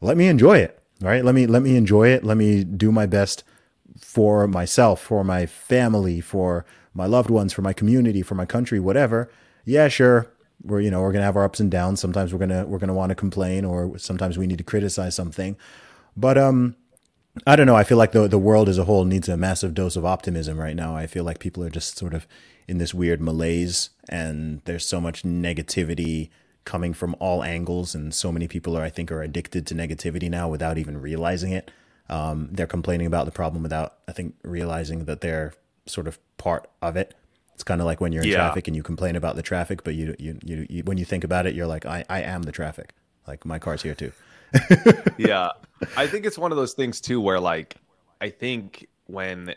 Let 0.00 0.16
me 0.16 0.28
enjoy 0.28 0.58
it. 0.58 0.80
Right? 1.00 1.24
Let 1.24 1.34
me 1.34 1.46
let 1.46 1.62
me 1.62 1.76
enjoy 1.76 2.08
it. 2.08 2.24
Let 2.24 2.36
me 2.36 2.64
do 2.64 2.92
my 2.92 3.06
best 3.06 3.42
for 3.98 4.46
myself, 4.46 5.00
for 5.00 5.24
my 5.24 5.46
family, 5.46 6.20
for 6.20 6.64
my 6.94 7.06
loved 7.06 7.30
ones, 7.30 7.52
for 7.52 7.62
my 7.62 7.72
community, 7.72 8.22
for 8.22 8.34
my 8.34 8.46
country, 8.46 8.80
whatever. 8.80 9.30
Yeah, 9.64 9.88
sure. 9.88 10.30
We're 10.62 10.80
you 10.80 10.90
know 10.90 11.00
we're 11.00 11.12
gonna 11.12 11.24
have 11.24 11.36
our 11.36 11.44
ups 11.44 11.60
and 11.60 11.70
downs. 11.70 12.00
Sometimes 12.00 12.32
we're 12.32 12.38
gonna 12.38 12.66
we're 12.66 12.78
gonna 12.78 12.94
want 12.94 13.10
to 13.10 13.14
complain, 13.14 13.64
or 13.64 13.98
sometimes 13.98 14.38
we 14.38 14.46
need 14.46 14.58
to 14.58 14.64
criticize 14.64 15.14
something. 15.14 15.56
But 16.16 16.36
um, 16.36 16.76
I 17.46 17.56
don't 17.56 17.66
know. 17.66 17.76
I 17.76 17.84
feel 17.84 17.98
like 17.98 18.12
the 18.12 18.28
the 18.28 18.38
world 18.38 18.68
as 18.68 18.78
a 18.78 18.84
whole 18.84 19.04
needs 19.04 19.28
a 19.28 19.36
massive 19.36 19.74
dose 19.74 19.96
of 19.96 20.04
optimism 20.04 20.58
right 20.58 20.76
now. 20.76 20.96
I 20.96 21.06
feel 21.06 21.24
like 21.24 21.38
people 21.38 21.62
are 21.64 21.70
just 21.70 21.96
sort 21.96 22.14
of 22.14 22.26
in 22.70 22.78
this 22.78 22.94
weird 22.94 23.20
malaise 23.20 23.90
and 24.08 24.60
there's 24.64 24.86
so 24.86 25.00
much 25.00 25.24
negativity 25.24 26.30
coming 26.64 26.94
from 26.94 27.16
all 27.18 27.42
angles 27.42 27.96
and 27.96 28.14
so 28.14 28.30
many 28.30 28.46
people 28.46 28.76
are 28.76 28.82
i 28.82 28.88
think 28.88 29.10
are 29.10 29.22
addicted 29.22 29.66
to 29.66 29.74
negativity 29.74 30.30
now 30.30 30.48
without 30.48 30.78
even 30.78 31.00
realizing 31.00 31.50
it 31.50 31.70
um, 32.08 32.48
they're 32.52 32.68
complaining 32.68 33.08
about 33.08 33.24
the 33.24 33.32
problem 33.32 33.64
without 33.64 33.96
i 34.06 34.12
think 34.12 34.36
realizing 34.44 35.06
that 35.06 35.20
they're 35.20 35.52
sort 35.86 36.06
of 36.06 36.18
part 36.36 36.70
of 36.80 36.96
it 36.96 37.12
it's 37.60 37.64
kind 37.64 37.82
of 37.82 37.84
like 37.84 38.00
when 38.00 38.10
you're 38.10 38.22
in 38.22 38.30
yeah. 38.30 38.36
traffic 38.36 38.68
and 38.68 38.74
you 38.74 38.82
complain 38.82 39.16
about 39.16 39.36
the 39.36 39.42
traffic 39.42 39.84
but 39.84 39.94
you, 39.94 40.16
you, 40.18 40.38
you 40.42 40.66
you 40.70 40.82
when 40.84 40.96
you 40.96 41.04
think 41.04 41.24
about 41.24 41.46
it 41.46 41.54
you're 41.54 41.66
like 41.66 41.84
i 41.84 42.02
i 42.08 42.22
am 42.22 42.42
the 42.44 42.52
traffic. 42.52 42.94
Like 43.28 43.44
my 43.44 43.58
car's 43.58 43.82
here 43.82 43.94
too. 43.94 44.12
Yeah. 45.18 45.50
I 45.94 46.06
think 46.06 46.24
it's 46.24 46.38
one 46.38 46.52
of 46.52 46.56
those 46.56 46.72
things 46.72 47.02
too 47.02 47.20
where 47.20 47.38
like 47.38 47.76
i 48.22 48.30
think 48.30 48.88
when 49.06 49.54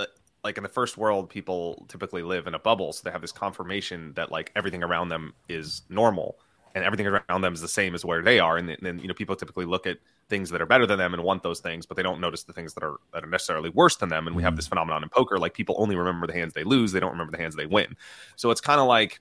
uh, 0.00 0.06
like 0.42 0.56
in 0.56 0.64
the 0.64 0.68
first 0.68 0.96
world 0.96 1.30
people 1.30 1.86
typically 1.88 2.22
live 2.22 2.48
in 2.48 2.54
a 2.54 2.58
bubble 2.58 2.92
so 2.92 3.02
they 3.04 3.12
have 3.12 3.20
this 3.20 3.32
confirmation 3.32 4.12
that 4.14 4.32
like 4.32 4.50
everything 4.56 4.82
around 4.82 5.08
them 5.08 5.32
is 5.48 5.82
normal 5.88 6.36
and 6.74 6.82
everything 6.82 7.06
around 7.06 7.42
them 7.42 7.54
is 7.54 7.60
the 7.60 7.68
same 7.68 7.94
as 7.94 8.04
where 8.04 8.22
they 8.22 8.40
are 8.40 8.56
and 8.56 8.76
then 8.82 8.98
you 8.98 9.06
know 9.06 9.14
people 9.14 9.36
typically 9.36 9.64
look 9.64 9.86
at 9.86 9.98
things 10.30 10.48
that 10.50 10.62
are 10.62 10.66
better 10.66 10.86
than 10.86 10.98
them 10.98 11.12
and 11.12 11.22
want 11.22 11.42
those 11.42 11.60
things 11.60 11.84
but 11.84 11.96
they 11.96 12.02
don't 12.02 12.20
notice 12.20 12.44
the 12.44 12.52
things 12.52 12.72
that 12.74 12.82
are 12.82 12.96
that 13.12 13.24
are 13.24 13.28
necessarily 13.28 13.68
worse 13.70 13.96
than 13.96 14.08
them. 14.08 14.26
And 14.26 14.34
we 14.34 14.42
have 14.42 14.52
mm-hmm. 14.52 14.56
this 14.56 14.68
phenomenon 14.68 15.02
in 15.02 15.08
poker 15.08 15.38
like 15.38 15.52
people 15.52 15.74
only 15.78 15.96
remember 15.96 16.26
the 16.26 16.32
hands 16.32 16.54
they 16.54 16.64
lose 16.64 16.92
they 16.92 17.00
don't 17.00 17.10
remember 17.10 17.32
the 17.32 17.42
hands 17.42 17.56
they 17.56 17.66
win. 17.66 17.96
So 18.36 18.50
it's 18.50 18.60
kind 18.60 18.80
of 18.80 18.86
like 18.86 19.20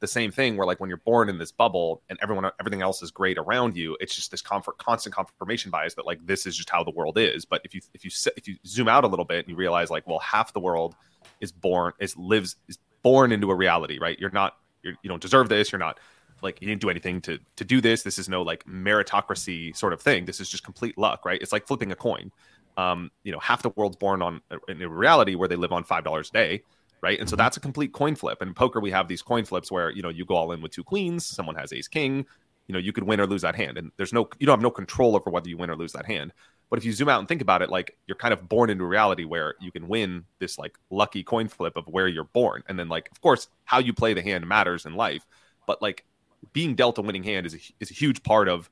the 0.00 0.06
same 0.06 0.30
thing 0.30 0.56
where 0.56 0.66
like 0.66 0.80
when 0.80 0.88
you're 0.88 0.98
born 0.98 1.28
in 1.28 1.38
this 1.38 1.50
bubble 1.50 2.02
and 2.08 2.18
everyone 2.22 2.50
everything 2.60 2.82
else 2.82 3.02
is 3.02 3.10
great 3.10 3.36
around 3.36 3.76
you 3.76 3.96
it's 4.00 4.14
just 4.14 4.30
this 4.30 4.40
comfort 4.40 4.78
constant 4.78 5.14
confirmation 5.14 5.70
bias 5.70 5.94
that 5.94 6.06
like 6.06 6.24
this 6.26 6.46
is 6.46 6.56
just 6.56 6.70
how 6.70 6.84
the 6.84 6.90
world 6.90 7.18
is. 7.18 7.44
But 7.44 7.62
if 7.64 7.74
you 7.74 7.80
if 7.94 8.04
you 8.04 8.10
if 8.36 8.46
you 8.46 8.56
zoom 8.66 8.88
out 8.88 9.04
a 9.04 9.08
little 9.08 9.24
bit 9.24 9.40
and 9.40 9.48
you 9.48 9.56
realize 9.56 9.90
like 9.90 10.06
well 10.06 10.20
half 10.20 10.52
the 10.52 10.60
world 10.60 10.94
is 11.40 11.50
born 11.50 11.92
is 11.98 12.16
lives 12.16 12.56
is 12.68 12.78
born 13.02 13.32
into 13.32 13.50
a 13.50 13.54
reality 13.54 13.98
right? 13.98 14.18
You're 14.18 14.30
not 14.30 14.56
you're, 14.82 14.94
you 15.02 15.08
don't 15.08 15.22
deserve 15.22 15.48
this 15.48 15.72
you're 15.72 15.78
not 15.78 15.98
like 16.42 16.60
you 16.60 16.68
didn't 16.68 16.80
do 16.80 16.90
anything 16.90 17.20
to 17.20 17.38
to 17.56 17.64
do 17.64 17.80
this 17.80 18.02
this 18.02 18.18
is 18.18 18.28
no 18.28 18.42
like 18.42 18.64
meritocracy 18.64 19.76
sort 19.76 19.92
of 19.92 20.00
thing 20.00 20.24
this 20.24 20.40
is 20.40 20.48
just 20.48 20.64
complete 20.64 20.96
luck 20.98 21.24
right 21.24 21.40
it's 21.42 21.52
like 21.52 21.66
flipping 21.66 21.92
a 21.92 21.96
coin 21.96 22.30
um 22.76 23.10
you 23.24 23.32
know 23.32 23.38
half 23.38 23.62
the 23.62 23.70
world's 23.70 23.96
born 23.96 24.22
on 24.22 24.40
in 24.68 24.82
a 24.82 24.88
reality 24.88 25.34
where 25.34 25.48
they 25.48 25.56
live 25.56 25.72
on 25.72 25.84
five 25.84 26.04
dollars 26.04 26.28
a 26.30 26.32
day 26.32 26.62
right? 27.02 27.18
And 27.18 27.28
so 27.28 27.34
mm-hmm. 27.34 27.44
that's 27.44 27.56
a 27.56 27.60
complete 27.60 27.92
coin 27.92 28.14
flip. 28.14 28.40
And 28.40 28.48
in 28.48 28.54
poker, 28.54 28.80
we 28.80 28.90
have 28.90 29.08
these 29.08 29.22
coin 29.22 29.44
flips 29.44 29.70
where 29.70 29.90
you 29.90 30.02
know 30.02 30.08
you 30.08 30.24
go 30.24 30.34
all 30.34 30.52
in 30.52 30.62
with 30.62 30.72
two 30.72 30.84
queens, 30.84 31.26
someone 31.26 31.54
has 31.56 31.72
ace 31.72 31.88
king, 31.88 32.26
you 32.66 32.72
know 32.72 32.78
you 32.78 32.92
could 32.92 33.04
win 33.04 33.20
or 33.20 33.26
lose 33.26 33.42
that 33.42 33.56
hand, 33.56 33.78
and 33.78 33.90
there's 33.96 34.12
no 34.12 34.28
you 34.38 34.46
don't 34.46 34.58
have 34.58 34.62
no 34.62 34.70
control 34.70 35.16
over 35.16 35.30
whether 35.30 35.48
you 35.48 35.56
win 35.56 35.70
or 35.70 35.76
lose 35.76 35.92
that 35.92 36.06
hand. 36.06 36.32
But 36.68 36.78
if 36.78 36.84
you 36.84 36.92
zoom 36.92 37.08
out 37.08 37.18
and 37.18 37.26
think 37.26 37.42
about 37.42 37.62
it, 37.62 37.70
like 37.70 37.96
you're 38.06 38.16
kind 38.16 38.32
of 38.32 38.48
born 38.48 38.70
into 38.70 38.84
a 38.84 38.86
reality 38.86 39.24
where 39.24 39.54
you 39.60 39.72
can 39.72 39.88
win 39.88 40.24
this 40.38 40.56
like 40.56 40.78
lucky 40.88 41.24
coin 41.24 41.48
flip 41.48 41.76
of 41.76 41.86
where 41.88 42.06
you're 42.06 42.24
born, 42.24 42.62
and 42.68 42.78
then 42.78 42.88
like 42.88 43.08
of 43.10 43.20
course 43.20 43.48
how 43.64 43.78
you 43.78 43.92
play 43.92 44.14
the 44.14 44.22
hand 44.22 44.46
matters 44.46 44.86
in 44.86 44.94
life, 44.94 45.26
but 45.66 45.82
like 45.82 46.04
being 46.52 46.74
dealt 46.74 46.98
a 46.98 47.02
winning 47.02 47.22
hand 47.22 47.46
is 47.46 47.54
a, 47.54 47.58
is 47.80 47.90
a 47.90 47.94
huge 47.94 48.22
part 48.22 48.48
of 48.48 48.70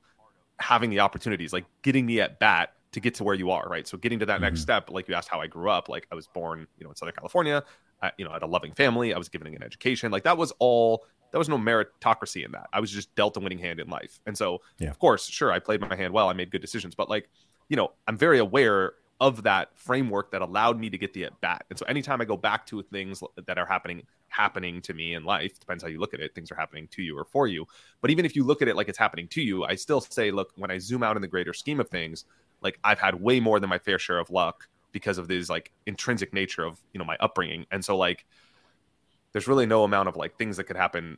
having 0.59 0.89
the 0.89 0.99
opportunities, 0.99 1.53
like 1.53 1.65
getting 1.81 2.05
the 2.05 2.21
at 2.21 2.39
bat 2.39 2.73
to 2.91 2.99
get 2.99 3.13
to 3.15 3.23
where 3.23 3.35
you 3.35 3.51
are, 3.51 3.67
right? 3.69 3.87
So 3.87 3.97
getting 3.97 4.19
to 4.19 4.25
that 4.25 4.35
mm-hmm. 4.35 4.43
next 4.43 4.61
step, 4.61 4.89
like 4.89 5.07
you 5.07 5.13
asked 5.13 5.29
how 5.29 5.39
I 5.39 5.47
grew 5.47 5.69
up, 5.69 5.89
like 5.89 6.07
I 6.11 6.15
was 6.15 6.27
born, 6.27 6.67
you 6.77 6.83
know, 6.83 6.89
in 6.89 6.95
Southern 6.95 7.15
California. 7.15 7.63
I, 8.01 8.11
you 8.17 8.25
know, 8.25 8.31
had 8.31 8.43
a 8.43 8.47
loving 8.47 8.71
family. 8.71 9.13
I 9.13 9.17
was 9.17 9.27
given 9.27 9.53
an 9.53 9.61
education. 9.61 10.11
Like 10.11 10.23
that 10.23 10.37
was 10.37 10.53
all. 10.59 11.05
There 11.31 11.37
was 11.37 11.49
no 11.49 11.59
meritocracy 11.59 12.43
in 12.43 12.53
that. 12.53 12.67
I 12.73 12.79
was 12.79 12.89
just 12.89 13.13
dealt 13.13 13.37
a 13.37 13.39
winning 13.39 13.59
hand 13.59 13.79
in 13.79 13.87
life. 13.87 14.19
And 14.25 14.35
so, 14.35 14.61
yeah. 14.79 14.89
of 14.89 14.97
course, 14.97 15.27
sure, 15.27 15.51
I 15.51 15.59
played 15.59 15.79
my 15.79 15.95
hand 15.95 16.11
well. 16.11 16.27
I 16.27 16.33
made 16.33 16.49
good 16.49 16.61
decisions. 16.61 16.95
But 16.95 17.07
like, 17.07 17.29
you 17.67 17.77
know, 17.77 17.91
I'm 18.07 18.17
very 18.17 18.39
aware 18.39 18.93
of 19.19 19.43
that 19.43 19.69
framework 19.75 20.31
that 20.31 20.41
allowed 20.41 20.79
me 20.79 20.89
to 20.89 20.97
get 20.97 21.13
the 21.13 21.25
at 21.25 21.41
bat. 21.41 21.65
And 21.69 21.77
so, 21.77 21.85
anytime 21.87 22.21
I 22.21 22.25
go 22.25 22.37
back 22.37 22.65
to 22.67 22.81
things 22.83 23.21
that 23.45 23.57
are 23.57 23.65
happening 23.65 24.03
happening 24.29 24.81
to 24.83 24.93
me 24.93 25.15
in 25.15 25.23
life, 25.23 25.59
depends 25.59 25.83
how 25.83 25.89
you 25.89 25.99
look 25.99 26.13
at 26.13 26.19
it. 26.19 26.33
Things 26.35 26.51
are 26.51 26.55
happening 26.55 26.87
to 26.91 27.01
you 27.01 27.17
or 27.17 27.25
for 27.25 27.47
you. 27.47 27.65
But 28.01 28.11
even 28.11 28.25
if 28.25 28.35
you 28.35 28.43
look 28.43 28.61
at 28.61 28.67
it 28.67 28.75
like 28.75 28.87
it's 28.87 28.97
happening 28.97 29.27
to 29.29 29.41
you, 29.41 29.65
I 29.65 29.75
still 29.75 30.01
say, 30.01 30.31
look, 30.31 30.53
when 30.55 30.71
I 30.71 30.77
zoom 30.77 31.03
out 31.03 31.15
in 31.15 31.21
the 31.21 31.27
greater 31.27 31.53
scheme 31.53 31.79
of 31.79 31.89
things, 31.89 32.25
like 32.61 32.79
I've 32.83 32.99
had 32.99 33.15
way 33.15 33.39
more 33.39 33.59
than 33.59 33.69
my 33.69 33.79
fair 33.79 33.99
share 33.99 34.19
of 34.19 34.29
luck 34.29 34.67
because 34.91 35.17
of 35.17 35.27
this 35.27 35.49
like 35.49 35.71
intrinsic 35.85 36.33
nature 36.33 36.63
of 36.63 36.79
you 36.93 36.99
know 36.99 37.05
my 37.05 37.17
upbringing 37.19 37.65
and 37.71 37.83
so 37.83 37.97
like 37.97 38.25
there's 39.31 39.47
really 39.47 39.65
no 39.65 39.83
amount 39.83 40.09
of 40.09 40.15
like 40.15 40.37
things 40.37 40.57
that 40.57 40.65
could 40.65 40.75
happen 40.75 41.17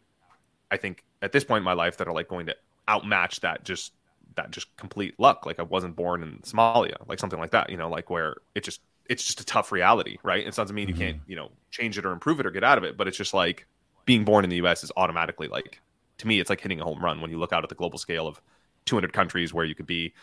i 0.70 0.78
think 0.78 1.04
at 1.22 1.32
this 1.32 1.44
point 1.44 1.60
in 1.60 1.64
my 1.64 1.74
life 1.74 1.98
that 1.98 2.08
are 2.08 2.14
like 2.14 2.28
going 2.28 2.46
to 2.46 2.56
outmatch 2.88 3.40
that 3.42 3.64
just 3.64 3.94
that 4.36 4.52
just 4.52 4.76
complete 4.78 5.20
luck 5.20 5.46
like 5.46 5.60
i 5.60 5.64
wasn't 5.64 5.96
born 5.96 6.24
in 6.24 6.40
somalia 6.40 6.96
like 7.08 7.20
something 7.20 7.40
like 7.40 7.52
that 7.52 7.70
you 7.70 7.78
know 7.78 7.90
like 7.90 8.10
where 8.10 8.38
it 8.56 8.64
just 8.64 8.82
it's 9.10 9.24
just 9.24 9.40
a 9.40 9.46
tough 9.46 9.72
reality 9.72 10.18
right 10.24 10.46
it 10.46 10.56
doesn't 10.56 10.76
mean 10.76 10.88
mm-hmm. 10.88 11.02
you 11.02 11.08
can't 11.08 11.20
you 11.28 11.36
know 11.36 11.50
change 11.70 11.98
it 11.98 12.06
or 12.06 12.12
improve 12.12 12.40
it 12.40 12.46
or 12.46 12.52
get 12.52 12.64
out 12.64 12.78
of 12.78 12.84
it 12.84 12.98
but 12.98 13.08
it's 13.08 13.18
just 13.18 13.34
like 13.34 13.66
being 14.06 14.24
born 14.24 14.44
in 14.44 14.50
the 14.50 14.58
us 14.58 14.84
is 14.84 14.92
automatically 14.98 15.48
like 15.48 15.82
to 16.18 16.28
me 16.28 16.40
it's 16.40 16.50
like 16.50 16.62
hitting 16.62 16.80
a 16.80 16.84
home 16.84 17.04
run 17.04 17.22
when 17.22 17.32
you 17.32 17.38
look 17.38 17.54
out 17.54 17.64
at 17.64 17.70
the 17.70 17.76
global 17.76 18.00
scale 18.00 18.28
of 18.28 18.42
200 18.86 19.14
countries 19.14 19.54
where 19.54 19.66
you 19.66 19.76
could 19.76 19.88
be 19.88 20.14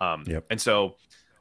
um, 0.00 0.24
yep. 0.26 0.44
and 0.50 0.60
so 0.60 0.96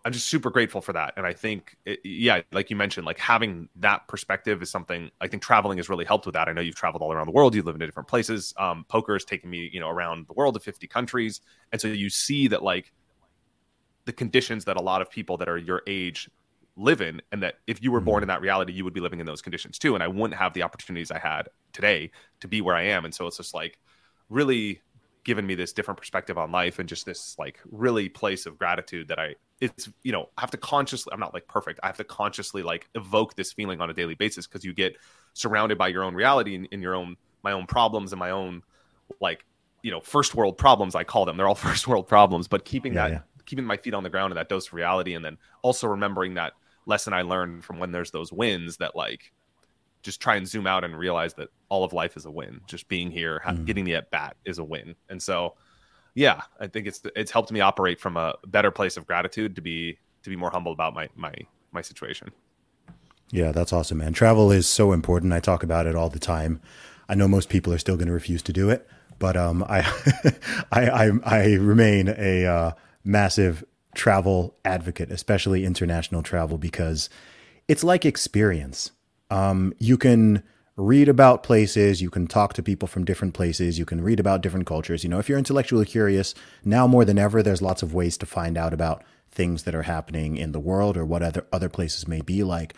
I'm 0.05 0.11
just 0.11 0.27
super 0.27 0.51
grateful 0.51 0.81
for 0.81 0.93
that. 0.93 1.15
And 1.17 1.25
I 1.25 1.33
think, 1.33 1.75
it, 1.83 1.99
yeah, 2.03 2.41
like 2.51 2.69
you 2.69 2.75
mentioned, 2.75 3.07
like 3.07 3.17
having 3.17 3.67
that 3.77 4.07
perspective 4.07 4.61
is 4.61 4.69
something 4.69 5.09
I 5.19 5.27
think 5.27 5.41
traveling 5.41 5.79
has 5.79 5.89
really 5.89 6.05
helped 6.05 6.27
with 6.27 6.33
that. 6.33 6.47
I 6.47 6.53
know 6.53 6.61
you've 6.61 6.75
traveled 6.75 7.01
all 7.01 7.11
around 7.11 7.25
the 7.25 7.31
world, 7.31 7.55
you 7.55 7.63
live 7.63 7.73
in 7.73 7.79
different 7.81 8.07
places. 8.07 8.53
Um, 8.57 8.85
poker 8.87 9.13
has 9.13 9.25
taken 9.25 9.49
me, 9.49 9.67
you 9.73 9.79
know, 9.79 9.89
around 9.89 10.27
the 10.27 10.33
world 10.33 10.53
to 10.53 10.59
50 10.59 10.85
countries. 10.85 11.41
And 11.71 11.81
so 11.81 11.87
you 11.87 12.11
see 12.11 12.47
that 12.49 12.61
like 12.61 12.93
the 14.05 14.13
conditions 14.13 14.65
that 14.65 14.77
a 14.77 14.81
lot 14.81 15.01
of 15.01 15.09
people 15.09 15.37
that 15.37 15.49
are 15.49 15.57
your 15.57 15.81
age 15.87 16.29
live 16.77 17.01
in, 17.01 17.21
and 17.31 17.41
that 17.41 17.55
if 17.65 17.81
you 17.81 17.91
were 17.91 18.01
born 18.01 18.17
mm-hmm. 18.17 18.23
in 18.23 18.27
that 18.27 18.41
reality, 18.41 18.73
you 18.73 18.83
would 18.83 18.93
be 18.93 18.99
living 18.99 19.19
in 19.19 19.25
those 19.25 19.41
conditions 19.41 19.79
too. 19.79 19.95
And 19.95 20.03
I 20.03 20.07
wouldn't 20.07 20.35
have 20.35 20.53
the 20.53 20.61
opportunities 20.61 21.09
I 21.09 21.17
had 21.17 21.49
today 21.73 22.11
to 22.41 22.47
be 22.47 22.61
where 22.61 22.75
I 22.75 22.83
am. 22.83 23.05
And 23.05 23.15
so 23.15 23.25
it's 23.25 23.37
just 23.37 23.55
like 23.55 23.79
really 24.29 24.81
given 25.23 25.47
me 25.47 25.55
this 25.55 25.73
different 25.73 25.99
perspective 25.99 26.37
on 26.37 26.51
life 26.51 26.77
and 26.77 26.87
just 26.87 27.05
this 27.05 27.35
like 27.39 27.59
really 27.71 28.07
place 28.07 28.45
of 28.45 28.57
gratitude 28.59 29.07
that 29.07 29.19
I 29.19 29.35
it's 29.61 29.89
you 30.03 30.11
know 30.11 30.29
I 30.37 30.41
have 30.41 30.51
to 30.51 30.57
consciously 30.57 31.13
I'm 31.13 31.19
not 31.19 31.33
like 31.33 31.47
perfect 31.47 31.79
I 31.81 31.87
have 31.87 31.97
to 31.97 32.03
consciously 32.03 32.61
like 32.61 32.89
evoke 32.95 33.35
this 33.35 33.53
feeling 33.53 33.81
on 33.81 33.89
a 33.89 33.93
daily 33.93 34.15
basis 34.15 34.47
because 34.47 34.65
you 34.65 34.73
get 34.73 34.97
surrounded 35.33 35.77
by 35.77 35.87
your 35.87 36.03
own 36.03 36.13
reality 36.13 36.55
and 36.55 36.67
in 36.71 36.81
your 36.81 36.95
own 36.95 37.15
my 37.43 37.53
own 37.53 37.65
problems 37.65 38.11
and 38.11 38.19
my 38.19 38.31
own 38.31 38.63
like 39.21 39.45
you 39.81 39.91
know 39.91 40.01
first 40.01 40.35
world 40.35 40.57
problems 40.57 40.95
I 40.95 41.03
call 41.03 41.25
them 41.25 41.37
they're 41.37 41.47
all 41.47 41.55
first 41.69 41.87
world 41.87 42.07
problems 42.07 42.47
but 42.47 42.65
keeping 42.65 42.93
yeah, 42.93 43.03
that 43.03 43.11
yeah. 43.11 43.19
keeping 43.45 43.65
my 43.65 43.77
feet 43.77 43.93
on 43.93 44.03
the 44.03 44.09
ground 44.09 44.31
and 44.31 44.37
that 44.37 44.49
dose 44.49 44.67
of 44.67 44.73
reality 44.73 45.13
and 45.13 45.23
then 45.23 45.37
also 45.61 45.87
remembering 45.87 46.33
that 46.33 46.53
lesson 46.85 47.13
I 47.13 47.21
learned 47.21 47.63
from 47.63 47.79
when 47.79 47.91
there's 47.91 48.11
those 48.11 48.33
wins 48.33 48.77
that 48.77 48.95
like 48.95 49.31
just 50.03 50.21
try 50.21 50.35
and 50.35 50.47
zoom 50.47 50.67
out 50.67 50.83
and 50.83 50.97
realize 50.97 51.33
that 51.35 51.47
all 51.69 51.83
of 51.83 51.93
life 51.93 52.17
is 52.17 52.25
a 52.25 52.31
win 52.31 52.61
just 52.67 52.87
being 52.89 53.09
here 53.09 53.41
mm. 53.45 53.65
getting 53.65 53.85
the 53.85 53.95
at 53.95 54.11
bat 54.11 54.35
is 54.45 54.59
a 54.59 54.63
win 54.63 54.95
and 55.09 55.21
so 55.21 55.55
yeah, 56.15 56.41
I 56.59 56.67
think 56.67 56.87
it's 56.87 57.01
it's 57.15 57.29
helped 57.29 57.51
me 57.51 57.59
operate 57.59 57.99
from 57.99 58.17
a 58.17 58.35
better 58.47 58.71
place 58.71 58.97
of 58.97 59.05
gratitude 59.05 59.55
to 59.57 59.61
be 59.61 59.99
to 60.23 60.29
be 60.29 60.35
more 60.35 60.49
humble 60.49 60.71
about 60.71 60.95
my 60.95 61.09
my 61.15 61.33
my 61.71 61.81
situation. 61.81 62.31
Yeah, 63.31 63.51
that's 63.51 63.73
awesome, 63.73 63.97
man. 63.97 64.13
Travel 64.13 64.51
is 64.51 64.67
so 64.67 64.93
important. 64.93 65.33
I 65.33 65.39
talk 65.39 65.61
about 65.61 65.87
it 65.87 65.95
all 65.95 66.09
the 66.09 66.19
time. 66.19 66.61
I 67.09 67.15
know 67.15 67.27
most 67.27 67.49
people 67.49 67.73
are 67.73 67.77
still 67.77 67.97
going 67.97 68.07
to 68.07 68.13
refuse 68.13 68.41
to 68.43 68.53
do 68.53 68.69
it, 68.69 68.87
but 69.19 69.35
um, 69.35 69.63
I, 69.67 69.81
I, 70.71 70.87
I, 70.89 71.11
I 71.23 71.53
remain 71.55 72.07
a 72.07 72.45
uh, 72.45 72.71
massive 73.03 73.63
travel 73.93 74.55
advocate, 74.63 75.11
especially 75.11 75.65
international 75.65 76.23
travel, 76.23 76.57
because 76.57 77.09
it's 77.67 77.83
like 77.83 78.05
experience. 78.05 78.91
Um, 79.29 79.73
you 79.79 79.97
can 79.97 80.43
read 80.77 81.07
about 81.07 81.43
places, 81.43 82.01
you 82.01 82.09
can 82.09 82.27
talk 82.27 82.53
to 82.53 82.63
people 82.63 82.87
from 82.87 83.05
different 83.05 83.33
places, 83.33 83.79
you 83.79 83.85
can 83.85 84.01
read 84.01 84.19
about 84.19 84.41
different 84.41 84.67
cultures. 84.67 85.03
You 85.03 85.09
know, 85.09 85.19
if 85.19 85.29
you're 85.29 85.37
intellectually 85.37 85.85
curious, 85.85 86.35
now 86.63 86.85
more 86.85 87.05
than 87.05 87.17
ever, 87.17 87.41
there's 87.41 87.61
lots 87.61 87.81
of 87.81 87.93
ways 87.93 88.17
to 88.17 88.25
find 88.25 88.57
out 88.57 88.73
about 88.73 89.03
things 89.31 89.63
that 89.63 89.75
are 89.75 89.83
happening 89.83 90.37
in 90.37 90.51
the 90.51 90.59
world 90.59 90.97
or 90.97 91.05
what 91.05 91.21
other 91.21 91.45
other 91.51 91.69
places 91.69 92.07
may 92.07 92.21
be 92.21 92.43
like. 92.43 92.73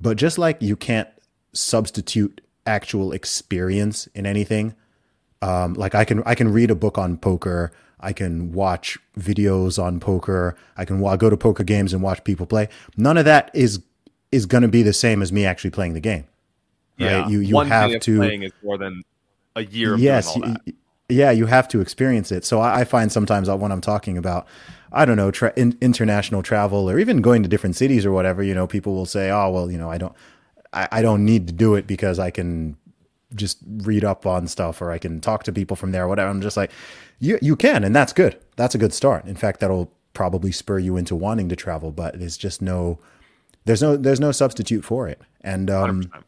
But 0.00 0.16
just 0.16 0.38
like 0.38 0.60
you 0.60 0.76
can't 0.76 1.08
substitute 1.52 2.40
actual 2.66 3.12
experience 3.12 4.06
in 4.08 4.26
anything, 4.26 4.74
um, 5.40 5.74
like 5.74 5.94
I 5.94 6.04
can 6.04 6.22
I 6.26 6.34
can 6.34 6.52
read 6.52 6.70
a 6.70 6.76
book 6.76 6.98
on 6.98 7.16
poker, 7.16 7.72
I 8.00 8.12
can 8.12 8.52
watch 8.52 8.98
videos 9.18 9.82
on 9.82 10.00
poker, 10.00 10.56
I 10.76 10.84
can 10.84 11.00
go 11.00 11.30
to 11.30 11.36
poker 11.36 11.64
games 11.64 11.92
and 11.92 12.02
watch 12.02 12.24
people 12.24 12.46
play. 12.46 12.68
None 12.96 13.16
of 13.16 13.24
that 13.24 13.50
is 13.54 13.82
is 14.32 14.46
going 14.46 14.62
to 14.62 14.68
be 14.68 14.82
the 14.82 14.92
same 14.92 15.22
as 15.22 15.32
me 15.32 15.46
actually 15.46 15.70
playing 15.70 15.94
the 15.94 16.00
game. 16.00 16.26
Yeah, 16.96 17.20
right? 17.20 17.30
you 17.30 17.40
you 17.40 17.54
One 17.54 17.68
have 17.68 18.00
to 18.00 18.16
playing 18.16 18.42
is 18.42 18.52
more 18.62 18.78
than 18.78 19.02
a 19.54 19.64
year. 19.64 19.96
yes, 19.96 20.36
yeah, 21.08 21.30
you 21.30 21.46
have 21.46 21.68
to 21.68 21.80
experience 21.80 22.32
it. 22.32 22.44
So 22.44 22.60
I, 22.60 22.80
I 22.80 22.84
find 22.84 23.12
sometimes 23.12 23.48
when 23.48 23.70
I'm 23.70 23.80
talking 23.80 24.18
about, 24.18 24.46
I 24.92 25.04
don't 25.04 25.16
know, 25.16 25.30
tra- 25.30 25.52
in, 25.56 25.76
international 25.80 26.42
travel 26.42 26.90
or 26.90 26.98
even 26.98 27.20
going 27.20 27.42
to 27.42 27.48
different 27.48 27.76
cities 27.76 28.04
or 28.04 28.12
whatever, 28.12 28.42
you 28.42 28.54
know, 28.54 28.66
people 28.66 28.94
will 28.94 29.06
say, 29.06 29.30
"Oh, 29.30 29.50
well, 29.50 29.70
you 29.70 29.78
know, 29.78 29.90
I 29.90 29.98
don't, 29.98 30.14
I, 30.72 30.88
I 30.90 31.02
don't 31.02 31.24
need 31.24 31.46
to 31.48 31.52
do 31.52 31.74
it 31.74 31.86
because 31.86 32.18
I 32.18 32.30
can 32.30 32.76
just 33.34 33.58
read 33.78 34.04
up 34.04 34.26
on 34.26 34.48
stuff 34.48 34.80
or 34.80 34.90
I 34.90 34.98
can 34.98 35.20
talk 35.20 35.44
to 35.44 35.52
people 35.52 35.76
from 35.76 35.92
there 35.92 36.04
or 36.04 36.08
whatever." 36.08 36.30
I'm 36.30 36.40
just 36.40 36.56
like, 36.56 36.70
you 37.18 37.38
you 37.42 37.56
can, 37.56 37.84
and 37.84 37.94
that's 37.94 38.12
good. 38.12 38.38
That's 38.56 38.74
a 38.74 38.78
good 38.78 38.94
start. 38.94 39.26
In 39.26 39.36
fact, 39.36 39.60
that'll 39.60 39.92
probably 40.12 40.50
spur 40.50 40.78
you 40.78 40.96
into 40.96 41.14
wanting 41.14 41.48
to 41.50 41.56
travel, 41.56 41.92
but 41.92 42.18
there's 42.18 42.38
just 42.38 42.62
no, 42.62 42.98
there's 43.66 43.82
no, 43.82 43.96
there's 43.98 44.18
no 44.18 44.32
substitute 44.32 44.82
for 44.82 45.06
it. 45.06 45.20
And 45.42 45.70
um, 45.70 46.04
100%. 46.04 46.22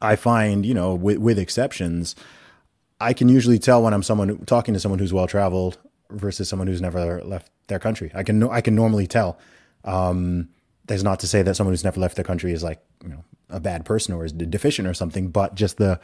I 0.00 0.16
find, 0.16 0.66
you 0.66 0.74
know, 0.74 0.94
with, 0.94 1.18
with 1.18 1.38
exceptions, 1.38 2.14
I 3.00 3.12
can 3.12 3.28
usually 3.28 3.58
tell 3.58 3.82
when 3.82 3.94
I'm 3.94 4.02
someone 4.02 4.44
talking 4.46 4.74
to 4.74 4.80
someone 4.80 4.98
who's 4.98 5.12
well 5.12 5.26
traveled 5.26 5.78
versus 6.10 6.48
someone 6.48 6.68
who's 6.68 6.80
never 6.80 7.22
left 7.22 7.50
their 7.66 7.78
country. 7.78 8.10
I 8.14 8.22
can 8.22 8.42
I 8.44 8.60
can 8.60 8.74
normally 8.74 9.06
tell. 9.06 9.38
Um, 9.84 10.48
there's 10.86 11.04
not 11.04 11.20
to 11.20 11.26
say 11.26 11.42
that 11.42 11.54
someone 11.54 11.72
who's 11.72 11.84
never 11.84 12.00
left 12.00 12.16
their 12.16 12.24
country 12.24 12.52
is 12.52 12.62
like 12.62 12.82
you 13.02 13.08
know 13.08 13.24
a 13.50 13.60
bad 13.60 13.84
person 13.84 14.14
or 14.14 14.24
is 14.24 14.32
deficient 14.32 14.88
or 14.88 14.94
something, 14.94 15.28
but 15.28 15.54
just 15.54 15.76
the 15.76 16.00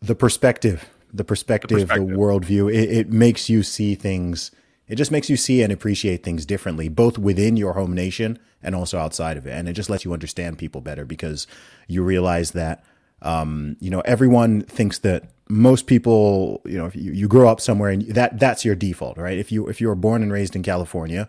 the 0.00 0.14
perspective, 0.14 0.88
the 1.12 1.24
perspective, 1.24 1.78
the, 1.78 1.86
perspective. 1.86 2.08
the 2.08 2.14
worldview, 2.14 2.72
it, 2.72 2.90
it 2.90 3.10
makes 3.10 3.48
you 3.48 3.62
see 3.62 3.94
things. 3.94 4.50
It 4.88 4.96
just 4.96 5.10
makes 5.10 5.30
you 5.30 5.36
see 5.36 5.62
and 5.62 5.72
appreciate 5.72 6.22
things 6.22 6.44
differently, 6.44 6.88
both 6.88 7.16
within 7.16 7.56
your 7.56 7.74
home 7.74 7.94
nation 7.94 8.38
and 8.62 8.74
also 8.74 8.98
outside 8.98 9.36
of 9.36 9.46
it. 9.46 9.52
And 9.52 9.68
it 9.68 9.72
just 9.72 9.88
lets 9.88 10.04
you 10.04 10.12
understand 10.12 10.58
people 10.58 10.80
better 10.80 11.04
because 11.04 11.46
you 11.86 12.02
realize 12.02 12.50
that 12.50 12.84
um, 13.22 13.76
you 13.80 13.90
know, 13.90 14.00
everyone 14.00 14.62
thinks 14.62 14.98
that 15.00 15.24
most 15.48 15.86
people, 15.86 16.60
you 16.64 16.76
know, 16.76 16.86
if 16.86 16.96
you, 16.96 17.12
you 17.12 17.28
grow 17.28 17.48
up 17.48 17.60
somewhere 17.60 17.90
and 17.90 18.02
that 18.08 18.38
that's 18.38 18.64
your 18.64 18.74
default, 18.74 19.16
right? 19.16 19.38
If 19.38 19.50
you 19.50 19.66
if 19.68 19.80
you 19.80 19.88
were 19.88 19.94
born 19.94 20.22
and 20.22 20.32
raised 20.32 20.56
in 20.56 20.62
California, 20.62 21.28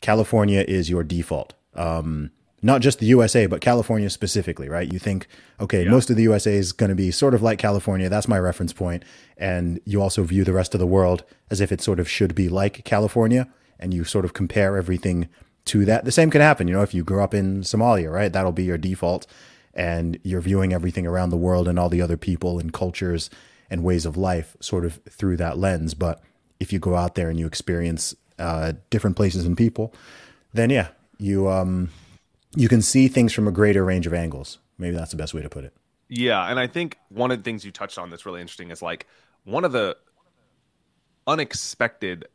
California 0.00 0.64
is 0.66 0.90
your 0.90 1.02
default. 1.02 1.54
Um, 1.74 2.30
not 2.60 2.80
just 2.80 2.98
the 2.98 3.06
USA, 3.06 3.46
but 3.46 3.60
California 3.60 4.10
specifically, 4.10 4.68
right? 4.68 4.92
You 4.92 4.98
think, 4.98 5.28
okay, 5.60 5.84
yeah. 5.84 5.90
most 5.90 6.10
of 6.10 6.16
the 6.16 6.24
USA 6.24 6.54
is 6.54 6.72
going 6.72 6.88
to 6.90 6.96
be 6.96 7.12
sort 7.12 7.34
of 7.34 7.42
like 7.42 7.58
California. 7.58 8.08
That's 8.08 8.26
my 8.26 8.38
reference 8.38 8.72
point. 8.72 9.04
And 9.36 9.80
you 9.84 10.02
also 10.02 10.24
view 10.24 10.42
the 10.42 10.52
rest 10.52 10.74
of 10.74 10.80
the 10.80 10.86
world 10.86 11.22
as 11.50 11.60
if 11.60 11.70
it 11.70 11.80
sort 11.80 12.00
of 12.00 12.08
should 12.08 12.34
be 12.34 12.48
like 12.48 12.84
California. 12.84 13.48
And 13.78 13.94
you 13.94 14.02
sort 14.02 14.24
of 14.24 14.32
compare 14.32 14.76
everything 14.76 15.28
to 15.66 15.84
that. 15.84 16.04
The 16.04 16.10
same 16.10 16.30
can 16.30 16.40
happen, 16.40 16.66
you 16.66 16.74
know, 16.74 16.82
if 16.82 16.94
you 16.94 17.04
grew 17.04 17.22
up 17.22 17.32
in 17.32 17.60
Somalia, 17.60 18.10
right? 18.10 18.32
That'll 18.32 18.50
be 18.50 18.64
your 18.64 18.78
default 18.78 19.28
and 19.74 20.18
you're 20.22 20.40
viewing 20.40 20.72
everything 20.72 21.06
around 21.06 21.30
the 21.30 21.36
world 21.36 21.68
and 21.68 21.78
all 21.78 21.88
the 21.88 22.02
other 22.02 22.16
people 22.16 22.58
and 22.58 22.72
cultures 22.72 23.30
and 23.70 23.84
ways 23.84 24.06
of 24.06 24.16
life 24.16 24.56
sort 24.60 24.84
of 24.84 25.00
through 25.08 25.36
that 25.36 25.58
lens. 25.58 25.94
But 25.94 26.20
if 26.60 26.72
you 26.72 26.78
go 26.78 26.96
out 26.96 27.14
there 27.14 27.30
and 27.30 27.38
you 27.38 27.46
experience 27.46 28.14
uh, 28.38 28.72
different 28.90 29.16
places 29.16 29.44
and 29.44 29.56
people, 29.56 29.94
then 30.52 30.70
yeah, 30.70 30.88
you 31.18 31.48
um, 31.48 31.90
you 32.56 32.68
can 32.68 32.82
see 32.82 33.08
things 33.08 33.32
from 33.32 33.46
a 33.46 33.52
greater 33.52 33.84
range 33.84 34.06
of 34.06 34.14
angles. 34.14 34.58
Maybe 34.78 34.96
that's 34.96 35.10
the 35.10 35.16
best 35.16 35.34
way 35.34 35.42
to 35.42 35.48
put 35.48 35.64
it. 35.64 35.74
Yeah, 36.08 36.48
and 36.48 36.58
I 36.58 36.66
think 36.66 36.96
one 37.10 37.30
of 37.30 37.38
the 37.38 37.44
things 37.44 37.64
you 37.64 37.70
touched 37.70 37.98
on 37.98 38.10
that's 38.10 38.24
really 38.24 38.40
interesting 38.40 38.70
is 38.70 38.80
like 38.80 39.06
one 39.44 39.64
of 39.64 39.72
the 39.72 39.96
unexpected 41.26 42.26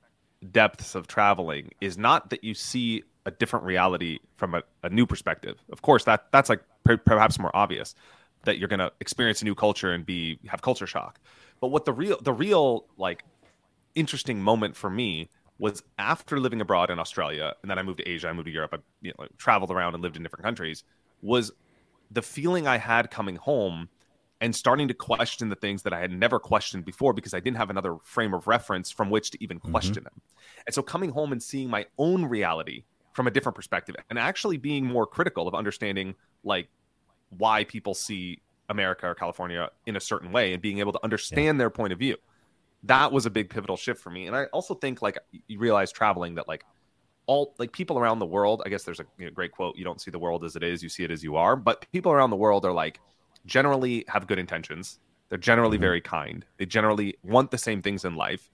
depths 0.52 0.94
of 0.94 1.08
traveling 1.08 1.72
is 1.82 1.98
not 1.98 2.30
that 2.30 2.44
you 2.44 2.54
see 2.54 3.04
a 3.26 3.32
different 3.32 3.66
reality 3.66 4.20
from 4.38 4.56
a, 4.56 4.64
a 4.84 4.90
new 4.90 5.06
perspective. 5.06 5.58
Of 5.72 5.82
course, 5.82 6.04
that 6.06 6.32
that's 6.32 6.50
like 6.50 6.62
perhaps 7.06 7.40
more 7.40 7.56
obvious 7.56 7.96
that 8.46 8.58
you're 8.58 8.68
going 8.68 8.80
to 8.80 8.92
experience 9.00 9.42
a 9.42 9.46
new 9.46 9.56
culture 9.56 9.94
and 9.94 10.06
be 10.06 10.40
have 10.48 10.62
culture 10.62 10.88
shock. 10.88 11.20
But 11.62 11.70
what 11.70 11.86
the 11.86 11.94
real 11.94 12.20
the 12.22 12.34
real 12.34 12.86
like 12.98 13.24
interesting 13.96 14.42
moment 14.42 14.76
for 14.76 14.90
me 14.90 15.30
was 15.60 15.84
after 15.98 16.40
living 16.40 16.60
abroad 16.62 16.90
in 16.90 17.00
Australia 17.00 17.54
and 17.62 17.70
then 17.72 17.78
I 17.80 17.84
moved 17.84 18.00
to 18.00 18.10
Asia, 18.10 18.28
I 18.28 18.34
moved 18.34 18.48
to 18.48 18.52
Europe, 18.52 18.74
I 18.74 18.78
you 19.02 19.14
know, 19.18 19.28
traveled 19.38 19.72
around 19.72 19.94
and 19.94 20.04
lived 20.04 20.18
in 20.18 20.24
different 20.24 20.44
countries 20.44 20.84
was 21.22 21.52
the 22.12 22.22
feeling 22.22 22.68
I 22.68 22.78
had 22.78 23.10
coming 23.10 23.38
home 23.38 23.90
and 24.42 24.54
starting 24.54 24.90
to 24.90 24.94
question 24.94 25.48
the 25.48 25.56
things 25.56 25.84
that 25.84 25.94
I 25.94 26.02
had 26.02 26.12
never 26.12 26.38
questioned 26.38 26.84
before 26.84 27.14
because 27.14 27.34
I 27.34 27.40
didn't 27.40 27.58
have 27.58 27.70
another 27.70 27.96
frame 28.04 28.34
of 28.34 28.46
reference 28.46 28.92
from 28.92 29.10
which 29.10 29.32
to 29.32 29.42
even 29.42 29.58
mm-hmm. 29.58 29.72
question 29.72 29.96
mm-hmm. 29.96 30.04
them. 30.04 30.22
And 30.68 30.76
so 30.76 30.82
coming 30.82 31.12
home 31.12 31.32
and 31.32 31.42
seeing 31.42 31.70
my 31.70 31.86
own 31.98 32.26
reality 32.26 32.84
from 33.14 33.28
a 33.28 33.32
different 33.32 33.56
perspective 33.56 33.96
and 34.10 34.20
actually 34.20 34.58
being 34.58 34.86
more 34.86 35.06
critical 35.06 35.48
of 35.48 35.54
understanding 35.56 36.16
like 36.44 36.68
why 37.38 37.64
people 37.64 37.94
see 37.94 38.42
America 38.70 39.08
or 39.08 39.16
California 39.16 39.70
in 39.86 39.96
a 39.96 40.00
certain 40.00 40.32
way 40.32 40.54
and 40.54 40.62
being 40.62 40.80
able 40.80 40.92
to 40.92 41.00
understand 41.04 41.56
yeah. 41.56 41.60
their 41.60 41.70
point 41.70 41.94
of 41.94 42.00
view. 42.00 42.18
That 42.84 43.12
was 43.12 43.26
a 43.26 43.30
big 43.30 43.50
pivotal 43.50 43.78
shift 43.78 44.02
for 44.02 44.10
me. 44.10 44.28
And 44.28 44.36
I 44.36 44.46
also 44.46 44.74
think 44.74 45.02
like 45.02 45.18
you 45.48 45.60
realize 45.60 45.92
traveling 45.92 46.36
that 46.36 46.48
like 46.48 46.66
all 47.28 47.56
like 47.58 47.72
people 47.72 47.98
around 47.98 48.20
the 48.20 48.26
world, 48.26 48.62
I 48.66 48.70
guess 48.70 48.84
there's 48.84 49.00
a 49.00 49.06
you 49.18 49.26
know, 49.26 49.32
great 49.32 49.52
quote, 49.52 49.78
you 49.78 49.84
don't 49.86 50.02
see 50.02 50.12
the 50.12 50.20
world 50.20 50.44
as 50.44 50.56
it 50.56 50.64
is, 50.64 50.84
you 50.84 50.90
see 50.90 51.04
it 51.04 51.12
as 51.12 51.24
you 51.24 51.36
are, 51.36 51.56
but 51.56 51.86
people 51.92 52.12
around 52.12 52.32
the 52.32 52.36
world 52.36 52.66
are 52.66 52.74
like 52.74 53.00
generally 53.46 54.04
have 54.08 54.28
good 54.28 54.40
intentions. 54.40 55.00
They're 55.30 55.38
generally 55.38 55.78
mm-hmm. 55.78 55.84
very 55.84 56.02
kind. 56.02 56.46
They 56.58 56.66
generally 56.66 57.18
want 57.24 57.52
the 57.52 57.58
same 57.58 57.82
things 57.82 58.06
in 58.06 58.16
life. 58.16 58.50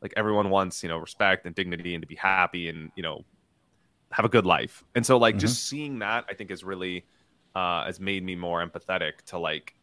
Like 0.00 0.14
everyone 0.16 0.50
wants, 0.50 0.82
you 0.82 0.88
know, 0.88 0.98
respect 0.98 1.46
and 1.46 1.54
dignity 1.54 1.94
and 1.94 2.02
to 2.02 2.06
be 2.06 2.16
happy 2.16 2.68
and, 2.68 2.90
you 2.96 3.02
know, 3.02 3.24
have 4.14 4.24
a 4.24 4.28
good 4.28 4.46
life. 4.46 4.84
And 4.94 5.04
so 5.04 5.16
like 5.16 5.34
mm-hmm. 5.34 5.40
just 5.40 5.64
seeing 5.64 5.98
that 5.98 6.24
I 6.30 6.34
think 6.34 6.52
is 6.52 6.62
really 6.62 7.04
uh 7.56 7.84
has 7.84 7.98
made 7.98 8.22
me 8.22 8.36
more 8.36 8.64
empathetic 8.64 9.22
to 9.26 9.38
like 9.38 9.74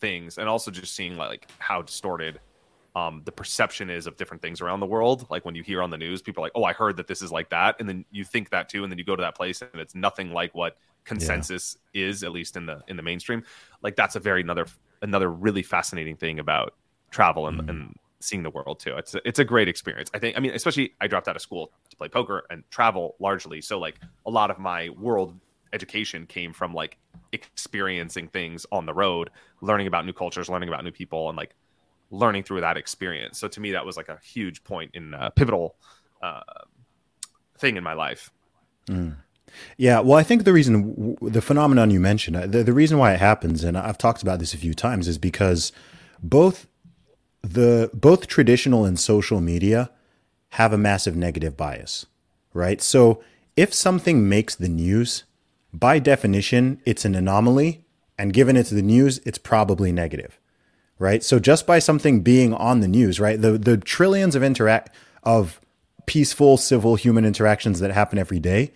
things 0.00 0.38
and 0.38 0.48
also 0.48 0.70
just 0.70 0.94
seeing 0.94 1.16
like 1.16 1.50
how 1.58 1.82
distorted 1.82 2.40
um 2.96 3.20
the 3.26 3.32
perception 3.32 3.90
is 3.90 4.06
of 4.06 4.16
different 4.16 4.40
things 4.40 4.62
around 4.62 4.80
the 4.80 4.86
world. 4.86 5.26
Like 5.28 5.44
when 5.44 5.54
you 5.54 5.62
hear 5.62 5.82
on 5.82 5.90
the 5.90 5.98
news 5.98 6.22
people 6.22 6.42
are 6.42 6.46
like, 6.46 6.52
"Oh, 6.54 6.64
I 6.64 6.72
heard 6.72 6.96
that 6.96 7.06
this 7.06 7.20
is 7.20 7.30
like 7.30 7.50
that." 7.50 7.76
And 7.78 7.86
then 7.86 8.06
you 8.10 8.24
think 8.24 8.48
that 8.50 8.70
too 8.70 8.84
and 8.84 8.90
then 8.90 8.98
you 8.98 9.04
go 9.04 9.16
to 9.16 9.20
that 9.20 9.36
place 9.36 9.60
and 9.60 9.70
it's 9.74 9.94
nothing 9.94 10.32
like 10.32 10.54
what 10.54 10.78
consensus 11.04 11.76
yeah. 11.92 12.06
is 12.06 12.22
at 12.22 12.32
least 12.32 12.56
in 12.56 12.64
the 12.64 12.82
in 12.88 12.96
the 12.96 13.02
mainstream. 13.02 13.42
Like 13.82 13.96
that's 13.96 14.16
a 14.16 14.20
very 14.20 14.40
another 14.40 14.66
another 15.02 15.30
really 15.30 15.62
fascinating 15.62 16.16
thing 16.16 16.38
about 16.38 16.72
travel 17.10 17.48
and, 17.48 17.60
mm-hmm. 17.60 17.70
and 17.70 17.96
seeing 18.20 18.42
the 18.42 18.50
world 18.50 18.80
too. 18.80 18.96
It's 18.96 19.14
a, 19.14 19.28
it's 19.28 19.38
a 19.38 19.44
great 19.44 19.68
experience. 19.68 20.10
I 20.14 20.18
think. 20.18 20.36
I 20.36 20.40
mean, 20.40 20.52
especially 20.52 20.94
I 21.00 21.06
dropped 21.06 21.28
out 21.28 21.36
of 21.36 21.42
school 21.42 21.72
to 21.90 21.96
play 21.96 22.08
poker 22.08 22.44
and 22.50 22.64
travel 22.70 23.16
largely. 23.18 23.60
So 23.60 23.78
like 23.78 24.00
a 24.26 24.30
lot 24.30 24.50
of 24.50 24.58
my 24.58 24.88
world 24.90 25.38
education 25.72 26.26
came 26.26 26.52
from 26.52 26.74
like 26.74 26.96
experiencing 27.32 28.28
things 28.28 28.66
on 28.72 28.86
the 28.86 28.94
road, 28.94 29.30
learning 29.60 29.86
about 29.86 30.06
new 30.06 30.12
cultures, 30.12 30.48
learning 30.48 30.68
about 30.68 30.84
new 30.84 30.90
people, 30.90 31.28
and 31.28 31.36
like 31.36 31.54
learning 32.10 32.42
through 32.42 32.60
that 32.62 32.76
experience. 32.76 33.38
So 33.38 33.48
to 33.48 33.60
me, 33.60 33.72
that 33.72 33.84
was 33.84 33.96
like 33.96 34.08
a 34.08 34.18
huge 34.22 34.64
point 34.64 34.92
in 34.94 35.14
a 35.14 35.30
pivotal 35.30 35.76
uh, 36.22 36.40
thing 37.58 37.76
in 37.76 37.84
my 37.84 37.92
life. 37.92 38.30
Yeah, 39.76 40.00
well, 40.00 40.18
I 40.18 40.22
think 40.22 40.44
the 40.44 40.52
reason, 40.52 41.16
the 41.22 41.42
phenomenon 41.42 41.90
you 41.90 42.00
mentioned, 42.00 42.36
uh, 42.36 42.46
the, 42.46 42.62
the 42.62 42.72
reason 42.72 42.98
why 42.98 43.14
it 43.14 43.20
happens, 43.20 43.64
and 43.64 43.76
I've 43.76 43.98
talked 43.98 44.22
about 44.22 44.38
this 44.38 44.54
a 44.54 44.58
few 44.58 44.74
times, 44.74 45.08
is 45.08 45.18
because 45.18 45.72
both 46.22 46.66
the 47.42 47.90
both 47.94 48.26
traditional 48.26 48.84
and 48.84 48.98
social 48.98 49.40
media 49.40 49.90
have 50.50 50.72
a 50.72 50.78
massive 50.78 51.16
negative 51.16 51.56
bias, 51.56 52.06
right? 52.52 52.80
So 52.80 53.22
if 53.56 53.72
something 53.72 54.28
makes 54.28 54.54
the 54.54 54.68
news, 54.68 55.24
by 55.72 55.98
definition, 55.98 56.80
it's 56.84 57.04
an 57.04 57.14
anomaly, 57.14 57.84
and 58.18 58.32
given 58.32 58.56
it's 58.56 58.70
the 58.70 58.82
news, 58.82 59.18
it's 59.24 59.38
probably 59.38 59.92
negative, 59.92 60.38
right? 60.98 61.22
So 61.22 61.38
just 61.38 61.66
by 61.66 61.78
something 61.78 62.22
being 62.22 62.54
on 62.54 62.80
the 62.80 62.88
news, 62.88 63.20
right? 63.20 63.40
The 63.40 63.58
the 63.58 63.76
trillions 63.76 64.34
of 64.34 64.42
interact 64.42 64.94
of 65.22 65.60
peaceful 66.06 66.56
civil 66.56 66.96
human 66.96 67.24
interactions 67.24 67.80
that 67.80 67.90
happen 67.90 68.18
every 68.18 68.40
day 68.40 68.72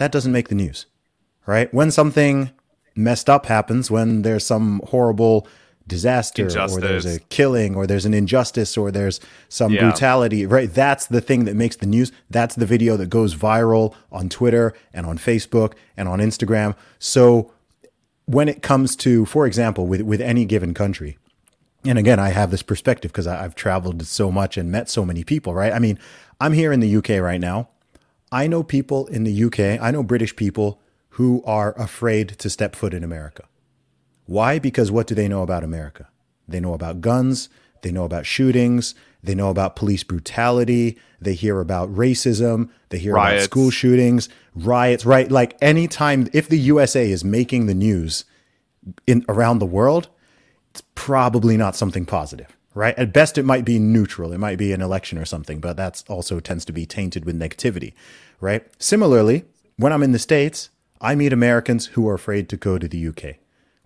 that 0.00 0.12
doesn't 0.12 0.32
make 0.32 0.48
the 0.48 0.54
news, 0.54 0.86
right? 1.46 1.72
When 1.74 1.90
something 1.90 2.50
messed 2.96 3.28
up 3.28 3.46
happens, 3.46 3.90
when 3.90 4.22
there's 4.22 4.46
some 4.46 4.80
horrible 4.88 5.46
disaster 5.90 6.44
Injustice. 6.44 6.78
or 6.78 6.80
there's 6.80 7.04
a 7.06 7.18
killing 7.28 7.74
or 7.76 7.86
there's 7.86 8.06
an 8.06 8.14
injustice 8.14 8.76
or 8.78 8.90
there's 8.90 9.20
some 9.50 9.72
Yeah. 9.72 9.82
brutality, 9.82 10.46
right? 10.46 10.72
That's 10.72 11.06
the 11.06 11.20
thing 11.20 11.44
that 11.44 11.54
makes 11.56 11.76
the 11.76 11.86
news. 11.86 12.10
That's 12.30 12.54
the 12.54 12.64
video 12.66 12.96
that 12.96 13.10
goes 13.10 13.34
viral 13.34 13.92
on 14.10 14.28
Twitter 14.30 14.72
and 14.94 15.04
on 15.04 15.18
Facebook 15.18 15.74
and 15.96 16.08
on 16.08 16.20
Instagram. 16.20 16.74
So 16.98 17.50
when 18.26 18.48
it 18.48 18.62
comes 18.62 18.96
to, 18.96 19.26
for 19.26 19.46
example, 19.46 19.86
with, 19.86 20.00
with 20.02 20.20
any 20.20 20.44
given 20.46 20.72
country, 20.72 21.18
and 21.84 21.98
again, 21.98 22.18
I 22.18 22.28
have 22.30 22.50
this 22.50 22.62
perspective 22.62 23.10
because 23.10 23.26
I've 23.26 23.54
traveled 23.54 24.06
so 24.06 24.30
much 24.30 24.56
and 24.56 24.70
met 24.70 24.88
so 24.88 25.04
many 25.04 25.24
people, 25.24 25.52
right? 25.54 25.72
I 25.72 25.78
mean, 25.78 25.98
I'm 26.40 26.52
here 26.52 26.72
in 26.72 26.80
the 26.80 26.96
UK 26.96 27.20
right 27.20 27.40
now. 27.40 27.68
I 28.32 28.46
know 28.46 28.62
people 28.62 29.06
in 29.08 29.24
the 29.24 29.44
UK, 29.44 29.80
I 29.82 29.90
know 29.90 30.02
British 30.02 30.36
people 30.36 30.80
who 31.14 31.42
are 31.44 31.74
afraid 31.78 32.28
to 32.38 32.48
step 32.48 32.76
foot 32.76 32.94
in 32.94 33.02
America. 33.02 33.44
Why? 34.30 34.60
Because 34.60 34.92
what 34.92 35.08
do 35.08 35.16
they 35.16 35.26
know 35.26 35.42
about 35.42 35.64
America? 35.64 36.06
They 36.46 36.60
know 36.60 36.72
about 36.72 37.00
guns, 37.00 37.48
they 37.82 37.90
know 37.90 38.04
about 38.04 38.26
shootings, 38.26 38.94
they 39.24 39.34
know 39.34 39.50
about 39.50 39.74
police 39.74 40.04
brutality, 40.04 40.96
they 41.20 41.34
hear 41.34 41.58
about 41.58 41.92
racism, 41.92 42.70
they 42.90 42.98
hear 42.98 43.14
about 43.14 43.40
school 43.40 43.70
shootings, 43.70 44.28
riots, 44.54 45.04
right? 45.04 45.28
Like 45.28 45.56
anytime 45.60 46.28
if 46.32 46.48
the 46.48 46.60
USA 46.60 47.10
is 47.10 47.24
making 47.24 47.66
the 47.66 47.74
news 47.74 48.24
in 49.04 49.24
around 49.28 49.58
the 49.58 49.66
world, 49.66 50.08
it's 50.70 50.84
probably 50.94 51.56
not 51.56 51.74
something 51.74 52.06
positive, 52.06 52.56
right? 52.72 52.96
At 52.96 53.12
best, 53.12 53.36
it 53.36 53.44
might 53.44 53.64
be 53.64 53.80
neutral. 53.80 54.32
It 54.32 54.38
might 54.38 54.58
be 54.58 54.72
an 54.72 54.80
election 54.80 55.18
or 55.18 55.24
something, 55.24 55.58
but 55.58 55.76
that's 55.76 56.04
also 56.06 56.38
tends 56.38 56.64
to 56.66 56.72
be 56.72 56.86
tainted 56.86 57.24
with 57.24 57.36
negativity, 57.36 57.94
right? 58.40 58.64
Similarly, 58.80 59.46
when 59.76 59.92
I'm 59.92 60.04
in 60.04 60.12
the 60.12 60.20
States, 60.20 60.70
I 61.00 61.16
meet 61.16 61.32
Americans 61.32 61.86
who 61.86 62.08
are 62.08 62.14
afraid 62.14 62.48
to 62.50 62.56
go 62.56 62.78
to 62.78 62.86
the 62.86 63.08
UK. 63.08 63.40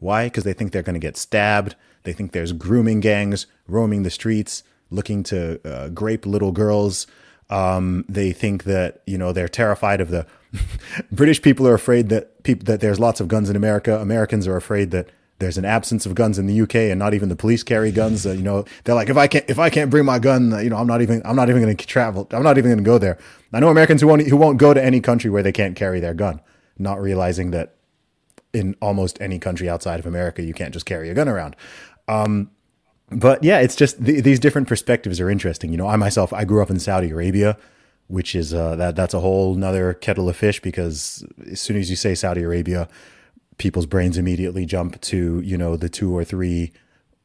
Why? 0.04 0.26
Because 0.26 0.44
they 0.44 0.52
think 0.52 0.72
they're 0.72 0.82
going 0.82 1.00
to 1.00 1.00
get 1.00 1.16
stabbed. 1.16 1.76
They 2.02 2.12
think 2.12 2.32
there's 2.32 2.52
grooming 2.52 3.00
gangs 3.00 3.46
roaming 3.66 4.02
the 4.02 4.10
streets 4.10 4.62
looking 4.90 5.22
to 5.24 5.58
uh, 5.66 5.88
grape 5.88 6.26
little 6.26 6.52
girls. 6.52 7.06
Um, 7.48 8.04
they 8.06 8.32
think 8.32 8.64
that 8.64 9.00
you 9.06 9.16
know 9.16 9.32
they're 9.32 9.48
terrified 9.48 10.02
of 10.02 10.10
the 10.10 10.26
British 11.10 11.40
people 11.40 11.66
are 11.66 11.74
afraid 11.74 12.10
that 12.10 12.44
that 12.44 12.80
there's 12.80 13.00
lots 13.00 13.18
of 13.20 13.28
guns 13.28 13.48
in 13.48 13.56
America. 13.56 13.98
Americans 13.98 14.46
are 14.46 14.56
afraid 14.56 14.90
that 14.90 15.08
there's 15.38 15.56
an 15.56 15.64
absence 15.64 16.04
of 16.04 16.14
guns 16.14 16.38
in 16.38 16.46
the 16.46 16.60
UK 16.60 16.74
and 16.92 16.98
not 16.98 17.14
even 17.14 17.30
the 17.30 17.36
police 17.36 17.62
carry 17.62 17.90
guns. 17.90 18.26
Uh, 18.26 18.32
you 18.32 18.42
know, 18.42 18.66
they're 18.84 18.94
like, 18.94 19.08
if 19.08 19.16
I 19.16 19.26
can't, 19.26 19.48
if 19.48 19.58
I 19.58 19.70
can't 19.70 19.90
bring 19.90 20.04
my 20.04 20.18
gun, 20.18 20.52
uh, 20.52 20.58
you 20.58 20.68
know, 20.68 20.76
I'm 20.76 20.86
not 20.86 21.00
even, 21.00 21.22
I'm 21.24 21.34
not 21.34 21.48
even 21.48 21.62
going 21.62 21.76
to 21.76 21.86
travel. 21.86 22.28
I'm 22.30 22.42
not 22.42 22.56
even 22.56 22.70
going 22.70 22.84
to 22.84 22.84
go 22.84 22.98
there. 22.98 23.18
I 23.52 23.60
know 23.60 23.68
Americans 23.68 24.00
who 24.00 24.06
won't, 24.06 24.26
who 24.26 24.36
won't 24.36 24.58
go 24.58 24.72
to 24.74 24.84
any 24.84 25.00
country 25.00 25.30
where 25.30 25.42
they 25.42 25.50
can't 25.50 25.74
carry 25.74 25.98
their 25.98 26.14
gun, 26.14 26.40
not 26.78 27.00
realizing 27.00 27.50
that 27.50 27.74
in 28.54 28.76
almost 28.80 29.20
any 29.20 29.38
country 29.38 29.68
outside 29.68 30.00
of 30.00 30.06
America, 30.06 30.42
you 30.42 30.54
can't 30.54 30.72
just 30.72 30.86
carry 30.86 31.10
a 31.10 31.14
gun 31.14 31.28
around. 31.28 31.56
Um, 32.08 32.50
but 33.10 33.44
yeah, 33.44 33.60
it's 33.60 33.76
just 33.76 34.04
th- 34.04 34.24
these 34.24 34.40
different 34.40 34.68
perspectives 34.68 35.20
are 35.20 35.28
interesting. 35.28 35.70
You 35.70 35.76
know, 35.76 35.88
I 35.88 35.96
myself, 35.96 36.32
I 36.32 36.44
grew 36.44 36.62
up 36.62 36.70
in 36.70 36.78
Saudi 36.78 37.10
Arabia, 37.10 37.58
which 38.06 38.34
is 38.34 38.54
uh, 38.54 38.76
that 38.76 38.96
that's 38.96 39.14
a 39.14 39.20
whole 39.20 39.54
nother 39.54 39.94
kettle 39.94 40.28
of 40.28 40.36
fish 40.36 40.60
because 40.60 41.24
as 41.50 41.60
soon 41.60 41.76
as 41.76 41.90
you 41.90 41.96
say 41.96 42.14
Saudi 42.14 42.42
Arabia, 42.42 42.88
people's 43.58 43.86
brains 43.86 44.18
immediately 44.18 44.66
jump 44.66 45.00
to 45.00 45.40
you 45.40 45.56
know 45.56 45.76
the 45.76 45.88
two 45.88 46.16
or 46.16 46.24
three 46.24 46.72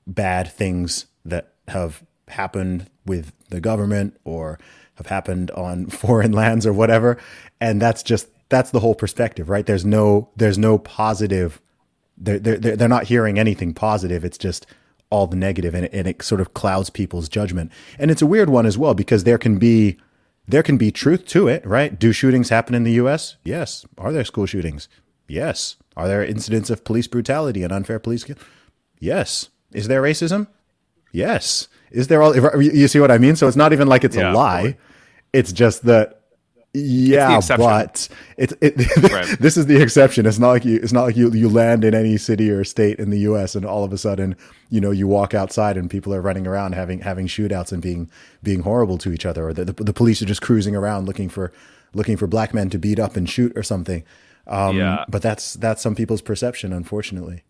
bad 0.06 0.52
things 0.52 1.06
that 1.26 1.54
have 1.68 2.04
happened 2.28 2.90
with 3.06 3.32
the 3.50 3.60
government 3.60 4.20
or 4.24 4.60
have 4.96 5.08
happened 5.08 5.52
on 5.52 5.86
foreign 5.90 6.32
lands 6.32 6.66
or 6.66 6.74
whatever 6.74 7.18
and 7.60 7.82
that's 7.82 8.04
just 8.04 8.28
that's 8.50 8.72
the 8.72 8.80
whole 8.80 8.96
perspective 8.96 9.50
right? 9.50 9.66
There's 9.66 9.86
no 9.86 10.30
there's 10.36 10.58
no 10.58 10.78
positive 10.78 11.62
they're 12.18 12.40
they're, 12.40 12.76
they're 12.76 12.88
not 12.88 13.06
hearing 13.06 13.40
anything 13.40 13.74
positive. 13.74 14.26
It's 14.26 14.38
just 14.38 14.66
all 15.10 15.26
the 15.26 15.36
negative 15.36 15.74
and 15.74 15.86
it, 15.86 15.94
and 15.94 16.08
it 16.08 16.22
sort 16.22 16.42
of 16.42 16.54
clouds 16.54 16.90
people's 16.90 17.30
judgment. 17.30 17.72
And 17.98 18.12
it's 18.12 18.22
a 18.22 18.28
weird 18.28 18.50
one 18.50 18.66
as 18.66 18.78
well 18.78 18.94
because 18.94 19.24
there 19.24 19.38
can 19.38 19.58
be 19.58 19.98
there 20.48 20.64
can 20.64 20.78
be 20.78 20.92
truth 20.92 21.26
to 21.28 21.48
it 21.48 21.66
right? 21.66 21.98
Do 21.98 22.12
shootings 22.12 22.50
happen 22.50 22.76
in 22.76 22.84
the 22.84 22.94
US 22.94 23.38
yes. 23.44 23.86
Are 23.98 24.12
there 24.12 24.26
school 24.26 24.46
shootings? 24.46 24.90
Yes. 25.28 25.78
Are 25.96 26.08
there 26.08 26.24
incidents 26.24 26.70
of 26.70 26.84
police 26.84 27.08
brutality 27.08 27.64
and 27.64 27.72
unfair 27.72 28.00
police 28.00 28.26
yes. 29.00 29.50
Is 29.72 29.88
there 29.88 30.02
racism? 30.02 30.48
Yes. 31.12 31.68
Is 31.92 32.08
there 32.08 32.22
all 32.22 32.36
you 32.62 32.88
see 32.88 33.00
what 33.00 33.12
I 33.12 33.18
mean? 33.18 33.36
So 33.36 33.48
it's 33.48 33.58
not 33.58 33.74
even 33.74 33.88
like 33.88 34.04
it's 34.04 34.16
Yeah, 34.16 34.32
a 34.32 34.34
lie. 34.34 34.78
It's 35.34 35.52
just 35.52 35.86
that 35.86 36.19
yeah, 36.74 37.38
exception. 37.38 37.66
but 37.66 38.10
it's 38.38 38.54
it, 38.62 38.76
Right. 39.12 39.40
this 39.40 39.58
is 39.58 39.66
the 39.66 39.82
exception. 39.82 40.26
It's 40.26 40.38
not 40.40 40.50
like 40.50 40.66
you 40.66 40.76
it's 40.78 40.92
not 40.94 41.04
like 41.04 41.18
you 41.18 41.32
you 41.32 41.50
land 41.50 41.84
in 41.84 41.96
any 41.96 42.18
city 42.18 42.50
or 42.52 42.64
state 42.64 43.00
in 43.00 43.10
the 43.10 43.20
US 43.22 43.56
and 43.56 43.66
all 43.66 43.84
of 43.84 43.92
a 43.92 43.98
sudden, 43.98 44.36
you 44.70 44.80
know, 44.80 44.92
you 44.92 45.08
walk 45.08 45.34
outside 45.34 45.78
and 45.78 45.90
people 45.90 46.14
are 46.14 46.22
running 46.22 46.46
around 46.46 46.74
having 46.74 47.00
having 47.00 47.28
shootouts 47.28 47.72
and 47.72 47.82
being 47.82 48.10
being 48.44 48.62
horrible 48.62 48.98
to 49.00 49.12
each 49.12 49.26
other 49.26 49.48
or 49.48 49.54
the, 49.54 49.66
the, 49.66 49.84
the 49.84 49.94
police 49.94 50.22
are 50.22 50.26
just 50.26 50.42
cruising 50.42 50.76
around 50.76 51.06
looking 51.08 51.28
for 51.30 51.52
looking 51.94 52.18
for 52.18 52.28
black 52.28 52.54
men 52.54 52.70
to 52.70 52.78
beat 52.78 53.00
up 53.00 53.16
and 53.16 53.30
shoot 53.30 53.52
or 53.58 53.64
something. 53.64 54.04
Um 54.46 54.78
Yeah. 54.78 55.06
but 55.10 55.22
that's 55.24 55.56
that's 55.56 55.82
some 55.82 55.96
people's 55.96 56.22
perception 56.22 56.72
unfortunately. 56.72 57.44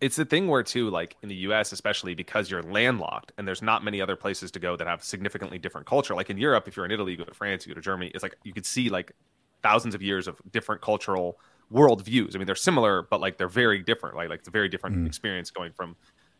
It's 0.00 0.16
the 0.16 0.24
thing 0.24 0.48
where 0.48 0.62
too 0.62 0.90
like 0.90 1.16
in 1.22 1.28
the 1.28 1.36
us 1.36 1.72
especially 1.72 2.14
because 2.14 2.50
you're 2.50 2.62
landlocked 2.62 3.32
and 3.38 3.46
there's 3.46 3.62
not 3.62 3.84
many 3.84 4.00
other 4.00 4.16
places 4.16 4.50
to 4.50 4.58
go 4.58 4.76
that 4.76 4.86
have 4.86 5.02
significantly 5.02 5.58
different 5.58 5.86
culture. 5.86 6.14
Like 6.14 6.30
in 6.30 6.38
europe 6.38 6.68
if 6.68 6.76
you're 6.76 6.84
in 6.84 6.92
italy 6.92 7.12
you 7.12 7.18
go 7.18 7.24
to 7.24 7.34
france 7.34 7.66
you 7.66 7.72
go 7.72 7.80
to 7.80 7.84
germany 7.84 8.10
it's 8.14 8.22
like 8.22 8.36
you 8.44 8.52
could 8.52 8.66
see 8.66 8.88
like 8.88 9.12
thousands 9.62 9.94
of 9.94 10.02
years 10.02 10.28
of 10.28 10.40
different 10.52 10.82
cultural 10.82 11.38
world 11.70 12.04
views 12.04 12.36
i 12.36 12.38
mean 12.38 12.46
they're 12.46 12.54
similar 12.54 13.02
but 13.02 13.20
like 13.20 13.38
they're 13.38 13.48
very 13.48 13.82
different 13.82 14.16
like 14.16 14.28
like 14.28 14.40
it's 14.40 14.48
a 14.48 14.52
very 14.52 14.68
different 14.68 15.06
experience 15.06 15.50
going 15.50 15.72
from 15.72 15.96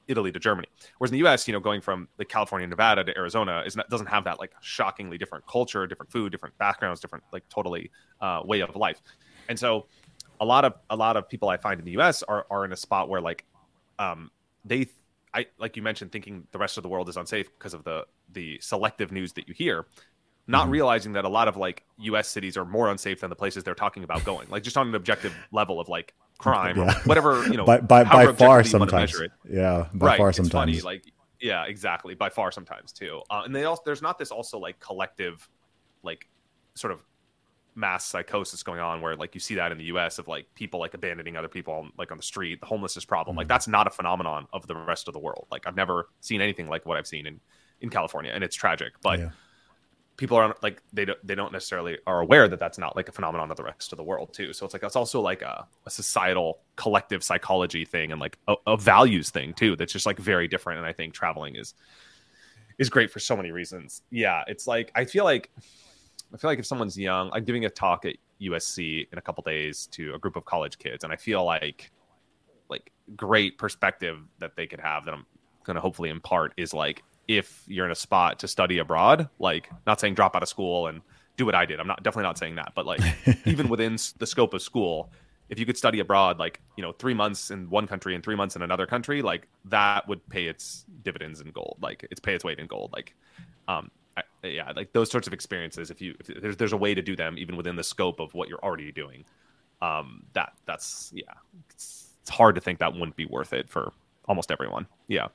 italy 0.08 0.30
to 0.30 0.38
germany. 0.38 0.68
Whereas 0.98 1.10
in 1.10 1.18
the 1.18 1.28
us 1.28 1.48
you 1.48 1.52
know 1.52 1.60
going 1.60 1.80
from 1.80 2.08
like 2.18 2.28
california 2.28 2.66
nevada 2.66 3.02
to 3.04 3.16
arizona 3.16 3.62
is 3.66 3.74
not 3.74 3.88
doesn't 3.88 4.06
have 4.06 4.24
that 4.24 4.38
like 4.38 4.52
shockingly 4.60 5.18
different 5.18 5.46
culture 5.46 5.86
different 5.86 6.12
food 6.12 6.30
different 6.30 6.56
backgrounds 6.58 7.00
different 7.00 7.24
like 7.32 7.48
totally 7.48 7.90
uh, 8.20 8.42
way 8.44 8.60
of 8.60 8.74
life. 8.76 9.00
And 9.48 9.58
so 9.58 9.86
a 10.40 10.44
lot 10.44 10.64
of 10.64 10.74
a 10.90 10.96
lot 10.96 11.16
of 11.16 11.28
people 11.28 11.48
I 11.48 11.56
find 11.56 11.78
in 11.80 11.84
the 11.84 11.92
U.S. 11.92 12.22
are 12.22 12.46
are 12.50 12.64
in 12.64 12.72
a 12.72 12.76
spot 12.76 13.08
where 13.08 13.20
like, 13.20 13.44
um, 13.98 14.30
they, 14.64 14.88
I 15.34 15.46
like 15.58 15.76
you 15.76 15.82
mentioned, 15.82 16.12
thinking 16.12 16.46
the 16.52 16.58
rest 16.58 16.76
of 16.76 16.82
the 16.82 16.88
world 16.88 17.08
is 17.08 17.16
unsafe 17.16 17.48
because 17.58 17.74
of 17.74 17.84
the 17.84 18.06
the 18.30 18.58
selective 18.60 19.12
news 19.12 19.32
that 19.34 19.48
you 19.48 19.54
hear, 19.54 19.86
not 20.46 20.64
Mm-hmm. 20.64 20.72
realizing 20.72 21.12
that 21.14 21.24
a 21.24 21.28
lot 21.28 21.48
of 21.48 21.56
like 21.56 21.84
U.S. 21.98 22.28
cities 22.28 22.56
are 22.56 22.64
more 22.64 22.88
unsafe 22.90 23.20
than 23.20 23.30
the 23.30 23.36
places 23.36 23.64
they're 23.64 23.74
talking 23.74 24.04
about 24.04 24.24
going. 24.24 24.48
Like 24.48 24.62
just 24.62 24.76
on 24.76 24.88
an 24.88 24.94
objective 24.94 25.32
level 25.52 25.80
of 25.80 25.88
like 25.88 26.14
crime 26.38 26.76
Yeah. 26.76 27.00
whatever 27.04 27.46
you 27.50 27.56
know, 27.56 27.64
by 27.64 27.80
by, 27.80 28.04
by 28.04 28.26
far 28.26 28.60
objectively 28.60 28.70
you 28.70 28.78
wanna 28.78 28.92
sometimes. 28.92 29.22
Yeah, 29.48 29.88
by 29.94 30.06
right 30.06 30.18
far 30.18 30.32
sometimes. 30.32 30.52
funny 30.52 30.80
like 30.80 31.04
yeah 31.40 31.64
exactly 31.66 32.14
by 32.14 32.30
far 32.30 32.50
sometimes 32.50 32.92
too 32.92 33.20
uh, 33.30 33.42
and 33.44 33.54
they 33.54 33.64
also 33.64 33.82
there's 33.84 34.00
not 34.02 34.18
this 34.18 34.30
also 34.30 34.58
like 34.58 34.80
collective 34.80 35.46
like 36.02 36.26
sort 36.76 36.92
of 36.92 37.02
mass 37.76 38.04
psychosis 38.06 38.62
going 38.62 38.80
on 38.80 39.00
where 39.02 39.14
like 39.14 39.34
you 39.34 39.40
see 39.40 39.54
that 39.54 39.70
in 39.70 39.78
the 39.78 39.84
us 39.84 40.18
of 40.18 40.26
like 40.26 40.46
people 40.54 40.80
like 40.80 40.94
abandoning 40.94 41.36
other 41.36 41.46
people 41.48 41.74
on, 41.74 41.92
like 41.98 42.10
on 42.10 42.16
the 42.16 42.22
street 42.22 42.58
the 42.60 42.66
homelessness 42.66 43.04
problem 43.04 43.34
Mm-hmm. 43.34 43.38
like 43.40 43.48
that's 43.48 43.68
not 43.68 43.86
a 43.86 43.90
phenomenon 43.90 44.46
of 44.52 44.66
the 44.66 44.74
rest 44.74 45.06
of 45.08 45.12
the 45.14 45.20
world 45.20 45.46
like 45.50 45.66
i've 45.66 45.76
never 45.76 46.08
seen 46.20 46.40
anything 46.40 46.68
like 46.68 46.86
what 46.86 46.96
i've 46.96 47.06
seen 47.06 47.26
in 47.26 47.38
in 47.82 47.90
california 47.90 48.32
and 48.34 48.42
it's 48.42 48.56
tragic 48.56 48.94
but 49.02 49.18
Yeah. 49.18 49.28
people 50.16 50.38
are 50.38 50.56
like 50.62 50.82
they 50.94 51.04
don't 51.04 51.18
they 51.26 51.34
don't 51.34 51.52
necessarily 51.52 51.98
are 52.06 52.20
aware 52.20 52.48
that 52.48 52.58
that's 52.58 52.78
not 52.78 52.96
like 52.96 53.10
a 53.10 53.12
phenomenon 53.12 53.50
of 53.50 53.58
the 53.58 53.62
rest 53.64 53.92
of 53.92 53.98
the 53.98 54.02
world 54.04 54.32
too. 54.32 54.54
So 54.54 54.64
it's 54.64 54.72
like 54.72 54.80
that's 54.80 54.96
also 54.96 55.20
like 55.20 55.42
a, 55.42 55.66
a 55.84 55.90
societal 55.90 56.60
collective 56.76 57.22
psychology 57.22 57.84
thing 57.84 58.12
and 58.12 58.18
like 58.18 58.38
a, 58.48 58.54
a 58.66 58.76
values 58.78 59.28
thing 59.28 59.52
too. 59.52 59.76
That's 59.76 59.92
just 59.92 60.06
like 60.06 60.18
very 60.18 60.48
different. 60.48 60.78
And 60.78 60.88
I 60.88 60.94
think 60.94 61.12
traveling 61.12 61.56
is 61.56 61.74
is 62.78 62.88
great 62.88 63.10
for 63.10 63.20
so 63.20 63.36
many 63.36 63.50
reasons. 63.50 64.00
Yeah, 64.10 64.42
it's 64.46 64.66
like 64.66 64.90
I 64.94 65.04
feel 65.04 65.24
like 65.24 65.50
I 66.32 66.36
feel 66.36 66.50
like 66.50 66.58
if 66.58 66.66
someone's 66.66 66.98
young, 66.98 67.30
I'm 67.32 67.44
giving 67.44 67.64
a 67.64 67.70
talk 67.70 68.04
at 68.04 68.16
USC 68.40 69.06
in 69.10 69.18
a 69.18 69.22
couple 69.22 69.42
days 69.42 69.86
to 69.92 70.14
a 70.14 70.18
group 70.18 70.36
of 70.36 70.44
college 70.44 70.78
kids, 70.78 71.04
and 71.04 71.12
I 71.12 71.16
feel 71.16 71.44
like 71.44 71.90
like 72.68 72.90
great 73.14 73.58
perspective 73.58 74.18
that 74.38 74.56
they 74.56 74.66
could 74.66 74.80
have 74.80 75.04
that 75.04 75.14
I'm 75.14 75.24
going 75.64 75.76
to 75.76 75.80
hopefully 75.80 76.10
impart 76.10 76.52
is 76.56 76.74
like 76.74 77.02
if 77.28 77.62
you're 77.66 77.84
in 77.84 77.92
a 77.92 77.96
spot 77.96 78.38
to 78.40 78.48
study 78.48 78.78
abroad, 78.78 79.28
like 79.38 79.70
not 79.86 80.00
saying 80.00 80.14
drop 80.14 80.36
out 80.36 80.42
of 80.42 80.48
school 80.48 80.86
and 80.88 81.00
do 81.36 81.44
what 81.44 81.54
I 81.54 81.66
did. 81.66 81.80
I'm 81.80 81.86
not 81.86 82.02
definitely 82.02 82.24
not 82.24 82.38
saying 82.38 82.56
that, 82.56 82.72
but 82.74 82.86
like 82.86 83.00
even 83.44 83.68
within 83.68 83.96
the 84.18 84.26
scope 84.26 84.54
of 84.54 84.62
school, 84.62 85.10
if 85.48 85.58
you 85.58 85.66
could 85.66 85.76
study 85.76 86.00
abroad, 86.00 86.38
like 86.38 86.60
you 86.76 86.82
know, 86.82 86.92
three 86.92 87.14
months 87.14 87.50
in 87.50 87.68
one 87.70 87.86
country 87.86 88.14
and 88.14 88.24
three 88.24 88.36
months 88.36 88.56
in 88.56 88.62
another 88.62 88.86
country, 88.86 89.22
like 89.22 89.48
that 89.66 90.06
would 90.08 90.26
pay 90.28 90.46
its 90.46 90.84
dividends 91.02 91.40
in 91.40 91.50
gold. 91.50 91.78
Like 91.80 92.06
it's 92.10 92.20
pay 92.20 92.34
its 92.34 92.44
weight 92.44 92.58
in 92.58 92.66
gold. 92.66 92.92
Like, 92.92 93.14
um, 93.68 93.90
I, 94.16 94.22
yeah, 94.42 94.72
like 94.74 94.92
those 94.92 95.10
sorts 95.10 95.26
of 95.26 95.32
experiences. 95.32 95.90
If 95.90 96.00
you 96.00 96.14
if 96.20 96.26
there's 96.40 96.56
there's 96.56 96.72
a 96.72 96.76
way 96.76 96.94
to 96.94 97.02
do 97.02 97.16
them 97.16 97.36
even 97.38 97.56
within 97.56 97.76
the 97.76 97.84
scope 97.84 98.20
of 98.20 98.34
what 98.34 98.48
you're 98.48 98.62
already 98.62 98.92
doing, 98.92 99.24
um, 99.82 100.22
that 100.32 100.52
that's 100.66 101.12
yeah, 101.14 101.24
it's, 101.70 102.08
it's 102.22 102.30
hard 102.30 102.54
to 102.54 102.60
think 102.60 102.78
that 102.78 102.92
wouldn't 102.94 103.16
be 103.16 103.26
worth 103.26 103.52
it 103.52 103.68
for 103.68 103.92
almost 104.26 104.50
everyone. 104.50 104.86
Yeah. 105.08 105.28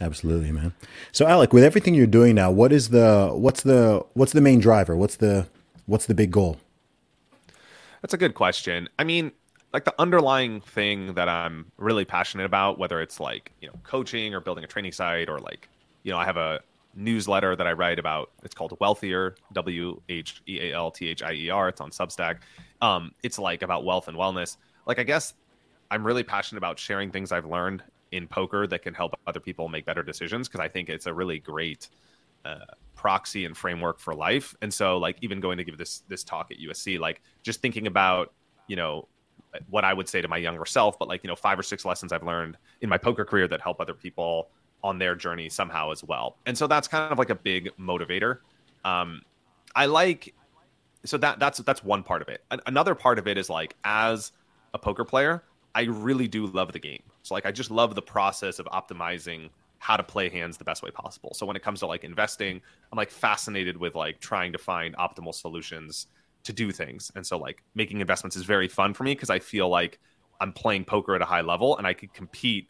Absolutely, 0.00 0.52
man. 0.52 0.74
So 1.10 1.26
Alec, 1.26 1.52
with 1.52 1.64
everything 1.64 1.92
you're 1.94 2.06
doing 2.06 2.36
now, 2.36 2.52
what 2.52 2.72
is 2.72 2.90
the 2.90 3.30
what's 3.32 3.62
the 3.62 4.04
what's 4.14 4.32
the 4.32 4.40
main 4.40 4.60
driver? 4.60 4.96
What's 4.96 5.16
the 5.16 5.48
what's 5.86 6.06
the 6.06 6.14
big 6.14 6.30
goal? 6.30 6.58
That's 8.02 8.14
a 8.14 8.18
good 8.18 8.34
question. 8.34 8.88
I 8.98 9.02
mean, 9.02 9.32
like 9.72 9.84
the 9.84 9.94
underlying 9.98 10.60
thing 10.60 11.14
that 11.14 11.28
I'm 11.28 11.72
really 11.76 12.04
passionate 12.04 12.44
about, 12.44 12.78
whether 12.78 13.00
it's 13.00 13.18
like, 13.18 13.52
you 13.60 13.68
know, 13.68 13.74
coaching 13.82 14.34
or 14.34 14.40
building 14.40 14.64
a 14.64 14.66
training 14.68 14.92
site 14.92 15.28
or 15.28 15.38
like, 15.38 15.68
you 16.04 16.12
know, 16.12 16.18
I 16.18 16.24
have 16.24 16.36
a 16.36 16.60
newsletter 16.98 17.56
that 17.56 17.66
I 17.66 17.72
write 17.72 17.98
about. 17.98 18.30
It's 18.42 18.54
called 18.54 18.76
Wealthier, 18.80 19.36
W 19.52 20.00
H 20.08 20.42
E 20.48 20.60
A 20.60 20.74
L 20.74 20.90
T 20.90 21.08
H 21.08 21.22
I 21.22 21.32
E 21.32 21.50
R. 21.50 21.68
It's 21.68 21.80
on 21.80 21.90
Substack. 21.90 22.38
Um, 22.82 23.12
it's 23.22 23.38
like 23.38 23.62
about 23.62 23.84
wealth 23.84 24.08
and 24.08 24.16
wellness. 24.16 24.56
Like, 24.86 24.98
I 24.98 25.04
guess 25.04 25.34
I'm 25.90 26.04
really 26.04 26.22
passionate 26.22 26.58
about 26.58 26.78
sharing 26.78 27.10
things 27.10 27.32
I've 27.32 27.46
learned 27.46 27.82
in 28.12 28.26
poker 28.26 28.66
that 28.66 28.82
can 28.82 28.94
help 28.94 29.14
other 29.26 29.40
people 29.40 29.68
make 29.68 29.84
better 29.84 30.02
decisions 30.02 30.48
because 30.48 30.60
I 30.60 30.68
think 30.68 30.88
it's 30.88 31.06
a 31.06 31.14
really 31.14 31.38
great 31.38 31.88
uh, 32.44 32.58
proxy 32.94 33.44
and 33.44 33.56
framework 33.56 34.00
for 34.00 34.14
life. 34.14 34.54
And 34.62 34.72
so, 34.72 34.98
like, 34.98 35.18
even 35.22 35.40
going 35.40 35.58
to 35.58 35.64
give 35.64 35.78
this 35.78 36.02
this 36.08 36.24
talk 36.24 36.50
at 36.50 36.58
USC, 36.58 36.98
like, 36.98 37.22
just 37.42 37.62
thinking 37.62 37.86
about, 37.86 38.32
you 38.66 38.76
know, 38.76 39.08
what 39.70 39.84
I 39.84 39.92
would 39.94 40.08
say 40.08 40.20
to 40.20 40.28
my 40.28 40.36
younger 40.36 40.66
self, 40.66 40.98
but 40.98 41.08
like, 41.08 41.24
you 41.24 41.28
know, 41.28 41.36
five 41.36 41.58
or 41.58 41.62
six 41.62 41.84
lessons 41.84 42.12
I've 42.12 42.22
learned 42.22 42.58
in 42.82 42.88
my 42.88 42.98
poker 42.98 43.24
career 43.24 43.48
that 43.48 43.60
help 43.60 43.80
other 43.80 43.94
people 43.94 44.50
on 44.82 44.98
their 44.98 45.14
journey 45.14 45.48
somehow 45.48 45.90
as 45.90 46.04
well. 46.04 46.36
And 46.46 46.56
so 46.56 46.66
that's 46.66 46.88
kind 46.88 47.12
of 47.12 47.18
like 47.18 47.30
a 47.30 47.34
big 47.34 47.70
motivator. 47.78 48.38
Um, 48.84 49.22
I 49.74 49.86
like 49.86 50.34
so 51.04 51.16
that 51.18 51.38
that's 51.38 51.58
that's 51.58 51.84
one 51.84 52.02
part 52.02 52.22
of 52.22 52.28
it. 52.28 52.42
Another 52.66 52.94
part 52.94 53.18
of 53.18 53.26
it 53.26 53.38
is 53.38 53.48
like 53.48 53.76
as 53.84 54.32
a 54.74 54.78
poker 54.78 55.04
player, 55.04 55.44
I 55.74 55.82
really 55.82 56.28
do 56.28 56.46
love 56.46 56.72
the 56.72 56.78
game. 56.78 57.02
So 57.22 57.34
like 57.34 57.46
I 57.46 57.52
just 57.52 57.70
love 57.70 57.94
the 57.94 58.02
process 58.02 58.58
of 58.58 58.66
optimizing 58.66 59.50
how 59.78 59.96
to 59.96 60.02
play 60.02 60.28
hands 60.28 60.56
the 60.56 60.64
best 60.64 60.82
way 60.82 60.90
possible. 60.90 61.32
So 61.34 61.46
when 61.46 61.56
it 61.56 61.62
comes 61.62 61.80
to 61.80 61.86
like 61.86 62.04
investing, 62.04 62.60
I'm 62.92 62.96
like 62.96 63.10
fascinated 63.10 63.76
with 63.76 63.94
like 63.94 64.20
trying 64.20 64.52
to 64.52 64.58
find 64.58 64.96
optimal 64.96 65.34
solutions 65.34 66.06
to 66.44 66.52
do 66.52 66.72
things. 66.72 67.12
And 67.14 67.26
so 67.26 67.38
like 67.38 67.62
making 67.74 68.00
investments 68.00 68.36
is 68.36 68.44
very 68.44 68.68
fun 68.68 68.94
for 68.94 69.04
me 69.04 69.14
because 69.14 69.30
I 69.30 69.38
feel 69.38 69.68
like 69.68 70.00
I'm 70.40 70.52
playing 70.52 70.84
poker 70.84 71.14
at 71.14 71.22
a 71.22 71.26
high 71.26 71.42
level 71.42 71.76
and 71.76 71.86
I 71.86 71.92
could 71.92 72.12
compete 72.12 72.68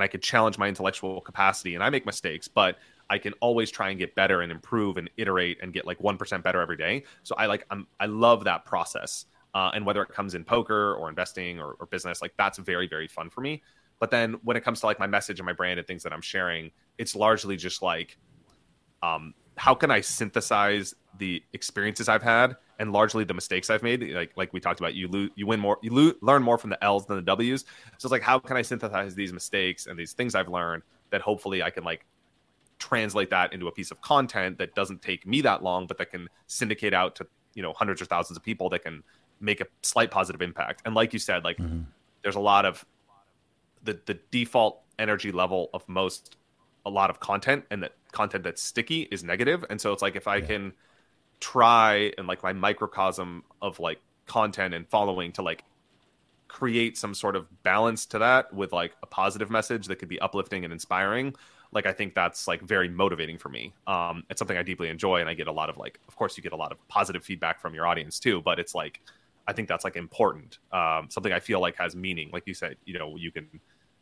and 0.00 0.04
I 0.06 0.08
could 0.08 0.22
challenge 0.22 0.56
my 0.56 0.66
intellectual 0.66 1.20
capacity 1.20 1.74
and 1.74 1.84
I 1.84 1.90
make 1.90 2.06
mistakes, 2.06 2.48
but 2.48 2.78
I 3.10 3.18
can 3.18 3.34
always 3.40 3.70
try 3.70 3.90
and 3.90 3.98
get 3.98 4.14
better 4.14 4.40
and 4.40 4.50
improve 4.50 4.96
and 4.96 5.10
iterate 5.18 5.58
and 5.60 5.74
get 5.74 5.84
like 5.84 5.98
1% 5.98 6.42
better 6.42 6.58
every 6.62 6.78
day. 6.78 7.04
So 7.22 7.34
I 7.36 7.44
like 7.44 7.66
I'm 7.70 7.86
I 8.00 8.06
love 8.06 8.44
that 8.44 8.64
process. 8.64 9.26
Uh, 9.52 9.70
and 9.74 9.84
whether 9.84 10.00
it 10.00 10.08
comes 10.08 10.34
in 10.34 10.42
poker 10.42 10.94
or 10.94 11.10
investing 11.10 11.60
or, 11.60 11.72
or 11.72 11.86
business, 11.86 12.22
like 12.22 12.32
that's 12.38 12.56
very, 12.56 12.88
very 12.88 13.08
fun 13.08 13.28
for 13.28 13.42
me. 13.42 13.62
But 13.98 14.10
then 14.10 14.36
when 14.42 14.56
it 14.56 14.64
comes 14.64 14.80
to 14.80 14.86
like 14.86 14.98
my 14.98 15.06
message 15.06 15.38
and 15.38 15.44
my 15.44 15.52
brand 15.52 15.78
and 15.78 15.86
things 15.86 16.02
that 16.04 16.14
I'm 16.14 16.22
sharing, 16.22 16.70
it's 16.96 17.14
largely 17.14 17.56
just 17.56 17.82
like, 17.82 18.16
um, 19.02 19.34
how 19.60 19.74
can 19.74 19.90
I 19.90 20.00
synthesize 20.00 20.94
the 21.18 21.42
experiences 21.52 22.08
I've 22.08 22.22
had 22.22 22.56
and 22.78 22.94
largely 22.94 23.24
the 23.24 23.34
mistakes 23.34 23.68
I've 23.68 23.82
made? 23.82 24.02
Like 24.02 24.32
like 24.34 24.54
we 24.54 24.58
talked 24.58 24.80
about, 24.80 24.94
you 24.94 25.06
lose, 25.06 25.28
you 25.34 25.46
win 25.46 25.60
more, 25.60 25.76
you 25.82 25.92
lo- 25.92 26.14
learn 26.22 26.42
more 26.42 26.56
from 26.56 26.70
the 26.70 26.82
L's 26.82 27.04
than 27.04 27.16
the 27.16 27.22
W's. 27.22 27.66
So 27.98 28.06
it's 28.06 28.10
like, 28.10 28.22
how 28.22 28.38
can 28.38 28.56
I 28.56 28.62
synthesize 28.62 29.14
these 29.14 29.34
mistakes 29.34 29.86
and 29.86 29.98
these 29.98 30.14
things 30.14 30.34
I've 30.34 30.48
learned 30.48 30.82
that 31.10 31.20
hopefully 31.20 31.62
I 31.62 31.68
can 31.68 31.84
like 31.84 32.06
translate 32.78 33.28
that 33.30 33.52
into 33.52 33.68
a 33.68 33.70
piece 33.70 33.90
of 33.90 34.00
content 34.00 34.56
that 34.56 34.74
doesn't 34.74 35.02
take 35.02 35.26
me 35.26 35.42
that 35.42 35.62
long, 35.62 35.86
but 35.86 35.98
that 35.98 36.10
can 36.10 36.30
syndicate 36.46 36.94
out 36.94 37.14
to 37.16 37.26
you 37.52 37.62
know 37.62 37.74
hundreds 37.74 38.00
or 38.00 38.06
thousands 38.06 38.38
of 38.38 38.42
people 38.42 38.70
that 38.70 38.82
can 38.82 39.02
make 39.40 39.60
a 39.60 39.66
slight 39.82 40.10
positive 40.10 40.40
impact. 40.40 40.80
And 40.86 40.94
like 40.94 41.12
you 41.12 41.18
said, 41.18 41.44
like 41.44 41.58
mm-hmm. 41.58 41.82
there's 42.22 42.36
a 42.36 42.40
lot 42.40 42.64
of 42.64 42.86
the 43.84 44.00
the 44.06 44.18
default 44.30 44.80
energy 44.98 45.32
level 45.32 45.68
of 45.74 45.86
most 45.86 46.38
a 46.86 46.90
lot 46.90 47.10
of 47.10 47.20
content 47.20 47.64
and 47.70 47.82
that 47.82 47.92
content 48.12 48.44
that's 48.44 48.62
sticky 48.62 49.02
is 49.10 49.22
negative 49.22 49.64
and 49.70 49.80
so 49.80 49.92
it's 49.92 50.02
like 50.02 50.16
if 50.16 50.26
i 50.26 50.36
yeah. 50.36 50.46
can 50.46 50.72
try 51.40 52.12
and 52.18 52.26
like 52.26 52.42
my 52.42 52.52
microcosm 52.52 53.42
of 53.62 53.78
like 53.80 54.00
content 54.26 54.74
and 54.74 54.88
following 54.88 55.32
to 55.32 55.42
like 55.42 55.64
create 56.48 56.98
some 56.98 57.14
sort 57.14 57.36
of 57.36 57.46
balance 57.62 58.06
to 58.06 58.18
that 58.18 58.52
with 58.52 58.72
like 58.72 58.92
a 59.02 59.06
positive 59.06 59.50
message 59.50 59.86
that 59.86 59.96
could 59.96 60.08
be 60.08 60.20
uplifting 60.20 60.64
and 60.64 60.72
inspiring 60.72 61.34
like 61.72 61.86
i 61.86 61.92
think 61.92 62.14
that's 62.14 62.48
like 62.48 62.60
very 62.62 62.88
motivating 62.88 63.38
for 63.38 63.48
me 63.48 63.72
um 63.86 64.24
it's 64.28 64.38
something 64.38 64.56
i 64.56 64.62
deeply 64.62 64.88
enjoy 64.88 65.20
and 65.20 65.28
i 65.28 65.34
get 65.34 65.46
a 65.46 65.52
lot 65.52 65.70
of 65.70 65.76
like 65.76 65.98
of 66.08 66.16
course 66.16 66.36
you 66.36 66.42
get 66.42 66.52
a 66.52 66.56
lot 66.56 66.72
of 66.72 66.88
positive 66.88 67.24
feedback 67.24 67.60
from 67.60 67.74
your 67.74 67.86
audience 67.86 68.18
too 68.18 68.42
but 68.42 68.58
it's 68.58 68.74
like 68.74 69.00
I 69.50 69.52
think 69.52 69.68
that's 69.68 69.82
like 69.84 69.96
important. 69.96 70.58
Um, 70.72 71.08
something 71.10 71.32
I 71.32 71.40
feel 71.40 71.60
like 71.60 71.76
has 71.76 71.96
meaning. 71.96 72.30
Like 72.32 72.44
you 72.46 72.54
said, 72.54 72.76
you 72.84 72.98
know, 72.98 73.16
you 73.16 73.32
can 73.32 73.48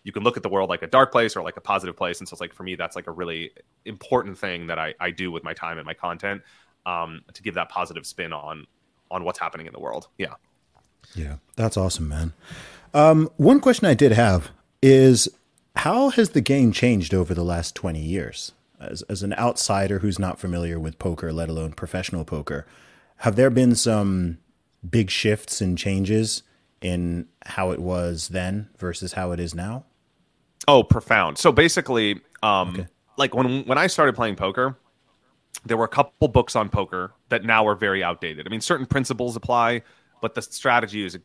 you 0.09 0.13
can 0.13 0.23
look 0.23 0.39
at 0.39 0.43
the 0.43 0.49
world 0.49 0.71
like 0.71 0.81
a 0.81 0.87
dark 0.87 1.13
place 1.13 1.37
or 1.37 1.43
like 1.43 1.59
a 1.59 1.61
positive 1.61 1.95
place. 1.95 2.19
And 2.19 2.27
so 2.27 2.33
it's 2.33 2.41
like 2.41 2.55
for 2.55 2.63
me, 2.63 2.77
that's 2.77 2.97
like 2.97 3.07
a 3.09 3.11
really 3.11 3.51
important 3.85 4.39
thing 4.39 4.67
that 4.69 4.79
I, 4.79 4.95
I 4.99 5.11
do 5.11 5.31
with 5.31 5.45
my 5.45 5.53
time 5.53 5.77
and 5.77 5.85
my 5.85 5.93
content 5.93 6.41
um, 6.87 7.21
to 7.35 7.43
give 7.43 7.53
that 7.57 7.69
positive 7.69 8.07
spin 8.07 8.33
on 8.33 8.67
on 9.11 9.23
what's 9.23 9.39
happening 9.39 9.67
in 9.67 9.75
the 9.75 9.79
world. 9.79 10.09
Yeah. 10.17 10.35
Yeah, 11.15 11.37
that's 11.57 11.77
awesome, 11.77 12.09
man. 12.09 12.33
Um, 12.95 13.29
one 13.37 13.61
question 13.61 13.87
I 13.87 13.93
did 13.93 14.13
have 14.13 14.49
is 14.83 15.29
how 15.77 16.09
has 16.09 16.31
the 16.31 16.41
game 16.41 16.73
changed 16.73 17.13
over 17.13 17.35
the 17.35 17.45
last 17.45 17.75
20 17.75 18.01
years? 18.01 18.53
As, 18.81 19.03
as 19.03 19.23
an 19.23 19.35
outsider 19.35 19.99
who's 19.99 20.19
not 20.19 20.39
familiar 20.39 20.81
with 20.81 20.99
poker, 20.99 21.33
let 21.35 21.51
alone 21.51 21.73
professional 21.73 22.25
poker, 22.25 22.67
have 23.19 23.37
there 23.37 23.51
been 23.51 23.75
some 23.75 24.39
big 24.89 25.11
shifts 25.11 25.61
and 25.61 25.77
changes 25.77 26.45
in 26.81 27.29
how 27.45 27.73
it 27.73 27.81
was 27.81 28.29
then 28.29 28.71
versus 28.79 29.13
how 29.13 29.33
it 29.33 29.41
is 29.41 29.55
now? 29.55 29.85
Oh, 30.69 30.83
profound. 30.83 31.39
So 31.39 31.51
basically, 31.51 32.21
um, 32.43 32.75
okay. 32.75 32.87
like 33.17 33.35
when 33.35 33.65
when 33.65 33.79
I 33.79 33.87
started 33.87 34.15
playing 34.15 34.37
poker, 34.37 34.77
there 35.65 35.79
were 35.79 35.87
a 35.87 35.89
couple 35.89 36.29
books 36.29 36.55
on 36.55 36.69
poker 36.69 37.15
that 37.31 37.43
now 37.43 37.67
are 37.67 37.75
very 37.75 38.05
outdated. 38.05 38.47
I 38.47 38.51
mean, 38.51 38.61
certain 38.61 38.85
principles 38.85 39.35
apply, 39.35 39.83
but 40.21 40.35
the 40.35 40.43
strategy 40.43 41.05
is 41.05 41.19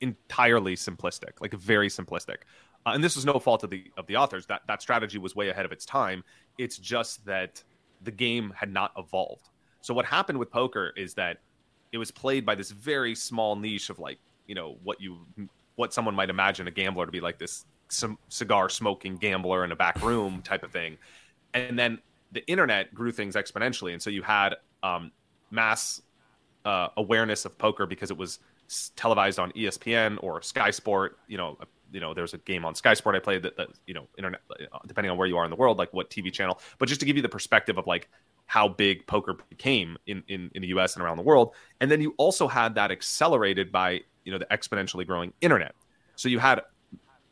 entirely 0.00 0.74
simplistic, 0.74 1.40
like 1.40 1.54
very 1.54 1.88
simplistic. 1.88 2.38
Uh, 2.84 2.90
and 2.90 3.04
this 3.04 3.16
is 3.16 3.24
no 3.24 3.38
fault 3.38 3.62
of 3.62 3.70
the 3.70 3.84
of 3.96 4.08
the 4.08 4.16
authors. 4.16 4.46
That 4.46 4.62
that 4.66 4.82
strategy 4.82 5.18
was 5.18 5.36
way 5.36 5.50
ahead 5.50 5.64
of 5.64 5.70
its 5.70 5.86
time. 5.86 6.24
It's 6.58 6.76
just 6.76 7.24
that 7.26 7.62
the 8.02 8.10
game 8.10 8.52
had 8.56 8.72
not 8.72 8.92
evolved. 8.98 9.50
So 9.82 9.94
what 9.94 10.04
happened 10.04 10.38
with 10.38 10.50
poker 10.50 10.92
is 10.96 11.14
that 11.14 11.38
it 11.92 11.98
was 11.98 12.10
played 12.10 12.44
by 12.44 12.56
this 12.56 12.72
very 12.72 13.14
small 13.14 13.54
niche 13.54 13.88
of 13.88 14.00
like 14.00 14.18
you 14.48 14.56
know 14.56 14.78
what 14.82 15.00
you 15.00 15.18
what 15.76 15.94
someone 15.94 16.16
might 16.16 16.28
imagine 16.28 16.66
a 16.66 16.70
gambler 16.72 17.06
to 17.06 17.12
be 17.12 17.20
like 17.20 17.38
this 17.38 17.64
some 17.90 18.18
cigar 18.28 18.68
smoking 18.68 19.16
gambler 19.16 19.64
in 19.64 19.72
a 19.72 19.76
back 19.76 20.00
room 20.02 20.42
type 20.44 20.62
of 20.62 20.72
thing 20.72 20.96
and 21.54 21.78
then 21.78 21.98
the 22.32 22.46
internet 22.46 22.94
grew 22.94 23.12
things 23.12 23.34
exponentially 23.34 23.92
and 23.92 24.00
so 24.02 24.10
you 24.10 24.22
had 24.22 24.54
um, 24.82 25.10
mass 25.50 26.02
uh, 26.64 26.88
awareness 26.96 27.44
of 27.44 27.56
poker 27.58 27.86
because 27.86 28.10
it 28.10 28.16
was 28.16 28.38
televised 28.94 29.38
on 29.38 29.50
espn 29.52 30.18
or 30.22 30.40
sky 30.42 30.70
sport 30.70 31.18
you 31.26 31.36
know 31.36 31.58
you 31.92 31.98
know 31.98 32.14
there's 32.14 32.34
a 32.34 32.38
game 32.38 32.64
on 32.64 32.74
sky 32.74 32.94
sport 32.94 33.16
i 33.16 33.18
played 33.18 33.42
that, 33.42 33.56
that 33.56 33.68
you 33.86 33.94
know 33.94 34.06
internet 34.16 34.40
uh, 34.50 34.78
depending 34.86 35.10
on 35.10 35.16
where 35.16 35.26
you 35.26 35.36
are 35.36 35.44
in 35.44 35.50
the 35.50 35.56
world 35.56 35.76
like 35.76 35.92
what 35.92 36.08
tv 36.08 36.32
channel 36.32 36.60
but 36.78 36.88
just 36.88 37.00
to 37.00 37.06
give 37.06 37.16
you 37.16 37.22
the 37.22 37.28
perspective 37.28 37.78
of 37.78 37.86
like 37.88 38.08
how 38.50 38.66
big 38.66 39.06
poker 39.06 39.36
became 39.48 39.96
in, 40.08 40.24
in, 40.26 40.50
in 40.56 40.62
the 40.62 40.66
US 40.76 40.96
and 40.96 41.04
around 41.04 41.16
the 41.16 41.22
world. 41.22 41.54
And 41.80 41.88
then 41.88 42.00
you 42.00 42.16
also 42.18 42.48
had 42.48 42.74
that 42.74 42.90
accelerated 42.90 43.70
by, 43.70 44.00
you 44.24 44.32
know, 44.32 44.38
the 44.38 44.46
exponentially 44.46 45.06
growing 45.06 45.32
internet. 45.40 45.72
So 46.16 46.28
you 46.28 46.40
had 46.40 46.62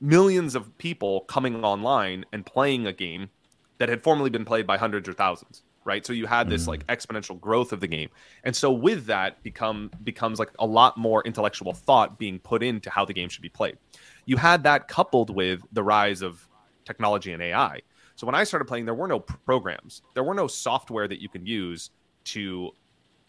millions 0.01 0.55
of 0.55 0.77
people 0.79 1.23
coming 1.23 1.65
online 1.65 2.25
and 2.33 2.45
playing 2.45 2.87
a 2.87 2.93
game 2.93 3.31
that 3.79 3.89
had 3.89 4.03
formerly 4.03 4.31
been 4.31 4.45
played 4.45 4.67
by 4.67 4.77
hundreds 4.77 5.09
or 5.09 5.13
thousands 5.13 5.63
right? 5.85 6.05
So 6.05 6.13
you 6.13 6.27
had 6.27 6.51
this 6.51 6.65
mm. 6.65 6.69
like 6.69 6.87
exponential 6.89 7.41
growth 7.41 7.73
of 7.73 7.81
the 7.81 7.87
game. 7.87 8.11
And 8.45 8.55
so 8.55 8.71
with 8.71 9.07
that 9.07 9.43
become 9.43 9.91
becomes 10.05 10.39
like 10.39 10.51
a 10.59 10.67
lot 10.67 10.99
more 10.99 11.23
intellectual 11.23 11.73
thought 11.73 12.19
being 12.19 12.39
put 12.41 12.63
into 12.63 12.91
how 12.91 13.07
the 13.07 13.15
game 13.15 13.31
should 13.31 13.41
be 13.41 13.49
played. 13.49 13.79
You 14.27 14.37
had 14.37 14.65
that 14.65 14.87
coupled 14.89 15.35
with 15.35 15.63
the 15.73 15.83
rise 15.83 16.21
of 16.21 16.47
technology 16.85 17.33
and 17.33 17.43
ai 17.43 17.81
so 18.19 18.27
when 18.27 18.35
I 18.35 18.43
started 18.43 18.65
playing, 18.65 18.85
there 18.85 18.95
were 18.95 19.07
no 19.07 19.21
programs, 19.21 20.03
there 20.15 20.25
were 20.25 20.35
no 20.35 20.49
software 20.49 21.07
that 21.07 21.23
you 21.23 21.29
can 21.29 21.47
use 21.47 21.91
to 22.25 22.73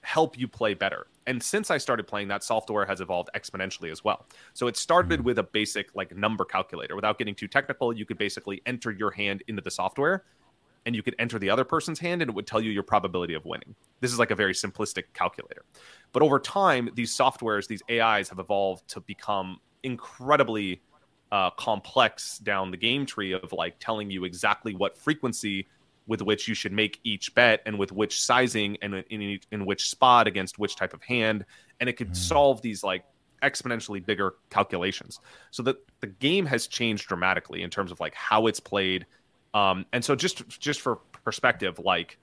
help 0.01 0.35
you 0.35 0.47
play 0.47 0.73
better. 0.73 1.05
And 1.29 1.41
since 1.43 1.69
I 1.69 1.77
started 1.77 2.07
playing, 2.07 2.27
that 2.29 2.43
software 2.43 2.87
has 2.87 3.01
evolved 3.01 3.29
exponentially 3.35 3.91
as 3.91 4.03
well. 4.03 4.25
So 4.53 4.65
it 4.65 4.75
started 4.75 5.19
mm-hmm. 5.19 5.27
with 5.27 5.37
a 5.37 5.43
basic 5.43 5.95
like 5.95 6.15
number 6.17 6.43
calculator. 6.43 6.95
Without 6.95 7.19
getting 7.19 7.35
too 7.35 7.47
technical, 7.47 7.93
you 7.93 8.03
could 8.03 8.17
basically 8.17 8.63
enter 8.65 8.89
your 8.89 9.11
hand 9.11 9.43
into 9.47 9.61
the 9.61 9.69
software 9.69 10.23
and 10.87 10.95
you 10.95 11.03
could 11.03 11.15
enter 11.19 11.37
the 11.37 11.51
other 11.51 11.63
person's 11.63 11.99
hand 11.99 12.23
and 12.23 12.29
it 12.29 12.33
would 12.33 12.47
tell 12.47 12.59
you 12.59 12.71
your 12.71 12.81
probability 12.81 13.35
of 13.35 13.45
winning. 13.45 13.75
This 13.99 14.11
is 14.11 14.17
like 14.17 14.31
a 14.31 14.35
very 14.35 14.53
simplistic 14.53 15.03
calculator. 15.13 15.65
But 16.13 16.23
over 16.23 16.39
time, 16.39 16.89
these 16.95 17.15
softwares, 17.15 17.67
these 17.67 17.83
AIs 17.91 18.27
have 18.29 18.39
evolved 18.39 18.87
to 18.89 18.99
become 19.01 19.59
incredibly 19.83 20.81
uh, 21.31 21.51
complex 21.51 22.39
down 22.39 22.71
the 22.71 22.77
game 22.77 23.05
tree 23.05 23.33
of 23.33 23.53
like 23.53 23.75
telling 23.79 24.09
you 24.09 24.23
exactly 24.23 24.73
what 24.73 24.97
frequency 24.97 25.67
with 26.09 26.23
which 26.23 26.47
you 26.47 26.55
should 26.55 26.73
make 26.73 26.99
each 27.03 27.33
bet 27.35 27.61
and 27.67 27.77
with 27.77 27.91
which 27.91 28.19
sizing 28.19 28.75
and 28.81 28.95
in, 29.11 29.39
in 29.51 29.65
which 29.65 29.89
spot 29.89 30.27
against 30.27 30.57
which 30.57 30.75
type 30.75 30.93
of 30.93 31.03
hand. 31.03 31.45
And 31.79 31.87
it 31.87 31.93
could 31.93 32.09
mm. 32.09 32.15
solve 32.15 32.63
these 32.63 32.83
like 32.83 33.05
exponentially 33.43 34.03
bigger 34.03 34.33
calculations. 34.49 35.19
So 35.51 35.61
that 35.63 35.77
the 36.01 36.07
game 36.07 36.47
has 36.47 36.65
changed 36.65 37.07
dramatically 37.07 37.61
in 37.61 37.69
terms 37.69 37.91
of 37.91 37.99
like 37.99 38.15
how 38.15 38.47
it's 38.47 38.59
played. 38.59 39.05
Um, 39.53 39.85
and 39.93 40.03
so 40.03 40.15
just 40.15 40.59
just 40.59 40.81
for 40.81 40.95
perspective, 41.23 41.77
like 41.77 42.17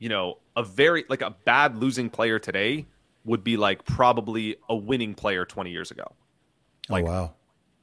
you 0.00 0.08
know, 0.08 0.38
a 0.56 0.64
very 0.64 1.04
like 1.08 1.22
a 1.22 1.30
bad 1.44 1.78
losing 1.78 2.10
player 2.10 2.40
today 2.40 2.86
would 3.24 3.44
be 3.44 3.56
like 3.56 3.84
probably 3.84 4.56
a 4.68 4.74
winning 4.74 5.14
player 5.14 5.44
20 5.44 5.70
years 5.70 5.92
ago. 5.92 6.04
Oh, 6.10 6.92
like, 6.92 7.04
oh 7.04 7.08
wow. 7.08 7.34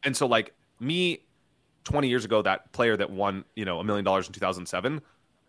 And 0.03 0.15
so 0.15 0.27
like 0.27 0.53
me 0.81 1.21
20 1.83 2.07
years 2.07 2.25
ago 2.25 2.41
that 2.41 2.71
player 2.71 2.95
that 2.97 3.09
won, 3.09 3.43
you 3.55 3.65
know, 3.65 3.79
a 3.79 3.83
million 3.83 4.05
dollars 4.05 4.27
in 4.27 4.33
2007 4.33 5.01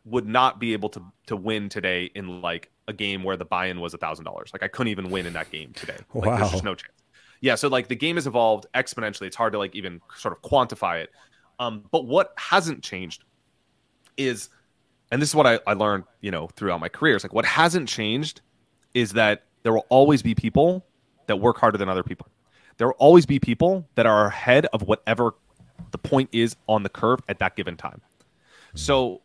would 0.05 0.27
not 0.27 0.59
be 0.59 0.73
able 0.73 0.89
to 0.89 1.03
to 1.27 1.37
win 1.37 1.69
today 1.69 2.11
in 2.15 2.41
like 2.41 2.71
a 2.89 2.93
game 2.93 3.23
where 3.23 3.37
the 3.37 3.45
buy-in 3.45 3.81
was 3.81 3.95
a 3.95 3.99
thousand 3.99 4.25
dollars. 4.25 4.51
Like 4.53 4.63
I 4.63 4.69
couldn't 4.69 4.91
even 4.91 5.11
win 5.11 5.27
in 5.27 5.33
that 5.35 5.51
game 5.51 5.73
today. 5.75 5.97
Like 6.15 6.27
wow. 6.27 6.37
there's 6.39 6.51
just 6.51 6.65
no 6.65 6.75
chance. 6.75 6.93
Yeah, 7.41 7.57
so 7.57 7.69
like 7.69 7.89
the 7.89 7.97
game 7.97 8.17
has 8.17 8.27
evolved 8.27 8.67
exponentially. 8.75 9.27
It's 9.27 9.37
hard 9.37 9.53
to 9.53 9.59
like 9.59 9.75
even 9.75 10.01
sort 10.17 10.37
of 10.37 10.43
quantify 10.49 11.03
it. 11.03 11.11
Um, 11.59 11.85
but 11.91 12.07
what 12.07 12.33
hasn't 12.37 12.83
changed 12.83 13.25
is, 14.17 14.49
and 15.11 15.21
this 15.21 15.29
is 15.29 15.35
what 15.35 15.47
I, 15.47 15.59
I 15.67 15.75
learned, 15.75 16.05
you 16.21 16.31
know, 16.31 16.49
throughout 16.49 16.81
my 16.81 16.89
career. 16.89 17.17
It's 17.17 17.25
like 17.25 17.33
what 17.33 17.45
hasn't 17.45 17.89
changed 17.89 18.41
is 18.95 19.13
that 19.13 19.45
there 19.63 19.73
will 19.73 19.87
always 19.89 20.23
be 20.23 20.35
people 20.35 20.85
that 21.27 21.37
work 21.37 21.59
harder 21.59 21.79
than 21.79 21.89
other 21.89 22.03
people. 22.03 22.27
There 22.79 22.89
will 22.89 22.97
always 22.99 23.27
be 23.27 23.39
people 23.39 23.89
that 23.97 24.07
are 24.07 24.27
ahead 24.27 24.67
of 24.67 24.83
whatever 24.83 25.35
the 25.91 25.99
point 25.99 26.29
is 26.33 26.57
on 26.69 26.83
the 26.83 26.89
curve 26.89 27.21
at 27.29 27.39
that 27.39 27.57
given 27.57 27.77
time. 27.77 28.01
So 28.75 29.23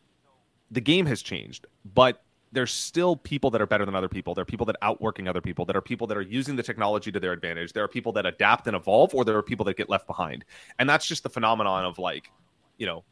the 0.72 0.82
game 0.82 1.06
has 1.06 1.22
changed, 1.22 1.66
but 1.94 2.24
there's 2.52 2.72
still 2.72 3.16
people 3.16 3.52
that 3.52 3.62
are 3.62 3.66
better 3.66 3.86
than 3.86 3.96
other 3.96 4.08
people. 4.10 4.34
There 4.34 4.42
are 4.42 4.46
people 4.46 4.66
that 4.68 4.78
outworking 4.82 5.28
other 5.28 5.42
people. 5.42 5.66
There 5.66 5.78
are 5.78 5.82
people 5.82 6.08
that 6.08 6.18
are 6.18 6.22
using 6.22 6.56
the 6.56 6.64
technology 6.64 7.12
to 7.12 7.20
their 7.20 7.34
advantage. 7.34 7.74
There 7.74 7.84
are 7.84 7.90
people 7.90 8.14
that 8.14 8.26
adapt 8.26 8.68
and 8.68 8.76
evolve, 8.76 9.14
or 9.14 9.26
there 9.26 9.38
are 9.38 9.44
people 9.44 9.66
that 9.66 9.78
get 9.78 9.90
left 9.90 10.08
behind. 10.08 10.46
And 10.80 10.90
that's 10.90 11.06
just 11.06 11.24
the 11.24 11.30
phenomenon 11.30 11.86
of 11.86 12.00
like, 12.00 12.32
you 12.78 12.86
know, 12.86 13.04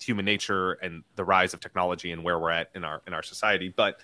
human 0.00 0.24
nature 0.24 0.72
and 0.72 1.02
the 1.16 1.24
rise 1.24 1.54
of 1.54 1.60
technology 1.60 2.12
and 2.12 2.22
where 2.22 2.38
we're 2.38 2.50
at 2.50 2.70
in 2.74 2.84
our 2.84 3.02
in 3.06 3.14
our 3.14 3.22
society. 3.22 3.72
But 3.74 4.00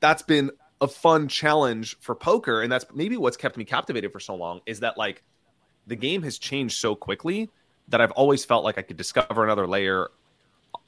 that's 0.00 0.22
been 0.22 0.50
a 0.80 0.88
fun 0.88 1.28
challenge 1.28 1.98
for 2.00 2.14
poker, 2.14 2.62
and 2.62 2.70
that's 2.70 2.86
maybe 2.94 3.16
what's 3.16 3.36
kept 3.36 3.56
me 3.56 3.64
captivated 3.64 4.12
for 4.12 4.20
so 4.20 4.34
long 4.34 4.60
is 4.66 4.80
that 4.80 4.96
like 4.96 5.22
the 5.86 5.96
game 5.96 6.22
has 6.22 6.38
changed 6.38 6.78
so 6.78 6.94
quickly 6.94 7.50
that 7.88 8.00
I've 8.00 8.10
always 8.12 8.44
felt 8.44 8.64
like 8.64 8.78
I 8.78 8.82
could 8.82 8.96
discover 8.96 9.44
another 9.44 9.66
layer 9.66 10.10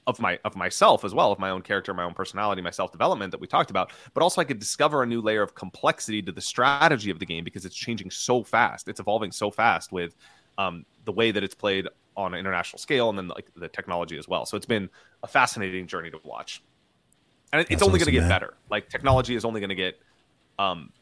of 0.06 0.18
my 0.20 0.38
of 0.44 0.56
myself 0.56 1.04
as 1.04 1.14
well, 1.14 1.32
of 1.32 1.38
my 1.38 1.50
own 1.50 1.62
character, 1.62 1.94
my 1.94 2.04
own 2.04 2.14
personality, 2.14 2.62
my 2.62 2.70
self 2.70 2.92
development 2.92 3.30
that 3.32 3.40
we 3.40 3.46
talked 3.46 3.70
about. 3.70 3.92
But 4.14 4.22
also, 4.22 4.40
I 4.40 4.44
could 4.44 4.58
discover 4.58 5.02
a 5.02 5.06
new 5.06 5.20
layer 5.20 5.42
of 5.42 5.54
complexity 5.54 6.22
to 6.22 6.32
the 6.32 6.40
strategy 6.40 7.10
of 7.10 7.18
the 7.18 7.26
game 7.26 7.44
because 7.44 7.64
it's 7.64 7.74
changing 7.74 8.10
so 8.10 8.42
fast. 8.42 8.88
It's 8.88 9.00
evolving 9.00 9.32
so 9.32 9.50
fast 9.50 9.92
with 9.92 10.14
um, 10.58 10.84
the 11.04 11.12
way 11.12 11.30
that 11.30 11.42
it's 11.42 11.54
played 11.54 11.88
on 12.16 12.34
an 12.34 12.40
international 12.40 12.78
scale, 12.78 13.08
and 13.08 13.18
then 13.18 13.28
like 13.28 13.48
the 13.54 13.68
technology 13.68 14.18
as 14.18 14.26
well. 14.26 14.44
So 14.46 14.56
it's 14.56 14.66
been 14.66 14.90
a 15.22 15.26
fascinating 15.26 15.86
journey 15.86 16.10
to 16.10 16.18
watch, 16.24 16.62
and 17.52 17.64
it's 17.70 17.82
only 17.82 17.98
awesome, 17.98 17.98
going 17.98 18.06
to 18.06 18.12
get 18.12 18.20
man. 18.22 18.28
better. 18.28 18.54
Like 18.70 18.88
technology 18.88 19.36
is 19.36 19.44
only 19.44 19.60
going 19.60 19.70
to 19.70 19.76
get 19.76 19.98
um, 20.58 20.92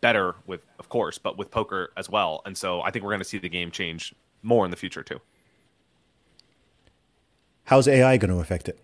better 0.00 0.34
with, 0.46 0.60
of 0.78 0.88
course, 0.88 1.18
but 1.18 1.38
with 1.38 1.50
poker 1.50 1.90
as 1.96 2.10
well. 2.10 2.42
And 2.44 2.56
so 2.56 2.82
I 2.82 2.90
think 2.90 3.04
we're 3.04 3.12
going 3.12 3.20
to 3.20 3.24
see 3.24 3.38
the 3.38 3.48
game 3.48 3.70
change 3.70 4.14
more 4.46 4.64
in 4.64 4.70
the 4.70 4.76
future 4.76 5.02
too. 5.02 5.20
How's 7.64 7.88
AI 7.88 8.16
going 8.16 8.30
to 8.30 8.38
affect 8.38 8.68
it? 8.68 8.78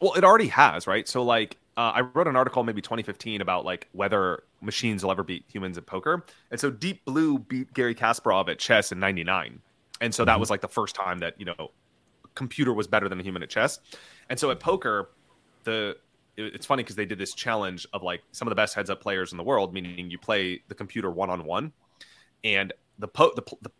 Well, 0.00 0.12
it 0.12 0.22
already 0.22 0.48
has, 0.48 0.86
right? 0.86 1.08
So, 1.08 1.22
like, 1.22 1.56
uh, 1.76 1.92
I 1.94 2.00
wrote 2.02 2.28
an 2.28 2.36
article 2.36 2.62
maybe 2.62 2.82
2015 2.82 3.40
about 3.40 3.64
like 3.64 3.88
whether 3.92 4.42
machines 4.60 5.02
will 5.02 5.10
ever 5.10 5.24
beat 5.24 5.44
humans 5.48 5.78
at 5.78 5.86
poker, 5.86 6.24
and 6.50 6.60
so 6.60 6.70
Deep 6.70 7.04
Blue 7.04 7.38
beat 7.38 7.72
Gary 7.72 7.94
Kasparov 7.94 8.48
at 8.48 8.58
chess 8.58 8.92
in 8.92 8.98
'99, 8.98 9.60
and 10.00 10.14
so 10.14 10.24
that 10.24 10.32
mm-hmm. 10.32 10.40
was 10.40 10.50
like 10.50 10.60
the 10.60 10.68
first 10.68 10.94
time 10.94 11.20
that 11.20 11.34
you 11.38 11.46
know, 11.46 11.70
computer 12.34 12.72
was 12.72 12.86
better 12.86 13.08
than 13.08 13.18
a 13.18 13.22
human 13.22 13.42
at 13.42 13.48
chess, 13.48 13.78
and 14.28 14.38
so 14.38 14.50
at 14.50 14.60
poker, 14.60 15.10
the 15.64 15.96
it's 16.36 16.66
funny 16.66 16.82
because 16.82 16.96
they 16.96 17.06
did 17.06 17.18
this 17.18 17.34
challenge 17.34 17.86
of 17.92 18.02
like 18.02 18.22
some 18.32 18.46
of 18.46 18.50
the 18.50 18.56
best 18.56 18.74
heads 18.74 18.90
up 18.90 19.00
players 19.00 19.32
in 19.32 19.38
the 19.38 19.44
world, 19.44 19.72
meaning 19.72 20.10
you 20.10 20.18
play 20.18 20.62
the 20.68 20.74
computer 20.74 21.10
one 21.10 21.30
on 21.30 21.44
one, 21.44 21.72
and 22.42 22.72
the, 22.98 23.08
po- 23.08 23.32
the 23.34 23.42
the 23.62 23.70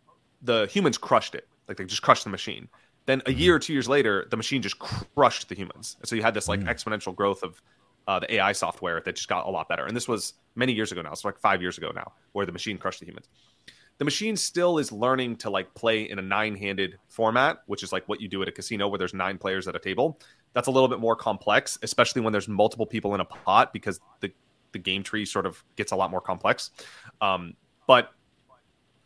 the 0.41 0.67
humans 0.67 0.97
crushed 0.97 1.35
it, 1.35 1.47
like 1.67 1.77
they 1.77 1.85
just 1.85 2.01
crushed 2.01 2.23
the 2.23 2.29
machine. 2.29 2.67
Then 3.05 3.21
a 3.25 3.33
year 3.33 3.55
or 3.55 3.59
two 3.59 3.73
years 3.73 3.89
later, 3.89 4.27
the 4.29 4.37
machine 4.37 4.61
just 4.61 4.77
crushed 4.79 5.49
the 5.49 5.55
humans. 5.55 5.97
So 6.03 6.15
you 6.15 6.21
had 6.21 6.33
this 6.33 6.47
like 6.47 6.59
mm. 6.59 6.67
exponential 6.67 7.15
growth 7.15 7.43
of 7.43 7.61
uh, 8.07 8.19
the 8.19 8.35
AI 8.35 8.51
software 8.51 9.01
that 9.01 9.15
just 9.15 9.27
got 9.27 9.45
a 9.45 9.49
lot 9.49 9.67
better. 9.67 9.85
And 9.85 9.95
this 9.95 10.07
was 10.07 10.33
many 10.55 10.73
years 10.73 10.91
ago 10.91 11.01
now. 11.01 11.11
It's 11.11 11.25
like 11.25 11.39
five 11.39 11.61
years 11.61 11.77
ago 11.77 11.91
now, 11.93 12.13
where 12.33 12.45
the 12.45 12.51
machine 12.51 12.77
crushed 12.77 12.99
the 12.99 13.05
humans. 13.05 13.27
The 13.99 14.05
machine 14.05 14.37
still 14.37 14.77
is 14.77 14.91
learning 14.91 15.37
to 15.37 15.49
like 15.49 15.73
play 15.73 16.09
in 16.09 16.19
a 16.19 16.21
nine-handed 16.21 16.97
format, 17.09 17.63
which 17.65 17.83
is 17.83 17.91
like 17.91 18.07
what 18.07 18.21
you 18.21 18.29
do 18.29 18.41
at 18.41 18.47
a 18.47 18.51
casino 18.51 18.87
where 18.87 18.97
there's 18.97 19.13
nine 19.13 19.37
players 19.37 19.67
at 19.67 19.75
a 19.75 19.79
table. 19.79 20.19
That's 20.53 20.67
a 20.67 20.71
little 20.71 20.87
bit 20.87 20.99
more 20.99 21.15
complex, 21.15 21.77
especially 21.83 22.21
when 22.21 22.31
there's 22.31 22.47
multiple 22.47 22.85
people 22.85 23.13
in 23.13 23.21
a 23.21 23.25
pot 23.25 23.73
because 23.73 23.99
the 24.21 24.31
the 24.71 24.79
game 24.79 25.03
tree 25.03 25.25
sort 25.25 25.45
of 25.45 25.63
gets 25.75 25.91
a 25.91 25.95
lot 25.95 26.11
more 26.11 26.21
complex. 26.21 26.71
Um, 27.21 27.55
but 27.87 28.11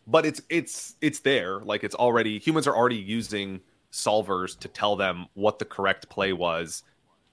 but 0.07 0.25
it's 0.25 0.41
it's 0.49 0.95
it's 1.01 1.19
there. 1.19 1.59
Like 1.61 1.83
it's 1.83 1.95
already 1.95 2.39
humans 2.39 2.67
are 2.67 2.75
already 2.75 2.97
using 2.97 3.61
solvers 3.91 4.57
to 4.59 4.67
tell 4.67 4.95
them 4.95 5.27
what 5.33 5.59
the 5.59 5.65
correct 5.65 6.09
play 6.09 6.33
was 6.33 6.83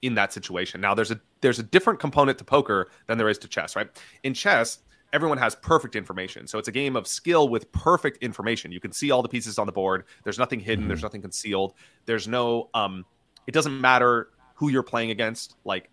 in 0.02 0.14
that 0.14 0.32
situation. 0.32 0.80
Now 0.80 0.94
there's 0.94 1.10
a 1.10 1.20
there's 1.40 1.58
a 1.58 1.62
different 1.62 2.00
component 2.00 2.38
to 2.38 2.44
poker 2.44 2.88
than 3.06 3.18
there 3.18 3.28
is 3.28 3.38
to 3.38 3.48
chess, 3.48 3.76
right? 3.76 3.88
In 4.22 4.34
chess, 4.34 4.78
everyone 5.12 5.38
has 5.38 5.54
perfect 5.56 5.96
information. 5.96 6.46
So 6.46 6.58
it's 6.58 6.68
a 6.68 6.72
game 6.72 6.96
of 6.96 7.06
skill 7.06 7.48
with 7.48 7.70
perfect 7.72 8.22
information. 8.22 8.72
You 8.72 8.80
can 8.80 8.92
see 8.92 9.10
all 9.10 9.22
the 9.22 9.28
pieces 9.28 9.58
on 9.58 9.66
the 9.66 9.72
board. 9.72 10.04
There's 10.22 10.38
nothing 10.38 10.60
hidden, 10.60 10.82
mm-hmm. 10.82 10.88
there's 10.88 11.02
nothing 11.02 11.22
concealed. 11.22 11.74
There's 12.06 12.28
no 12.28 12.70
um 12.74 13.04
it 13.46 13.52
doesn't 13.52 13.80
matter 13.80 14.30
who 14.54 14.68
you're 14.68 14.82
playing 14.82 15.10
against, 15.10 15.56
like 15.64 15.90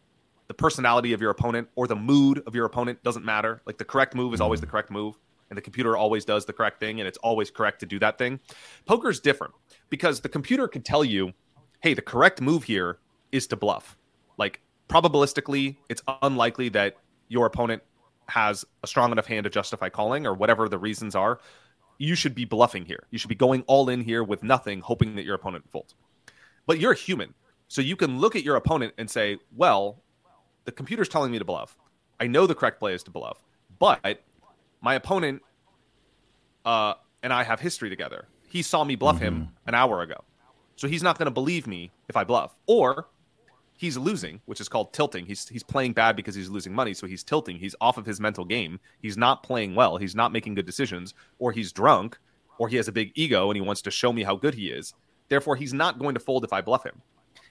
the 0.48 0.54
personality 0.54 1.14
of 1.14 1.22
your 1.22 1.32
opponent 1.32 1.68
or 1.76 1.88
the 1.88 1.96
mood 1.96 2.44
of 2.46 2.54
your 2.54 2.66
opponent 2.66 3.02
doesn't 3.04 3.26
matter. 3.26 3.62
Like 3.66 3.78
the 3.78 3.86
correct 3.86 4.16
move 4.16 4.34
is 4.34 4.42
always 4.42 4.60
the 4.60 4.68
mm-hmm. 4.68 4.72
correct 4.72 4.92
move 4.92 5.18
and 5.50 5.58
the 5.58 5.62
computer 5.62 5.96
always 5.96 6.26
does 6.26 6.46
the 6.46 6.54
correct 6.54 6.80
thing 6.80 7.00
and 7.00 7.08
it's 7.08 7.18
always 7.20 7.50
correct 7.52 7.80
to 7.80 7.86
do 7.86 8.00
that 8.00 8.18
thing. 8.18 8.40
Poker 8.86 9.10
is 9.10 9.20
different 9.20 9.54
because 9.90 10.22
the 10.22 10.30
computer 10.30 10.68
could 10.68 10.86
tell 10.86 11.04
you, 11.04 11.34
hey, 11.82 11.94
the 11.94 12.02
correct 12.02 12.42
move 12.42 12.64
here 12.64 12.98
is 13.32 13.48
to 13.48 13.56
bluff. 13.56 13.98
Like 14.38 14.62
probabilistically, 14.90 15.78
it's 15.90 16.02
unlikely 16.22 16.70
that 16.70 16.98
your 17.28 17.46
opponent 17.46 17.84
has 18.30 18.66
a 18.84 18.88
strong 18.88 19.12
enough 19.12 19.28
hand 19.28 19.46
to 19.46 19.50
justify 19.50 19.90
calling 19.90 20.26
or 20.26 20.34
whatever 20.34 20.68
the 20.68 20.78
reasons 20.78 21.16
are. 21.16 21.40
You 21.98 22.16
should 22.16 22.36
be 22.36 22.46
bluffing 22.46 22.86
here. 22.86 23.06
You 23.10 23.18
should 23.18 23.30
be 23.30 23.36
going 23.36 23.64
all 23.68 23.90
in 23.90 24.02
here 24.02 24.24
with 24.24 24.44
nothing, 24.44 24.82
hoping 24.82 25.16
that 25.16 25.26
your 25.26 25.36
opponent 25.36 25.70
folds. 25.70 25.96
But 26.66 26.80
you're 26.80 26.92
a 26.92 26.96
human. 26.96 27.34
So 27.70 27.82
you 27.82 27.96
can 27.96 28.20
look 28.20 28.36
at 28.36 28.44
your 28.44 28.56
opponent 28.56 28.94
and 28.98 29.10
say, 29.10 29.40
well, 29.56 30.04
the 30.66 30.72
computer's 30.72 31.10
telling 31.10 31.32
me 31.32 31.40
to 31.40 31.46
bluff. 31.46 31.78
I 32.20 32.28
know 32.28 32.48
the 32.48 32.56
correct 32.56 32.80
play 32.80 32.94
is 32.94 33.04
to 33.04 33.12
bluff, 33.12 33.44
but 33.80 34.24
my 34.82 34.96
opponent 34.96 35.42
uh, 36.66 36.94
and 37.24 37.34
I 37.34 37.44
have 37.44 37.60
history 37.60 37.90
together. 37.90 38.28
He 38.50 38.62
saw 38.62 38.84
me 38.84 38.96
bluff 38.96 39.16
mm-hmm. 39.18 39.26
him 39.26 39.50
an 39.66 39.74
hour 39.74 40.02
ago. 40.02 40.24
So 40.76 40.88
he's 40.88 41.04
not 41.04 41.18
going 41.18 41.26
to 41.26 41.32
believe 41.32 41.66
me 41.68 41.92
if 42.08 42.16
I 42.16 42.24
bluff. 42.24 42.56
Or 42.68 43.08
he's 43.78 43.98
losing, 43.98 44.42
which 44.46 44.62
is 44.62 44.70
called 44.70 44.94
tilting. 44.94 45.26
He's 45.26 45.48
he's 45.48 45.64
playing 45.64 45.94
bad 45.94 46.16
because 46.16 46.36
he's 46.36 46.50
losing 46.50 46.74
money, 46.74 46.94
so 46.94 47.08
he's 47.08 47.24
tilting. 47.24 47.58
He's 47.58 47.76
off 47.82 47.98
of 47.98 48.06
his 48.06 48.20
mental 48.20 48.46
game. 48.46 48.80
He's 49.02 49.18
not 49.18 49.44
playing 49.44 49.76
well. 49.76 49.98
He's 49.98 50.16
not 50.16 50.32
making 50.32 50.56
good 50.56 50.66
decisions, 50.66 51.14
or 51.40 51.52
he's 51.52 51.72
drunk, 51.72 52.18
or 52.58 52.68
he 52.68 52.76
has 52.76 52.88
a 52.88 52.92
big 52.92 53.12
ego 53.16 53.50
and 53.50 53.56
he 53.56 53.62
wants 53.62 53.82
to 53.84 53.92
show 53.92 54.12
me 54.12 54.24
how 54.24 54.36
good 54.36 54.54
he 54.54 54.70
is. 54.70 54.94
Therefore, 55.30 55.56
he's 55.56 55.74
not 55.74 56.00
going 56.00 56.14
to 56.14 56.20
fold 56.20 56.44
if 56.44 56.54
I 56.54 56.62
bluff 56.62 56.86
him. 56.86 57.02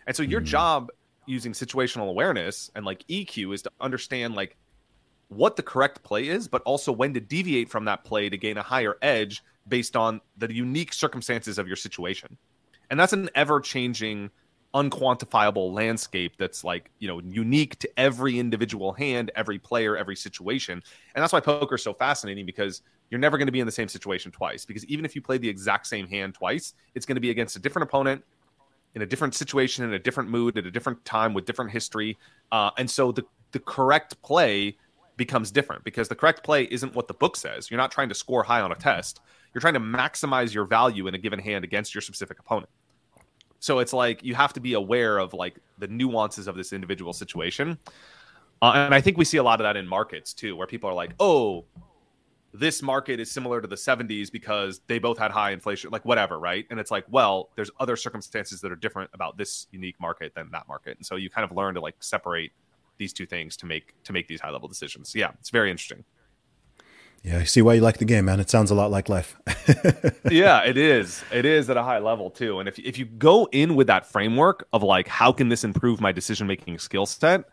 And 0.06 0.14
so 0.14 0.22
your 0.22 0.40
mm-hmm. 0.40 0.46
job 0.46 0.90
using 1.26 1.52
situational 1.52 2.08
awareness 2.08 2.70
and 2.74 2.84
like 2.84 3.04
EQ 3.08 3.54
is 3.54 3.62
to 3.62 3.72
understand 3.80 4.34
like 4.34 4.56
what 5.28 5.56
the 5.56 5.62
correct 5.62 6.02
play 6.02 6.28
is, 6.28 6.48
but 6.48 6.62
also 6.62 6.92
when 6.92 7.12
to 7.14 7.20
deviate 7.20 7.68
from 7.68 7.84
that 7.86 8.04
play 8.04 8.28
to 8.28 8.36
gain 8.36 8.56
a 8.58 8.62
higher 8.62 8.96
edge 9.02 9.42
based 9.68 9.96
on 9.96 10.20
the 10.36 10.52
unique 10.52 10.92
circumstances 10.92 11.58
of 11.58 11.66
your 11.66 11.76
situation. 11.76 12.36
And 12.90 13.00
that's 13.00 13.12
an 13.12 13.28
ever 13.34 13.60
changing, 13.60 14.30
unquantifiable 14.74 15.72
landscape 15.72 16.34
that's 16.38 16.62
like, 16.62 16.90
you 17.00 17.08
know, 17.08 17.20
unique 17.20 17.78
to 17.80 17.90
every 17.98 18.38
individual 18.38 18.92
hand, 18.92 19.32
every 19.34 19.58
player, 19.58 19.96
every 19.96 20.14
situation. 20.14 20.80
And 21.14 21.22
that's 21.22 21.32
why 21.32 21.40
poker 21.40 21.74
is 21.74 21.82
so 21.82 21.94
fascinating 21.94 22.46
because 22.46 22.82
you're 23.10 23.20
never 23.20 23.38
going 23.38 23.46
to 23.46 23.52
be 23.52 23.60
in 23.60 23.66
the 23.66 23.72
same 23.72 23.88
situation 23.88 24.30
twice. 24.30 24.64
Because 24.64 24.84
even 24.86 25.04
if 25.04 25.16
you 25.16 25.22
play 25.22 25.38
the 25.38 25.48
exact 25.48 25.88
same 25.88 26.06
hand 26.06 26.34
twice, 26.34 26.74
it's 26.94 27.06
going 27.06 27.16
to 27.16 27.20
be 27.20 27.30
against 27.30 27.56
a 27.56 27.58
different 27.58 27.88
opponent 27.88 28.22
in 28.94 29.02
a 29.02 29.06
different 29.06 29.34
situation, 29.34 29.84
in 29.84 29.92
a 29.92 29.98
different 29.98 30.30
mood, 30.30 30.56
at 30.56 30.64
a 30.64 30.70
different 30.70 31.04
time 31.04 31.34
with 31.34 31.44
different 31.44 31.70
history. 31.70 32.16
Uh, 32.50 32.70
and 32.78 32.90
so 32.90 33.12
the, 33.12 33.22
the 33.52 33.60
correct 33.60 34.20
play 34.22 34.76
becomes 35.16 35.50
different 35.50 35.84
because 35.84 36.08
the 36.08 36.14
correct 36.14 36.42
play 36.42 36.64
isn't 36.64 36.94
what 36.94 37.08
the 37.08 37.14
book 37.14 37.36
says. 37.36 37.70
You're 37.70 37.78
not 37.78 37.90
trying 37.90 38.08
to 38.08 38.14
score 38.14 38.42
high 38.42 38.60
on 38.60 38.72
a 38.72 38.74
test. 38.74 39.20
You're 39.54 39.60
trying 39.60 39.74
to 39.74 39.80
maximize 39.80 40.52
your 40.52 40.64
value 40.64 41.06
in 41.06 41.14
a 41.14 41.18
given 41.18 41.38
hand 41.38 41.64
against 41.64 41.94
your 41.94 42.02
specific 42.02 42.38
opponent. 42.38 42.68
So 43.58 43.78
it's 43.78 43.92
like 43.92 44.22
you 44.22 44.34
have 44.34 44.52
to 44.52 44.60
be 44.60 44.74
aware 44.74 45.18
of 45.18 45.32
like 45.32 45.58
the 45.78 45.88
nuances 45.88 46.46
of 46.46 46.56
this 46.56 46.72
individual 46.72 47.12
situation. 47.12 47.78
Uh, 48.60 48.72
and 48.74 48.94
I 48.94 49.00
think 49.00 49.18
we 49.18 49.24
see 49.24 49.38
a 49.38 49.42
lot 49.42 49.60
of 49.60 49.64
that 49.64 49.76
in 49.76 49.86
markets 49.86 50.32
too, 50.34 50.56
where 50.56 50.66
people 50.66 50.88
are 50.88 50.94
like, 50.94 51.14
"Oh, 51.20 51.64
this 52.52 52.82
market 52.82 53.20
is 53.20 53.30
similar 53.30 53.60
to 53.60 53.68
the 53.68 53.76
70s 53.76 54.30
because 54.30 54.80
they 54.86 54.98
both 54.98 55.18
had 55.18 55.30
high 55.30 55.50
inflation, 55.50 55.90
like 55.90 56.04
whatever, 56.04 56.38
right?" 56.38 56.66
And 56.70 56.80
it's 56.80 56.90
like, 56.90 57.04
well, 57.08 57.50
there's 57.54 57.70
other 57.80 57.96
circumstances 57.96 58.60
that 58.62 58.72
are 58.72 58.76
different 58.76 59.10
about 59.12 59.36
this 59.36 59.66
unique 59.72 60.00
market 60.00 60.34
than 60.34 60.50
that 60.52 60.68
market, 60.68 60.96
and 60.96 61.04
so 61.04 61.16
you 61.16 61.28
kind 61.28 61.44
of 61.44 61.54
learn 61.54 61.74
to 61.74 61.80
like 61.80 61.96
separate 62.00 62.52
these 62.98 63.12
two 63.12 63.26
things 63.26 63.56
to 63.58 63.66
make 63.66 63.94
to 64.04 64.12
make 64.12 64.28
these 64.28 64.40
high 64.40 64.50
level 64.50 64.68
decisions. 64.68 65.14
Yeah, 65.14 65.32
it's 65.40 65.50
very 65.50 65.70
interesting. 65.70 66.04
Yeah, 67.22 67.38
I 67.38 67.44
see 67.44 67.60
why 67.60 67.74
you 67.74 67.80
like 67.80 67.98
the 67.98 68.04
game, 68.04 68.26
man. 68.26 68.38
It 68.38 68.50
sounds 68.50 68.70
a 68.70 68.74
lot 68.74 68.92
like 68.92 69.08
life. 69.08 69.36
yeah, 70.30 70.62
it 70.62 70.78
is. 70.78 71.24
It 71.32 71.44
is 71.44 71.68
at 71.68 71.76
a 71.76 71.82
high 71.82 71.98
level 71.98 72.30
too. 72.30 72.60
And 72.60 72.68
if 72.68 72.78
if 72.78 72.98
you 72.98 73.04
go 73.04 73.48
in 73.50 73.74
with 73.74 73.88
that 73.88 74.06
framework 74.06 74.68
of 74.72 74.82
like, 74.82 75.08
how 75.08 75.32
can 75.32 75.48
this 75.48 75.64
improve 75.64 76.00
my 76.00 76.12
decision 76.12 76.46
making 76.46 76.78
skill 76.78 77.06
set? 77.06 77.44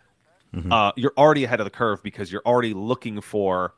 Mm-hmm. 0.54 0.72
Uh, 0.72 0.92
you're 0.96 1.14
already 1.18 1.44
ahead 1.44 1.60
of 1.60 1.66
the 1.66 1.72
curve 1.72 2.04
because 2.04 2.32
you're 2.32 2.44
already 2.46 2.74
looking 2.74 3.20
for 3.20 3.74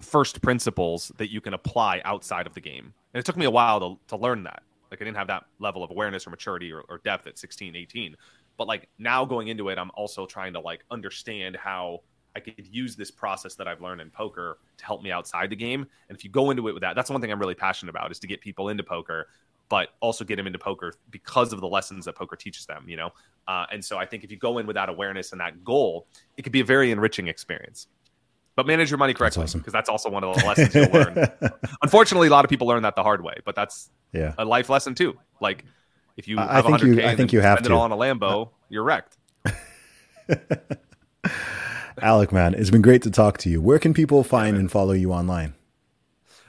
first 0.00 0.42
principles 0.42 1.12
that 1.18 1.30
you 1.30 1.40
can 1.40 1.54
apply 1.54 2.02
outside 2.04 2.46
of 2.46 2.54
the 2.54 2.60
game. 2.60 2.92
And 3.14 3.20
it 3.20 3.24
took 3.24 3.36
me 3.36 3.44
a 3.44 3.50
while 3.50 3.78
to, 3.78 4.00
to 4.08 4.16
learn 4.16 4.42
that. 4.44 4.62
Like 4.90 5.00
I 5.00 5.04
didn't 5.04 5.16
have 5.16 5.28
that 5.28 5.44
level 5.58 5.82
of 5.84 5.90
awareness 5.90 6.26
or 6.26 6.30
maturity 6.30 6.72
or, 6.72 6.80
or 6.88 6.98
depth 6.98 7.26
at 7.26 7.38
16, 7.38 7.76
18. 7.76 8.16
But 8.62 8.68
like 8.68 8.88
now 8.96 9.24
going 9.24 9.48
into 9.48 9.70
it, 9.70 9.76
I'm 9.76 9.90
also 9.94 10.24
trying 10.24 10.52
to 10.52 10.60
like 10.60 10.84
understand 10.88 11.56
how 11.56 12.02
I 12.36 12.38
could 12.38 12.64
use 12.70 12.94
this 12.94 13.10
process 13.10 13.56
that 13.56 13.66
I've 13.66 13.80
learned 13.80 14.00
in 14.00 14.08
poker 14.08 14.58
to 14.76 14.84
help 14.84 15.02
me 15.02 15.10
outside 15.10 15.50
the 15.50 15.56
game. 15.56 15.84
And 16.08 16.16
if 16.16 16.22
you 16.22 16.30
go 16.30 16.52
into 16.52 16.68
it 16.68 16.72
with 16.72 16.82
that, 16.82 16.94
that's 16.94 17.10
one 17.10 17.20
thing 17.20 17.32
I'm 17.32 17.40
really 17.40 17.56
passionate 17.56 17.90
about 17.90 18.12
is 18.12 18.20
to 18.20 18.28
get 18.28 18.40
people 18.40 18.68
into 18.68 18.84
poker, 18.84 19.26
but 19.68 19.88
also 19.98 20.24
get 20.24 20.36
them 20.36 20.46
into 20.46 20.60
poker 20.60 20.94
because 21.10 21.52
of 21.52 21.60
the 21.60 21.66
lessons 21.66 22.04
that 22.04 22.14
poker 22.14 22.36
teaches 22.36 22.64
them, 22.64 22.84
you 22.86 22.96
know? 22.96 23.10
Uh, 23.48 23.66
and 23.72 23.84
so 23.84 23.98
I 23.98 24.06
think 24.06 24.22
if 24.22 24.30
you 24.30 24.36
go 24.36 24.58
in 24.58 24.66
with 24.68 24.74
that 24.74 24.88
awareness 24.88 25.32
and 25.32 25.40
that 25.40 25.64
goal, 25.64 26.06
it 26.36 26.42
could 26.42 26.52
be 26.52 26.60
a 26.60 26.64
very 26.64 26.92
enriching 26.92 27.26
experience. 27.26 27.88
But 28.54 28.68
manage 28.68 28.92
your 28.92 28.98
money 28.98 29.12
correctly 29.12 29.42
because 29.42 29.50
that's, 29.50 29.64
awesome. 29.64 29.72
that's, 29.72 29.88
also 29.88 30.08
one 30.08 30.22
of 30.22 30.36
the 30.36 30.46
lessons 30.46 30.72
you'll 30.72 30.92
learn. 30.92 31.26
Unfortunately, 31.82 32.28
a 32.28 32.30
lot 32.30 32.44
of 32.44 32.48
people 32.48 32.68
learn 32.68 32.84
that 32.84 32.94
the 32.94 33.02
hard 33.02 33.24
way, 33.24 33.34
but 33.44 33.56
that's 33.56 33.90
yeah. 34.12 34.34
a 34.38 34.44
life 34.44 34.68
lesson 34.68 34.94
too. 34.94 35.18
Like 35.40 35.64
if 36.16 36.28
you 36.28 36.38
I, 36.38 36.54
have 36.56 36.66
I 36.66 36.78
think 36.78 36.82
you, 36.82 37.02
I 37.02 37.16
think 37.16 37.32
you 37.32 37.40
have 37.40 37.58
spend 37.58 37.66
to. 37.66 37.72
it 37.72 37.74
all 37.74 37.82
on 37.82 37.92
a 37.92 37.96
Lambo, 37.96 38.50
you're 38.68 38.82
wrecked. 38.84 39.18
Alec, 42.00 42.32
man, 42.32 42.54
it's 42.54 42.70
been 42.70 42.82
great 42.82 43.02
to 43.02 43.10
talk 43.10 43.38
to 43.38 43.50
you. 43.50 43.60
Where 43.60 43.78
can 43.78 43.92
people 43.94 44.24
find 44.24 44.56
and 44.56 44.70
follow 44.70 44.92
you 44.92 45.12
online? 45.12 45.54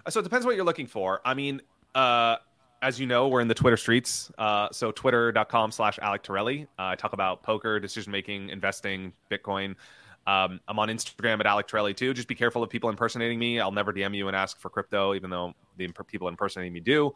Uh, 0.05 0.09
so 0.09 0.19
it 0.19 0.23
depends 0.23 0.45
what 0.45 0.55
you're 0.55 0.65
looking 0.65 0.87
for. 0.87 1.21
I 1.25 1.33
mean, 1.33 1.61
uh, 1.93 2.37
as 2.81 2.99
you 2.99 3.05
know, 3.05 3.27
we're 3.27 3.41
in 3.41 3.47
the 3.47 3.53
Twitter 3.53 3.77
streets. 3.77 4.31
Uh, 4.37 4.69
so 4.71 4.91
twitter.com 4.91 5.71
slash 5.71 5.99
Alec 6.01 6.23
Torelli. 6.23 6.63
Uh, 6.79 6.83
I 6.87 6.95
talk 6.95 7.13
about 7.13 7.43
poker, 7.43 7.79
decision 7.79 8.11
making, 8.11 8.49
investing, 8.49 9.13
Bitcoin. 9.29 9.75
Um, 10.25 10.61
I'm 10.67 10.79
on 10.79 10.87
Instagram 10.87 11.39
at 11.41 11.45
Alec 11.45 11.67
Torelli 11.67 11.93
too. 11.93 12.13
Just 12.13 12.27
be 12.27 12.35
careful 12.35 12.63
of 12.63 12.69
people 12.69 12.89
impersonating 12.89 13.37
me. 13.37 13.59
I'll 13.59 13.71
never 13.71 13.91
DM 13.91 14.15
you 14.15 14.27
and 14.27 14.35
ask 14.37 14.57
for 14.59 14.69
crypto, 14.69 15.13
even 15.13 15.29
though 15.29 15.53
the 15.77 15.85
imp- 15.85 16.07
people 16.07 16.29
impersonating 16.29 16.73
me 16.73 16.79
do. 16.79 17.13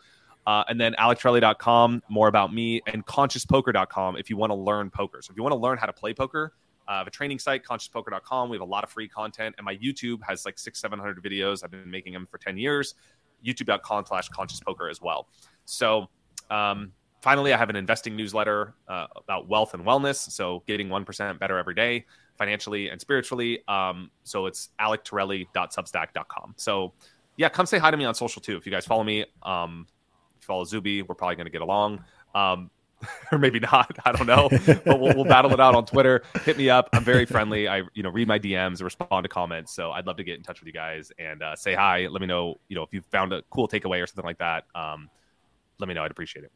Uh, 0.47 0.63
and 0.69 0.79
then 0.79 0.95
alectorelli.com, 0.97 2.01
more 2.07 2.29
about 2.29 2.53
me, 2.53 2.81
and 2.87 3.05
consciouspoker.com 3.05 4.15
if 4.15 4.29
you 4.29 4.37
want 4.37 4.49
to 4.49 4.55
learn 4.55 4.89
poker. 4.89 5.21
So 5.21 5.31
if 5.31 5.35
you 5.35 5.43
want 5.43 5.51
to 5.51 5.59
learn 5.59 5.77
how 5.77 5.85
to 5.85 5.91
play 5.91 6.13
poker, 6.13 6.53
uh, 6.87 6.91
I 6.91 6.97
have 6.99 7.07
a 7.07 7.11
training 7.11 7.37
site, 7.37 7.65
consciouspoker.com. 7.65 8.49
We 8.49 8.55
have 8.55 8.61
a 8.61 8.69
lot 8.69 8.85
of 8.85 8.89
free 8.89 9.09
content, 9.09 9.55
and 9.57 9.65
my 9.65 9.75
YouTube 9.75 10.19
has 10.25 10.45
like 10.45 10.57
six, 10.57 10.79
700 10.79 11.21
videos. 11.21 11.65
I've 11.65 11.71
been 11.71 11.91
making 11.91 12.13
them 12.13 12.25
for 12.31 12.37
10 12.37 12.57
years. 12.57 12.95
YouTube.com 13.45 14.05
slash 14.07 14.29
consciouspoker 14.29 14.89
as 14.89 15.01
well. 15.01 15.27
So, 15.65 16.07
um, 16.49 16.93
finally, 17.21 17.53
I 17.53 17.57
have 17.57 17.69
an 17.69 17.75
investing 17.75 18.15
newsletter 18.15 18.73
uh, 18.87 19.07
about 19.17 19.49
wealth 19.49 19.73
and 19.73 19.83
wellness. 19.85 20.31
So, 20.31 20.63
getting 20.65 20.87
1% 20.87 21.39
better 21.39 21.57
every 21.57 21.75
day, 21.75 22.05
financially 22.37 22.89
and 22.89 23.01
spiritually. 23.01 23.59
Um, 23.67 24.11
so, 24.23 24.45
it's 24.45 24.69
alectorelli.substack.com. 24.79 26.53
So, 26.55 26.93
yeah, 27.35 27.49
come 27.49 27.65
say 27.65 27.79
hi 27.79 27.91
to 27.91 27.97
me 27.97 28.05
on 28.05 28.15
social 28.15 28.41
too. 28.41 28.55
If 28.55 28.65
you 28.65 28.71
guys 28.71 28.85
follow 28.85 29.03
me, 29.03 29.25
um, 29.43 29.85
follow 30.47 30.63
Zuby, 30.63 31.01
we're 31.03 31.15
probably 31.15 31.35
going 31.35 31.45
to 31.45 31.51
get 31.51 31.61
along. 31.61 32.03
Um, 32.33 32.71
or 33.31 33.37
maybe 33.37 33.59
not. 33.59 33.95
I 34.05 34.11
don't 34.11 34.27
know. 34.27 34.49
but 34.49 34.99
we'll, 34.99 35.15
we'll, 35.15 35.25
battle 35.25 35.53
it 35.53 35.59
out 35.59 35.75
on 35.75 35.85
Twitter. 35.85 36.23
Hit 36.43 36.57
me 36.57 36.69
up. 36.69 36.89
I'm 36.93 37.03
very 37.03 37.25
friendly. 37.25 37.67
I 37.67 37.83
you 37.93 38.03
know 38.03 38.09
read 38.09 38.27
my 38.27 38.39
DMs, 38.39 38.81
respond 38.81 39.23
to 39.23 39.29
comments. 39.29 39.73
So 39.73 39.91
I'd 39.91 40.07
love 40.07 40.17
to 40.17 40.23
get 40.23 40.37
in 40.37 40.43
touch 40.43 40.59
with 40.59 40.67
you 40.67 40.73
guys 40.73 41.11
and 41.19 41.43
uh, 41.43 41.55
say 41.55 41.75
hi. 41.75 42.07
Let 42.07 42.21
me 42.21 42.27
know. 42.27 42.55
You 42.69 42.75
know 42.75 42.83
if 42.83 42.93
you 42.93 43.01
found 43.11 43.33
a 43.33 43.43
cool 43.49 43.67
takeaway 43.67 44.01
or 44.01 44.07
something 44.07 44.25
like 44.25 44.39
that. 44.39 44.65
Um, 44.73 45.09
let 45.79 45.87
me 45.87 45.93
know. 45.93 46.03
I'd 46.03 46.11
appreciate 46.11 46.43
it. 46.43 46.51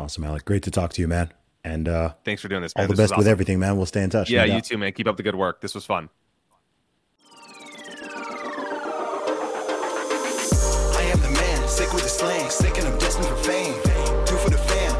Awesome, 0.00 0.24
Alec. 0.24 0.44
Great 0.46 0.62
to 0.62 0.70
talk 0.70 0.92
to 0.94 1.02
you, 1.02 1.08
man. 1.08 1.32
And 1.64 1.86
uh, 1.86 2.14
thanks 2.24 2.42
for 2.42 2.48
doing 2.48 2.62
this. 2.62 2.74
Man. 2.74 2.84
All 2.84 2.88
the 2.88 2.94
this 2.94 3.04
best 3.04 3.12
awesome. 3.12 3.18
with 3.18 3.28
everything, 3.28 3.58
man. 3.58 3.76
We'll 3.76 3.86
stay 3.86 4.02
in 4.02 4.10
touch. 4.10 4.30
Yeah, 4.30 4.46
no 4.46 4.56
you 4.56 4.60
too, 4.62 4.78
man. 4.78 4.92
Keep 4.92 5.06
up 5.06 5.16
the 5.16 5.22
good 5.22 5.36
work. 5.36 5.60
This 5.60 5.74
was 5.74 5.84
fun. 5.84 6.08
Sick 11.72 11.94
with 11.94 12.02
the 12.02 12.08
slang, 12.08 12.50
sick 12.50 12.76
and 12.76 12.86
I'm 12.86 12.98
destined 12.98 13.26
for 13.26 13.36
fame. 13.36 13.74
Do 14.26 14.36
for 14.36 14.50
the 14.50 14.58
fame 14.58 14.91